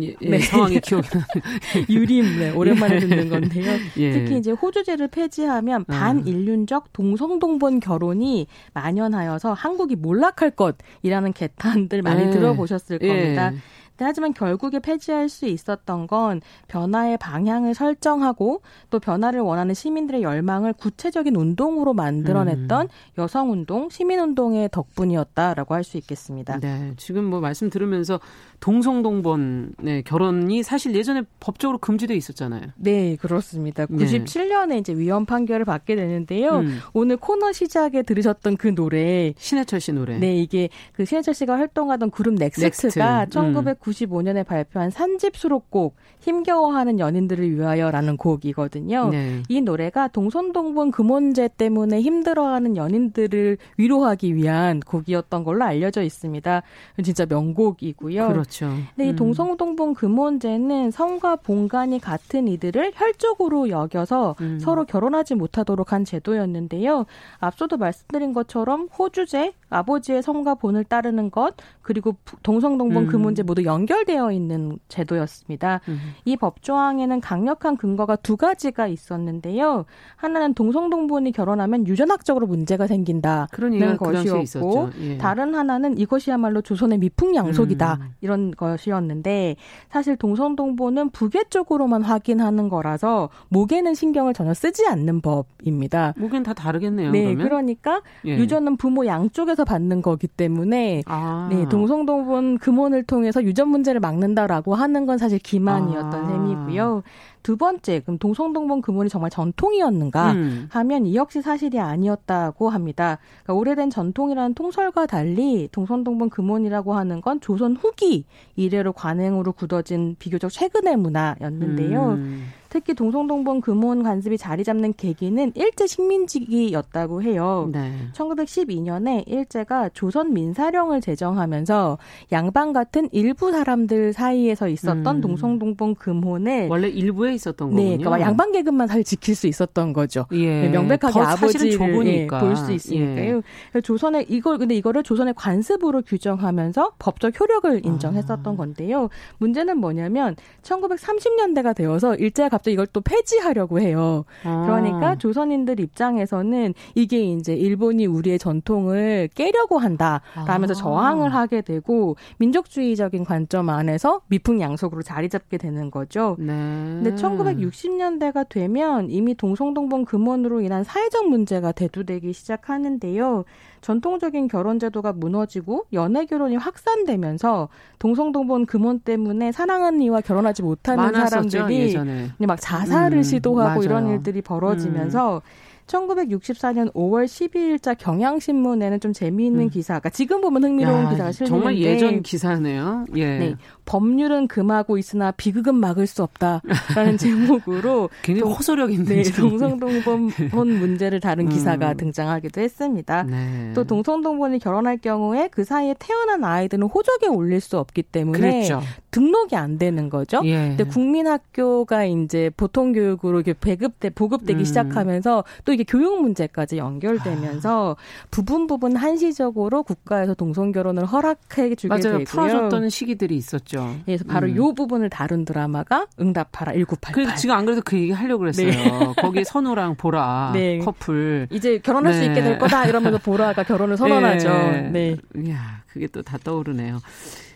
예, 0.03 0.15
예, 0.21 0.31
네. 0.31 0.39
상황이 0.41 0.81
기억이 0.81 1.09
유림 1.89 2.39
네, 2.39 2.51
오랜만에 2.51 2.99
듣는 2.99 3.29
건데요. 3.29 3.79
예. 3.99 4.13
특히 4.13 4.39
이제 4.39 4.51
호주제를 4.51 5.09
폐지하면 5.09 5.85
아. 5.89 5.93
반인륜적 5.93 6.93
동성동본 6.93 7.81
결혼이 7.81 8.47
만연하여서 8.75 9.53
한국이 9.53 9.97
몰락할 9.97 10.53
것이라는 10.53 11.33
개탄들 11.33 12.03
많이 12.03 12.25
네. 12.25 12.31
들어보셨을 12.31 12.99
겁니다. 12.99 13.53
예. 14.01 14.05
하지만 14.05 14.35
결국에 14.35 14.81
폐지할 14.81 15.29
수 15.31 15.47
있었던 15.47 16.07
건 16.07 16.43
변화의 16.69 17.17
방향을 17.17 17.75
설정하고 17.75 18.61
또 18.91 18.99
변화를 18.99 19.41
원하는 19.41 19.75
시민들의 19.75 20.23
열망을 20.23 20.75
구체적인 20.75 21.35
운동으로 21.35 21.95
만들어냈던 21.95 22.83
음. 22.83 22.89
여성운동, 23.17 23.89
시민운동의 23.89 24.69
덕분이었다라고 24.73 25.75
할 25.75 25.87
수 25.87 25.97
있겠습니다. 25.97 26.59
네, 26.61 26.93
지금 26.99 27.25
뭐 27.25 27.41
말씀 27.41 27.71
들으면서 27.71 28.21
동성동본의 28.61 30.03
결혼이 30.05 30.63
사실 30.63 30.95
예전에 30.95 31.23
법적으로 31.41 31.79
금지돼 31.79 32.15
있었잖아요. 32.15 32.63
네, 32.77 33.17
그렇습니다. 33.17 33.87
97년에 33.87 34.69
네. 34.69 34.79
이제 34.79 34.93
위헌 34.95 35.27
판결을 35.27 35.65
받게 35.65 35.97
되는데요. 35.97 36.59
음. 36.59 36.79
오늘 36.93 37.17
코너 37.17 37.53
시작에 37.53 38.03
들으셨던 38.03 38.57
그 38.57 38.75
노래 38.75 39.33
신해철 39.39 39.81
씨 39.81 39.93
노래. 39.93 40.19
네, 40.19 40.37
이게 40.37 40.69
그 40.93 41.05
신해철 41.05 41.35
씨가 41.35 41.57
활동하던 41.57 42.11
그룹 42.11 42.35
넥스트가 42.35 42.67
넥스트. 42.67 42.99
음. 42.99 43.75
1995년에 43.87 44.45
발표한 44.47 44.91
3집 44.91 45.37
수록곡 45.37 45.97
힘겨워하는 46.21 46.99
연인들을 46.99 47.51
위하여라는 47.57 48.17
곡이거든요. 48.17 49.11
네. 49.11 49.43
이 49.49 49.61
노래가 49.61 50.09
동성동본 50.09 50.91
그 50.91 51.03
문제 51.03 51.49
때문에 51.49 52.01
힘들어하는 52.01 52.77
연인들을 52.77 53.59
위로하기 53.77 54.35
위한 54.35 54.81
곡이었던 54.81 55.45
걸로 55.45 55.65
알려져 55.65 56.03
있습니다. 56.03 56.63
진짜 57.03 57.27
명곡이고요. 57.27 58.29
그렇죠. 58.29 58.69
근데 58.95 59.09
이 59.09 59.11
음. 59.11 59.17
동성동본 59.17 59.95
그 59.95 60.07
문제는 60.07 60.91
성과 60.91 61.37
본관이 61.37 62.01
같은 62.01 62.49
이들을 62.49 62.93
혈족으로 62.95 63.69
여겨서 63.69 64.35
음. 64.41 64.59
서로 64.59 64.85
결혼하지 64.85 65.35
못하도록 65.35 65.93
한 65.93 66.05
제도였는데요. 66.05 67.07
앞서도 67.39 67.77
말씀드린 67.77 68.33
것처럼 68.33 68.89
호주제, 68.99 69.53
아버지의 69.69 70.23
성과 70.23 70.55
본을 70.55 70.85
따르는 70.85 71.31
것, 71.31 71.55
그리고 71.83 72.17
동성동본 72.43 73.07
그 73.07 73.09
음. 73.09 73.13
그 73.13 73.17
문제 73.17 73.43
모두 73.43 73.65
연결되어 73.65 74.33
있는 74.33 74.79
제도였습니다. 74.89 75.81
음. 75.89 75.99
이 76.25 76.37
법조항에는 76.37 77.21
강력한 77.21 77.77
근거가 77.77 78.17
두 78.17 78.37
가지가 78.37 78.87
있었는데요. 78.87 79.85
하나는 80.17 80.55
동성동본이 80.55 81.33
결혼하면 81.33 81.87
유전학적으로 81.87 82.47
문제가 82.47 82.87
생긴다는 82.87 83.47
그러니까 83.51 83.97
그 83.97 84.13
것이었고, 84.13 84.91
그 84.91 85.01
예. 85.01 85.19
다른 85.19 85.55
하나는 85.55 85.99
이것이야말로 85.99 86.63
조선의 86.63 86.99
미풍양속이다 86.99 87.99
음. 88.01 88.15
이런 88.21 88.51
것이었는데 88.51 89.57
사실 89.91 90.17
동성동본은 90.17 91.11
부계 91.11 91.45
쪽으로만 91.45 92.03
확인하는 92.03 92.69
거라서 92.69 93.31
목에는 93.49 93.95
신경을 93.95 94.35
전혀 94.35 94.55
쓰지 94.55 94.87
않는 94.87 95.21
법입니다. 95.21 96.15
목엔 96.17 96.43
다 96.43 96.55
다르겠네요. 96.55 97.11
네, 97.11 97.35
그러면? 97.35 97.49
그러니까 97.49 98.03
예. 98.25 98.37
유전은 98.37 98.77
부모 98.77 99.07
양쪽에서 99.07 99.65
받는 99.67 100.01
거기 100.01 100.27
때문에 100.27 101.03
아. 101.05 101.49
네, 101.53 101.69
동성동본 101.69 102.59
금혼을 102.59 103.03
통해서 103.03 103.45
유전 103.45 103.69
문제를 103.69 104.01
막는다라고 104.01 104.75
하는 104.75 105.05
건 105.05 105.19
사실 105.19 105.39
기만이었. 105.39 106.07
있었던 106.07 106.25
아. 106.25 106.27
셈이고요. 106.27 107.03
두 107.47 107.57
번째, 107.57 108.01
그럼 108.01 108.19
동성동본 108.19 108.83
금혼이 108.83 109.09
정말 109.09 109.31
전통이었는가 109.31 110.33
음. 110.33 110.67
하면 110.69 111.07
이 111.07 111.15
역시 111.15 111.41
사실이 111.41 111.79
아니었다고 111.79 112.71
합니다. 112.71 113.21
그러니까 113.45 113.55
오래된 113.55 113.89
전통이라는 113.89 114.55
통설과 114.55 115.07
달리 115.07 115.69
동성동본 115.71 116.31
금혼이라고 116.31 116.95
하는 116.95 117.21
건 117.21 117.41
조선 117.41 117.77
후기 117.77 118.25
이래로 118.57 118.95
관행으로 118.95 119.53
굳어진 119.53 120.17
비교적 120.19 120.51
최근의 120.51 120.97
문화였는데요. 120.97 122.15
음. 122.15 122.47
특히 122.69 122.95
동성동본 122.95 123.61
금혼 123.63 124.03
관습이 124.03 124.37
자리 124.37 124.65
잡는 124.65 124.93
계기는 124.95 125.53
일제 125.55 125.87
식민지기였다고 125.87 127.23
해요. 127.23 127.71
네. 127.73 127.93
1912년에 128.13 129.27
일제가 129.27 129.91
조선 129.91 130.35
민사령을 130.35 131.01
제정하면서 131.01 131.99
양반 132.33 132.73
같은 132.73 133.09
일부 133.13 133.51
사람들 133.51 134.13
사이에서 134.13 134.69
있었던 134.69 135.07
음. 135.07 135.21
동성동본 135.21 135.95
금혼을 135.95 136.69
원래 136.69 136.89
일부에 136.89 137.35
있었던 137.37 137.71
거군요. 137.71 137.91
네, 137.91 137.97
그러니까 137.97 138.21
양반 138.21 138.53
계급만 138.53 138.89
사실 138.89 139.05
지킬 139.05 139.35
수 139.35 139.47
있었던 139.47 139.93
거죠. 139.93 140.27
예. 140.33 140.63
네, 140.63 140.69
명백하게 140.69 141.21
아버지를 141.21 141.73
예, 142.07 142.27
볼수 142.27 142.73
있으니까요. 142.73 143.43
예. 143.75 143.81
조선의 143.81 144.27
이걸 144.29 144.59
근데 144.59 144.75
이거를 144.75 145.03
조선의 145.03 145.35
관습으로 145.35 146.03
규정하면서 146.03 146.93
법적 146.99 147.39
효력을 147.39 147.85
인정했었던 147.85 148.55
아. 148.55 148.57
건데요. 148.57 149.09
문제는 149.39 149.79
뭐냐면 149.79 150.37
1930년대가 150.63 151.75
되어서 151.75 152.15
일제가 152.15 152.49
갑자기 152.49 152.75
이걸 152.75 152.87
또 152.89 153.01
폐지하려고 153.01 153.81
해요. 153.81 154.25
아. 154.45 154.65
그러니까 154.67 155.17
조선인들 155.17 155.81
입장에서는 155.81 156.75
이게 156.95 157.21
이제 157.21 157.55
일본이 157.55 158.07
우리의 158.07 158.39
전통을 158.39 159.29
깨려고 159.35 159.79
한다 159.79 160.23
라면서 160.47 160.73
아. 160.73 160.77
저항을 160.77 161.35
하게 161.35 161.61
되고 161.61 162.17
민족주의적인 162.39 163.25
관점 163.25 163.69
안에서 163.69 164.23
미풍양속으로 164.29 165.03
자리 165.03 165.29
잡게 165.29 165.59
되는 165.59 165.91
거죠. 165.91 166.37
네. 166.39 166.47
근데 166.47 167.15
1960년대가 167.31 168.49
되면 168.49 169.11
이미 169.11 169.35
동성동본 169.35 170.05
금원으로 170.05 170.61
인한 170.61 170.85
사회적 170.85 171.29
문제가 171.29 171.73
대두되기 171.73 172.33
시작하는데요. 172.33 173.45
전통적인 173.81 174.49
결혼 174.49 174.79
제도가 174.79 175.13
무너지고 175.13 175.87
연애 175.93 176.25
결혼이 176.25 176.57
확산되면서 176.57 177.69
동성동본 177.99 178.67
금혼 178.67 179.01
때문에 179.01 179.53
사랑하는 179.53 180.03
이와 180.03 180.21
결혼하지 180.21 180.63
못하는 180.63 181.13
사람들이 181.13 181.79
예전에. 181.81 182.33
막 182.39 182.61
자살을 182.61 183.19
음, 183.19 183.23
시도하고 183.23 183.69
맞아요. 183.81 183.83
이런 183.83 184.09
일들이 184.09 184.43
벌어지면서 184.43 185.37
음. 185.37 185.66
1964년 185.87 186.93
5월 186.93 187.27
12일자 187.27 187.97
경향신문에는 187.97 189.01
좀 189.01 189.13
재미있는 189.13 189.63
음. 189.63 189.71
기사가 189.71 190.01
그러니까 190.01 190.17
지금 190.17 190.41
보면 190.41 190.65
흥미로운 190.65 191.05
야, 191.05 191.11
기사가 191.11 191.33
실리는데 191.33 191.49
정말 191.49 191.79
예전 191.79 192.23
기사네요. 192.23 193.07
예. 193.17 193.39
네. 193.39 193.55
법률은 193.85 194.49
금하고 194.49 194.99
있으나 194.99 195.31
비극은 195.31 195.77
막을 195.77 196.07
수 196.07 196.23
없다라는 196.25 197.17
제목으로 197.19 198.11
굉장히 198.23 198.53
호소력 198.53 198.93
있는 198.93 199.23
네, 199.23 199.23
동성동본 199.23 200.33
문제를 200.79 201.21
다룬 201.21 201.47
음. 201.47 201.51
기사가 201.51 201.95
등장하기도 201.95 202.61
했습니다. 202.61 203.23
네. 203.23 203.73
또 203.75 203.85
동성동본이 203.85 204.59
결혼할 204.59 204.99
경우에 204.99 205.49
그 205.53 205.65
사이에 205.65 205.95
태어난 205.99 206.43
아이들은 206.43 206.89
호적에 206.89 207.29
올릴 207.29 207.61
수 207.61 207.79
없기 207.79 208.03
때문에 208.03 208.39
그랬죠. 208.39 208.81
등록이 209.13 209.55
안 209.57 209.79
되는 209.79 210.11
거죠. 210.11 210.41
예. 210.45 210.75
근데 210.77 210.85
국민학교가 210.85 212.05
이제 212.05 212.51
보통 212.57 212.93
교육으로 212.93 213.39
이렇게 213.39 213.55
배급돼 213.59 214.11
보급되기 214.11 214.61
음. 214.61 214.65
시작하면서 214.65 215.45
또 215.65 215.76
이게 215.77 215.85
교육 215.87 216.21
문제까지 216.23 216.79
연결되면서 216.79 217.97
아. 217.99 218.27
부분 218.31 218.67
부분 218.67 218.97
한시적으로 218.97 219.83
국가에서 219.83 220.35
동성 220.35 220.73
결혼을 220.73 221.05
허락해 221.07 221.75
주게 221.75 221.89
맞아요. 221.89 222.01
되고요. 222.03 222.25
풀어줬던 222.25 222.89
시기들이 222.89 223.37
있었죠. 223.37 223.97
그래서 224.05 224.25
바로 224.25 224.47
음. 224.49 224.57
이 224.57 224.75
부분을 224.75 225.11
다룬 225.11 225.45
드라마가 225.45 226.07
응답하라 226.21 226.73
1988. 226.73 227.13
그래서 227.15 227.35
지금 227.37 227.55
안 227.55 227.65
그래도 227.67 227.83
그 227.85 227.97
얘기 227.99 228.13
하려고 228.13 228.41
그랬어요. 228.41 228.67
네. 228.69 229.13
거기에 229.21 229.45
선우랑 229.45 229.97
보라 229.97 230.53
네. 230.57 230.79
커플 230.79 231.47
이제 231.53 231.79
결혼할 231.79 232.13
네. 232.13 232.19
수 232.19 232.25
있게 232.25 232.43
될 232.43 232.59
거다 232.59 232.87
이러면서 232.87 233.19
보라가 233.19 233.63
결혼을 233.63 233.97
선언하죠. 233.97 234.49
네. 234.49 234.91
네. 234.93 235.17
이야, 235.45 235.83
그게 235.87 236.07
또 236.09 236.23
다 236.23 236.39
떠오르네요. 236.39 236.99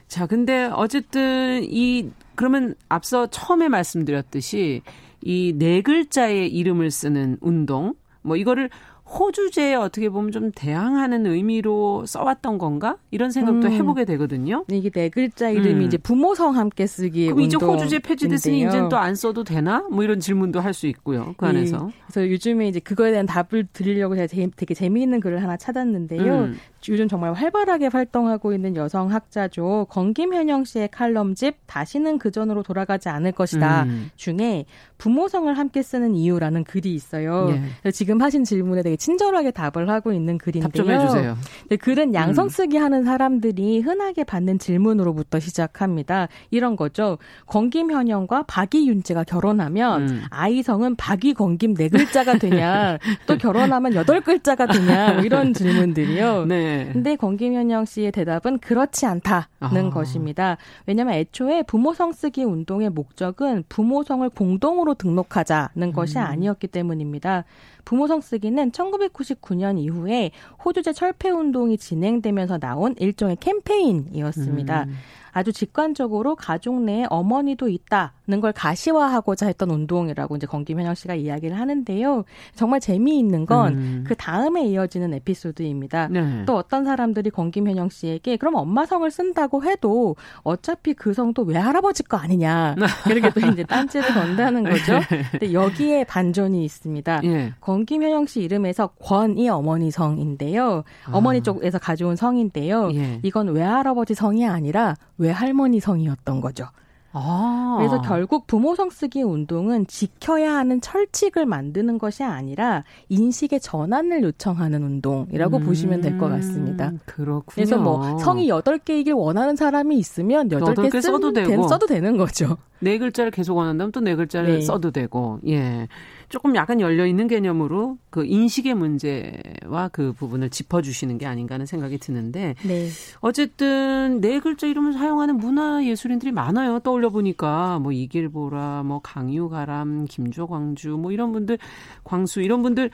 자, 0.07 0.27
근데 0.27 0.69
어쨌든 0.73 1.63
이 1.65 2.11
그러면 2.35 2.75
앞서 2.89 3.27
처음에 3.29 3.69
말씀드렸듯이 3.69 4.83
이 5.23 5.53
네 5.59 5.83
글자의 5.83 6.49
이름을 6.49 6.91
쓰는 6.91 7.37
운동 7.41 7.95
뭐 8.23 8.37
이거를 8.37 8.71
호주제에 9.11 9.75
어떻게 9.75 10.09
보면 10.09 10.33
좀 10.33 10.53
대항하는 10.55 11.27
의미로 11.27 12.05
써왔던 12.07 12.59
건가 12.59 12.97
이런 13.11 13.31
생각도 13.31 13.69
음. 13.69 13.73
해보게 13.73 14.05
되거든요. 14.05 14.65
이게 14.71 14.89
네 14.91 15.09
글자 15.09 15.51
이름이 15.51 15.75
음. 15.75 15.83
이제 15.83 15.99
부모성 15.99 16.57
함께 16.57 16.87
쓰기. 16.87 17.27
그럼 17.27 17.41
이제 17.41 17.57
호주제 17.57 17.99
폐지됐으니 18.01 18.61
이제는 18.61 18.89
또안 18.89 19.15
써도 19.15 19.45
되나? 19.45 19.87
뭐 19.91 20.05
이런 20.05 20.21
질문도 20.21 20.61
할 20.61 20.71
수 20.71 20.87
있고요. 20.87 21.35
그 21.37 21.47
안에서. 21.47 21.87
네. 21.87 21.93
그래서 22.07 22.31
요즘에 22.31 22.69
이제 22.69 22.79
그거에 22.79 23.11
대한 23.11 23.27
답을 23.27 23.67
드리려고 23.73 24.15
제가 24.15 24.29
되게 24.57 24.73
재미있는 24.73 25.19
글을 25.21 25.43
하나 25.43 25.57
찾았는데요. 25.57 26.35
음. 26.45 26.57
요즘 26.89 27.09
정말 27.09 27.33
활발하게 27.35 27.89
활동하고 27.89 28.55
있는 28.55 28.77
여성 28.77 29.13
학자죠. 29.13 29.87
건김현영 29.91 30.65
씨의 30.65 30.89
칼럼집 30.93 31.57
다시는 31.67 32.19
그 32.19 32.31
전으로 32.31 32.63
돌아가지 32.63 33.09
않을 33.09 33.33
것이다 33.33 33.83
음. 33.83 34.11
중에 34.17 34.65
부모성을 34.97 35.53
함께 35.59 35.83
쓰는 35.83 36.15
이유라는 36.15 36.65
글이 36.65 36.95
있어요. 36.95 37.51
예. 37.85 37.91
지금 37.91 38.23
하신 38.23 38.45
질문에 38.45 38.83
되게 38.83 38.97
친절하게 39.01 39.51
답을 39.51 39.89
하고 39.89 40.13
있는 40.13 40.39
글인데요. 40.39 40.69
답 40.69 40.73
좀 40.73 40.91
해주세요. 40.91 41.37
네, 41.69 41.77
글은 41.77 42.15
양성 42.15 42.47
음. 42.47 42.49
쓰기 42.49 42.77
음. 42.79 42.83
하는 42.85 43.05
사람들이 43.05 43.81
흔하게 43.81 44.25
받는 44.25 44.59
질문으로부터 44.59 45.41
시작합니다. 45.41 46.29
이런 46.51 46.77
거죠. 46.77 47.19
건김현영과 47.47 48.45
박이윤지가 48.45 49.25
결혼하면 49.25 50.09
음. 50.09 50.23
아이 50.31 50.63
성은 50.63 50.97
박이건김 50.97 51.75
네 51.75 51.89
글자가 51.89 52.39
되냐, 52.39 52.99
또 53.27 53.39
결혼하면 53.39 53.95
여덟 53.95 54.21
글자가 54.21 54.67
되냐, 54.67 55.15
뭐 55.15 55.23
이런 55.23 55.53
질문들이요. 55.55 56.45
네. 56.47 56.61
네. 56.61 56.91
근데 56.93 57.17
권김현영 57.17 57.87
씨의 57.87 58.13
대답은 58.13 58.59
그렇지 58.59 59.07
않다는 59.07 59.47
아. 59.61 59.91
것입니다. 59.91 60.59
왜냐하면 60.87 61.15
애초에 61.15 61.63
부모성 61.63 62.13
쓰기 62.13 62.45
운동의 62.45 62.91
목적은 62.91 63.65
부모성을 63.69 64.29
공동으로 64.31 64.95
등록하자는 64.95 65.93
것이 65.93 66.19
음. 66.19 66.23
아니었기 66.23 66.69
때문입니다. 66.69 67.45
부모성 67.91 68.21
쓰기는 68.21 68.71
1999년 68.71 69.77
이후에 69.77 70.31
호주제 70.65 70.93
철폐 70.93 71.31
운동이 71.31 71.77
진행되면서 71.77 72.59
나온 72.59 72.95
일종의 73.01 73.39
캠페인이었습니다. 73.41 74.85
음. 74.85 74.95
아주 75.33 75.53
직관적으로 75.53 76.37
가족 76.37 76.81
내에 76.83 77.07
어머니도 77.09 77.69
있다는 77.69 78.41
걸 78.41 78.53
가시화하고자 78.53 79.47
했던 79.47 79.71
운동이라고 79.71 80.37
이제 80.37 80.47
건김현영 80.47 80.95
씨가 80.95 81.15
이야기를 81.15 81.59
하는데요. 81.59 82.25
정말 82.55 82.81
재미있는 82.81 83.47
건그 83.47 83.79
음. 83.79 84.05
그 84.07 84.15
다음에 84.15 84.65
이어지는 84.67 85.15
에피소드입니다. 85.15 86.09
네. 86.09 86.45
또 86.47 86.57
어떤 86.57 86.85
사람들이 86.85 87.31
건김현영 87.31 87.91
씨에게 87.91 88.37
그럼 88.37 88.55
엄마 88.57 88.87
성을 88.87 89.09
쓴다고 89.11 89.65
해도 89.65 90.17
어차피 90.43 90.95
그 90.95 91.13
성도 91.13 91.43
외할아버지 91.43 92.03
거 92.03 92.17
아니냐 92.17 92.77
이렇게 93.09 93.31
또 93.31 93.41
이제 93.47 93.65
딴지를 93.65 94.15
건다는 94.15 94.65
거죠. 94.65 95.01
네. 95.11 95.23
근데 95.31 95.53
여기에 95.53 96.05
반전이 96.05 96.65
있습니다. 96.65 97.21
예. 97.25 97.53
건김현영 97.61 98.27
씨 98.27 98.41
이름에서 98.43 98.89
권이 99.01 99.49
어머니 99.49 99.91
성인데요. 99.91 100.85
아. 101.07 101.11
어머니 101.13 101.43
쪽에서 101.43 101.79
가져온 101.79 102.17
성인데요. 102.17 102.91
예. 102.95 103.21
이건 103.23 103.49
외할아버지 103.49 104.15
성이 104.15 104.47
아니라 104.47 104.97
외할머니 105.21 105.81
성이었던 105.81 106.41
거죠. 106.41 106.67
아. 107.13 107.75
그래서 107.79 108.01
결국 108.03 108.47
부모성 108.47 108.91
쓰기 108.91 109.23
운동은 109.23 109.87
지켜야 109.89 110.55
하는 110.57 110.81
철칙을 110.81 111.45
만드는 111.45 111.99
것이 111.99 112.23
아니라 112.23 112.85
인식의 113.09 113.61
전환을 113.61 114.23
요청하는 114.23 114.83
운동이라고 114.83 115.57
음, 115.59 115.67
보시면 115.67 116.01
될 116.03 116.19
것 116.19 116.29
같습니다. 116.29 116.93
그렇군요. 117.07 117.43
그래서 117.53 117.79
뭐 117.79 118.19
성이 118.19 118.49
8개이길 118.49 119.17
원하는 119.17 119.57
사람이 119.57 119.99
있으면 119.99 120.49
8개, 120.51 120.75
8개 120.91 121.01
써도 121.03 121.33
되고 121.33 121.67
써도 121.69 121.87
되는 121.87 122.17
거죠. 122.17 122.57
네 122.81 122.99
글자를 122.99 123.31
계속 123.31 123.57
원한다면 123.57 123.93
또 123.93 124.01
네 124.01 124.15
글자를 124.17 124.55
네. 124.55 124.61
써도 124.63 124.91
되고. 124.91 125.39
예. 125.47 125.89
조금 126.31 126.55
약간 126.55 126.81
열려 126.81 127.07
있는 127.07 127.27
개념으로 127.27 127.99
그 128.09 128.25
인식의 128.25 128.75
문제와 128.75 129.89
그 129.91 130.13
부분을 130.13 130.49
짚어주시는 130.49 131.19
게 131.19 131.27
아닌가 131.27 131.55
하는 131.55 131.67
생각이 131.67 131.99
드는데 131.99 132.55
네. 132.63 132.87
어쨌든 133.19 134.21
네 134.21 134.39
글자 134.39 134.69
이름을 134.69 134.93
사용하는 134.93 135.39
문화 135.39 135.85
예술인들이 135.85 136.31
많아요. 136.31 136.79
떠올려 136.81 137.11
보니까 137.11 137.81
뭐 137.81 137.91
이길보라, 137.91 138.85
뭐 138.85 139.01
강유가람, 139.03 140.07
김조광주 140.09 140.91
뭐 140.91 141.11
이런 141.11 141.33
분들, 141.33 141.59
광수 142.05 142.43
이런 142.43 142.63
분들 142.63 142.91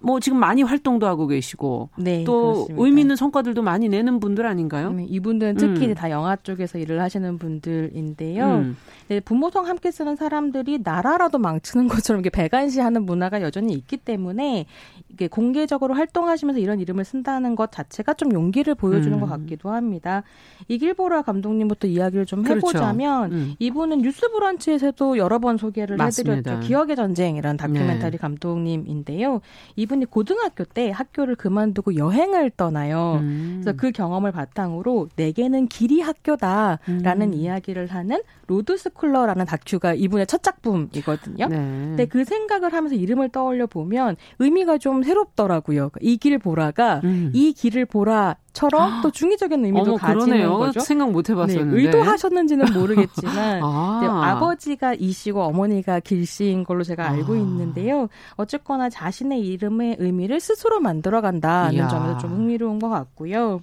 뭐 0.00 0.18
지금 0.18 0.40
많이 0.40 0.62
활동도 0.62 1.06
하고 1.06 1.26
계시고 1.28 1.90
네, 1.96 2.24
또 2.24 2.52
그렇습니다. 2.66 2.84
의미 2.84 3.00
있는 3.02 3.14
성과들도 3.16 3.62
많이 3.62 3.88
내는 3.88 4.18
분들 4.18 4.44
아닌가요? 4.46 4.92
네, 4.92 5.04
이분들은 5.08 5.56
특히 5.56 5.88
음. 5.88 5.94
다 5.94 6.10
영화 6.10 6.34
쪽에서 6.36 6.78
일을 6.78 7.00
하시는 7.00 7.38
분들인데요. 7.38 8.46
음. 8.46 8.76
네, 9.08 9.20
부모성 9.20 9.66
함께 9.66 9.90
쓰는 9.90 10.16
사람들이 10.16 10.80
나라라도 10.82 11.38
망치는 11.38 11.86
것처럼 11.88 12.20
이렇게 12.20 12.30
배관시하는 12.30 13.04
문화가 13.06 13.40
여전히 13.42 13.72
있기 13.74 13.98
때문에 13.98 14.66
이게 15.08 15.28
공개적으로 15.28 15.94
활동하시면서 15.94 16.60
이런 16.60 16.80
이름을 16.80 17.04
쓴다는 17.04 17.54
것 17.54 17.70
자체가 17.72 18.14
좀 18.14 18.32
용기를 18.32 18.74
보여주는 18.74 19.16
음. 19.16 19.20
것 19.20 19.26
같기도 19.26 19.70
합니다. 19.70 20.22
이길보라 20.68 21.22
감독님부터 21.22 21.86
이야기를 21.86 22.26
좀 22.26 22.42
그렇죠. 22.42 22.68
해보자면 22.68 23.30
그렇죠. 23.30 23.44
음. 23.44 23.54
이분은 23.58 23.98
뉴스브런치에서도 23.98 25.18
여러 25.18 25.38
번 25.38 25.56
소개를 25.56 25.96
맞습니다. 25.96 26.36
해드렸죠. 26.36 26.66
기억의 26.66 26.96
전쟁이라는 26.96 27.56
다큐멘터리 27.56 28.12
네. 28.12 28.18
감독님인데요. 28.18 29.40
이분이 29.76 30.06
고등학교 30.06 30.64
때 30.64 30.90
학교를 30.90 31.36
그만두고 31.36 31.96
여행을 31.96 32.50
떠나요. 32.56 33.18
음. 33.20 33.60
그래서 33.62 33.76
그 33.76 33.92
경험을 33.92 34.32
바탕으로 34.32 35.08
내게는 35.16 35.68
길이 35.68 36.00
학교다라는 36.00 37.28
음. 37.28 37.34
이야기를 37.34 37.86
하는 37.86 38.20
로드스쿨러라는 38.48 39.46
다큐가 39.46 39.94
이분의 39.94 40.26
첫 40.26 40.42
작품이거든요. 40.42 41.46
네. 41.48 41.56
근데 41.56 42.06
그 42.06 42.24
생각을 42.24 42.72
하면서 42.72 42.94
이름을 42.94 43.28
떠올려 43.30 43.66
보면 43.66 44.16
의미가 44.38 44.78
좀 44.78 45.02
새롭더라고요. 45.02 45.90
이 46.00 46.16
길 46.16 46.38
보라가 46.38 47.00
음. 47.04 47.30
이 47.34 47.52
길을 47.52 47.86
보라 47.86 48.36
처럼 48.52 49.02
또 49.02 49.10
중의적인 49.10 49.64
의미도 49.64 49.90
어머, 49.90 49.96
가지는 49.98 50.24
그러네요. 50.26 50.56
거죠. 50.56 50.80
생각 50.80 51.10
못 51.12 51.28
해봤었는데 51.28 51.76
네, 51.76 51.82
의도하셨는지는 51.82 52.72
모르겠지만 52.72 53.60
아. 53.62 54.38
버지가 54.40 54.94
이씨고 54.94 55.42
어머니가 55.42 56.00
길씨인 56.00 56.64
걸로 56.64 56.82
제가 56.82 57.08
알고 57.10 57.34
아. 57.34 57.36
있는데요. 57.36 58.08
어쨌거나 58.36 58.88
자신의 58.88 59.40
이름의 59.46 59.96
의미를 60.00 60.40
스스로 60.40 60.80
만들어간다는 60.80 61.74
이야. 61.74 61.88
점에서 61.88 62.18
좀 62.18 62.30
흥미로운 62.32 62.78
것 62.78 62.88
같고요. 62.88 63.60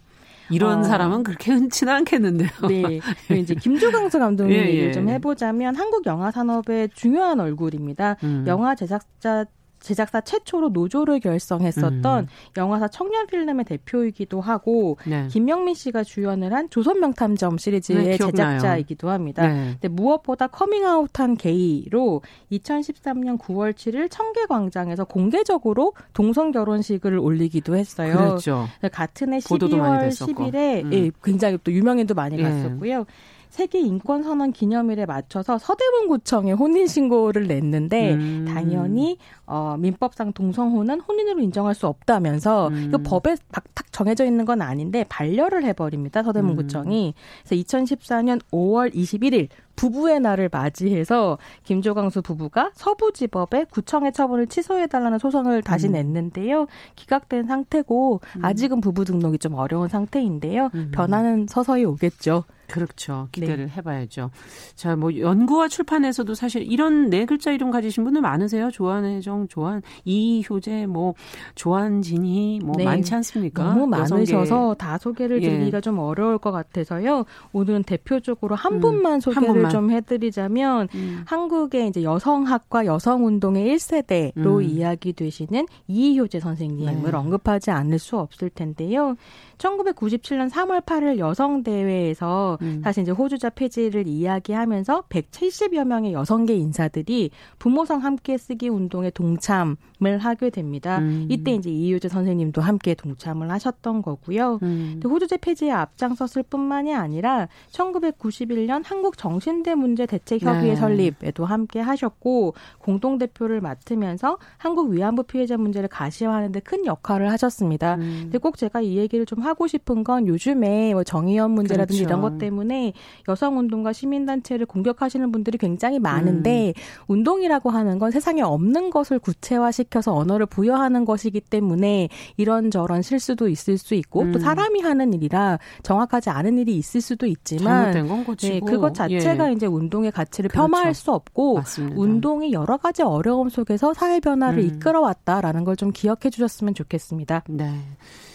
이런 0.54 0.80
어. 0.80 0.84
사람은 0.84 1.24
그렇게 1.24 1.52
흔치는 1.52 1.92
않겠는데요. 1.94 2.50
네. 2.70 3.00
이제 3.40 3.56
김조강수 3.56 4.20
감독님 4.20 4.56
예, 4.56 4.68
얘기를 4.68 4.88
예. 4.90 4.92
좀 4.92 5.10
해보자면 5.10 5.76
한국 5.76 6.06
영화 6.06 6.32
산업의 6.32 6.90
중요한 6.94 7.40
얼굴입니다. 7.40 8.18
음. 8.24 8.46
영화 8.48 8.76
제작자 8.76 9.46
제작사 9.84 10.22
최초로 10.22 10.70
노조를 10.70 11.20
결성했었던 11.20 12.24
음. 12.24 12.28
영화사 12.58 12.88
청년 12.88 13.28
필름의 13.28 13.66
대표이기도 13.66 14.40
하고 14.42 14.98
네. 15.06 15.28
김명민 15.28 15.76
씨가 15.76 16.04
주연을 16.04 16.54
한 16.54 16.70
조선 16.70 17.00
명탐정 17.02 17.58
시리즈의 17.58 18.04
네, 18.04 18.18
제작자이기도 18.18 19.10
합니다. 19.10 19.46
네. 19.46 19.72
근데 19.74 19.90
무엇보다 19.90 20.48
커밍아웃한 20.48 21.36
게이로 21.36 22.22
2013년 22.52 23.38
9월 23.38 23.74
7일 23.74 24.08
청계 24.10 24.46
광장에서 24.46 25.04
공개적으로 25.04 25.94
동성 26.14 26.52
결혼식을 26.52 27.20
올리기도 27.20 27.76
했어요. 27.76 28.14
그렇죠. 28.14 28.68
같은 28.92 29.34
해 29.34 29.40
12월 29.40 30.08
10일에 30.10 30.86
음. 30.86 30.94
예, 30.94 31.12
굉장히 31.24 31.58
또 31.64 31.72
유명인도 31.74 32.14
많이 32.14 32.40
예. 32.40 32.44
갔었고요. 32.44 33.06
세계 33.54 33.80
인권 33.80 34.24
선언 34.24 34.52
기념일에 34.52 35.06
맞춰서 35.06 35.60
서대문구청에 35.60 36.54
혼인 36.54 36.88
신고를 36.88 37.46
냈는데 37.46 38.16
음. 38.16 38.46
당연히 38.52 39.20
어 39.46 39.76
민법상 39.78 40.34
동성혼은 40.34 41.02
혼인으로 41.02 41.40
인정할 41.40 41.76
수 41.76 41.86
없다면서 41.86 42.70
음. 42.70 42.92
이 42.92 43.04
법에 43.04 43.36
막탁 43.54 43.92
정해져 43.92 44.26
있는 44.26 44.46
건 44.46 44.64
아닌데 44.64 45.06
반려를 45.08 45.66
해버립니다 45.66 46.24
서대문구청이. 46.24 47.14
음. 47.16 47.44
그래서 47.46 47.64
2014년 47.64 48.42
5월 48.52 48.92
21일 48.92 49.50
부부의 49.76 50.20
날을 50.20 50.50
맞이해서 50.52 51.38
김조광수 51.64 52.22
부부가 52.22 52.72
서부지법에 52.74 53.66
구청의 53.66 54.14
처분을 54.14 54.48
취소해달라는 54.48 55.20
소송을 55.20 55.62
다시 55.62 55.88
음. 55.88 55.94
냈는데요. 55.94 56.68
기각된 56.96 57.46
상태고 57.46 58.22
음. 58.38 58.46
아직은 58.46 58.82
부부 58.82 59.06
등록이 59.06 59.38
좀 59.38 59.56
어려운 59.56 59.88
상태인데요. 59.88 60.70
음. 60.74 60.92
변화는 60.94 61.48
서서히 61.50 61.86
오겠죠. 61.86 62.44
그렇죠. 62.68 63.28
기대를 63.32 63.66
네. 63.66 63.72
해봐야죠. 63.78 64.32
자, 64.76 64.96
뭐 64.96 65.16
연구와 65.16 65.68
출판에서도 65.68 66.34
사실 66.34 66.64
이런 66.64 67.10
네 67.10 67.26
글자 67.26 67.52
이름 67.52 67.70
가지신 67.72 68.04
분들 68.04 68.22
많으세요. 68.22 68.72
조한혜정, 68.72 69.48
조한 69.48 69.82
이효재, 70.06 70.88
뭐 70.88 71.14
조한진희, 71.56 72.62
뭐 72.64 72.76
네. 72.78 72.86
많지 72.86 73.14
않습니까? 73.16 73.64
너무 73.64 73.86
많으셔서 73.88 74.76
다 74.78 74.98
소개를 74.98 75.44
예. 75.44 75.50
드리기가 75.50 75.78
예. 75.78 75.82
좀 75.82 76.00
어려울 76.00 76.38
것 76.38 76.52
같아서요. 76.52 77.26
오늘은 77.52 77.84
대표적으로 77.84 78.56
한 78.56 78.74
음, 78.74 78.80
분만 78.80 79.20
소개를 79.20 79.63
한 79.63 79.63
분만. 79.64 79.72
좀 79.72 79.92
해드리자면 79.92 80.88
음. 80.96 81.24
한국의 81.26 81.88
이제 81.88 82.04
여성학과 82.04 82.86
여성운동의 82.86 83.76
1세대로 83.76 84.58
음. 84.58 84.64
이야기 84.64 85.14
되시는 85.14 85.68
이효재 85.88 86.40
선생님을 86.40 87.12
네. 87.12 87.18
언급하지 87.18 87.72
않을 87.72 88.00
수 88.00 88.18
없을 88.18 88.50
텐데요. 88.50 89.16
1997년 89.58 90.50
3월 90.50 90.84
8일 90.84 91.20
여성 91.20 91.64
대회에서 91.64 92.58
음. 92.62 92.82
사실 92.84 93.04
이제 93.04 93.12
호주자 93.12 93.52
폐지를 93.52 94.08
이야기하면서 94.08 95.04
170여 95.10 95.86
명의 95.86 96.14
여성계 96.14 96.56
인사들이 96.56 97.30
부모성 97.60 98.04
함께 98.04 98.38
쓰기 98.38 98.70
운동에 98.70 99.12
동참을 99.12 100.18
하게 100.20 100.50
됩니다. 100.50 100.98
음. 101.00 101.28
이때 101.30 101.52
이제 101.52 101.70
이유재 101.70 102.10
선생님도 102.10 102.62
함께 102.62 102.96
동참을 102.96 103.52
하셨던 103.52 104.02
거고요. 104.02 104.60
음. 104.64 105.00
호주제 105.04 105.38
폐지에 105.38 105.72
앞장섰을 105.72 106.44
뿐만이 106.44 106.96
아니라 106.96 107.48
1991년 107.72 108.82
한국 108.84 109.18
정신대 109.18 109.76
문제 109.76 110.06
대책 110.06 110.42
협의회 110.42 110.72
네. 110.72 110.76
설립에도 110.76 111.46
함께 111.46 111.80
하셨고 111.80 112.56
공동 112.80 113.18
대표를 113.20 113.62
맡으면서 113.62 114.38
한국 114.58 114.90
위안부 114.90 115.24
피해자 115.24 115.56
문제를 115.56 115.88
가시화하는 115.88 116.52
데 116.52 116.64
큰 116.64 116.86
역할을 116.86 117.30
하셨습니다. 117.32 117.96
음. 117.96 118.20
근데 118.24 118.38
꼭 118.38 118.58
제가 118.58 118.82
이 118.82 118.98
얘기를 118.98 119.26
좀 119.26 119.42
하고 119.42 119.53
싶은 119.68 120.04
건 120.04 120.28
요즘에 120.28 120.94
뭐 120.94 121.04
정의연 121.04 121.52
문제라든지 121.52 122.00
그렇죠. 122.04 122.10
이런 122.10 122.22
것 122.22 122.38
때문에 122.40 122.94
여성 123.28 123.60
운동가 123.60 123.94
시민 123.94 124.26
단체를 124.26 124.66
공격하시는 124.66 125.32
분들이 125.32 125.58
굉장히 125.58 126.00
많은데 126.00 126.74
음. 126.76 126.82
운동이라고 127.08 127.70
하는 127.70 128.00
건 128.00 128.12
세상에 128.12 128.42
없는 128.42 128.90
것을 128.90 129.20
구체화시켜서 129.20 130.16
언어를 130.16 130.46
부여하는 130.48 131.06
것이기 131.06 131.42
때문에 131.42 132.10
이런저런 132.38 133.02
실수도 133.02 133.48
있을 133.48 133.78
수 133.78 133.94
있고 133.94 134.22
음. 134.22 134.32
또 134.32 134.40
사람이 134.40 134.82
하는 134.82 135.14
일이라 135.14 135.60
정확하지 135.84 136.32
않은 136.32 136.58
일이 136.58 136.76
있을 136.78 137.02
수도 137.02 137.28
있지만 137.28 137.92
네, 137.92 138.60
그것 138.62 138.94
자체가 138.96 139.50
예. 139.50 139.54
이제 139.54 139.68
운동의 139.68 140.12
가치를 140.12 140.50
그렇죠. 140.50 140.68
폄하할 140.72 140.94
수 140.96 141.12
없고 141.12 141.56
맞습니다. 141.56 142.00
운동이 142.00 142.52
여러 142.54 142.78
가지 142.78 143.04
어려움 143.04 143.50
속에서 143.50 143.94
사회 143.94 144.20
변화를 144.20 144.60
음. 144.60 144.66
이끌어왔다라는 144.66 145.64
걸 145.66 145.74
좀 145.76 145.92
기억해 145.92 146.30
주셨으면 146.30 146.74
좋겠습니다. 146.74 147.44
네. 147.50 147.74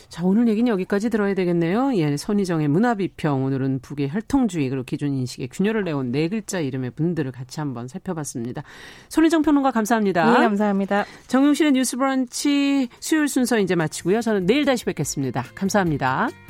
자, 0.08 0.24
오늘 0.24 0.48
얘기는 0.48 0.70
여기까지 0.70 1.10
들어야 1.10 1.34
되겠네요. 1.34 1.94
예, 1.96 2.16
손희정의 2.16 2.68
문화비평. 2.68 3.44
오늘은 3.44 3.80
북의 3.80 4.10
혈통주의, 4.10 4.68
그리고 4.70 4.84
기준인식에 4.84 5.48
균열을 5.48 5.84
내온 5.84 6.10
네 6.10 6.28
글자 6.28 6.60
이름의 6.60 6.92
분들을 6.92 7.30
같이 7.30 7.60
한번 7.60 7.88
살펴봤습니다. 7.88 8.62
손희정 9.10 9.42
평론가 9.42 9.70
감사합니다. 9.70 10.24
네, 10.32 10.38
감사합니다. 10.40 11.04
정용실의 11.26 11.72
뉴스 11.72 11.96
브런치 11.96 12.88
수요일 13.00 13.28
순서 13.28 13.58
이제 13.58 13.74
마치고요. 13.74 14.22
저는 14.22 14.46
내일 14.46 14.64
다시 14.64 14.84
뵙겠습니다. 14.86 15.44
감사합니다. 15.54 16.47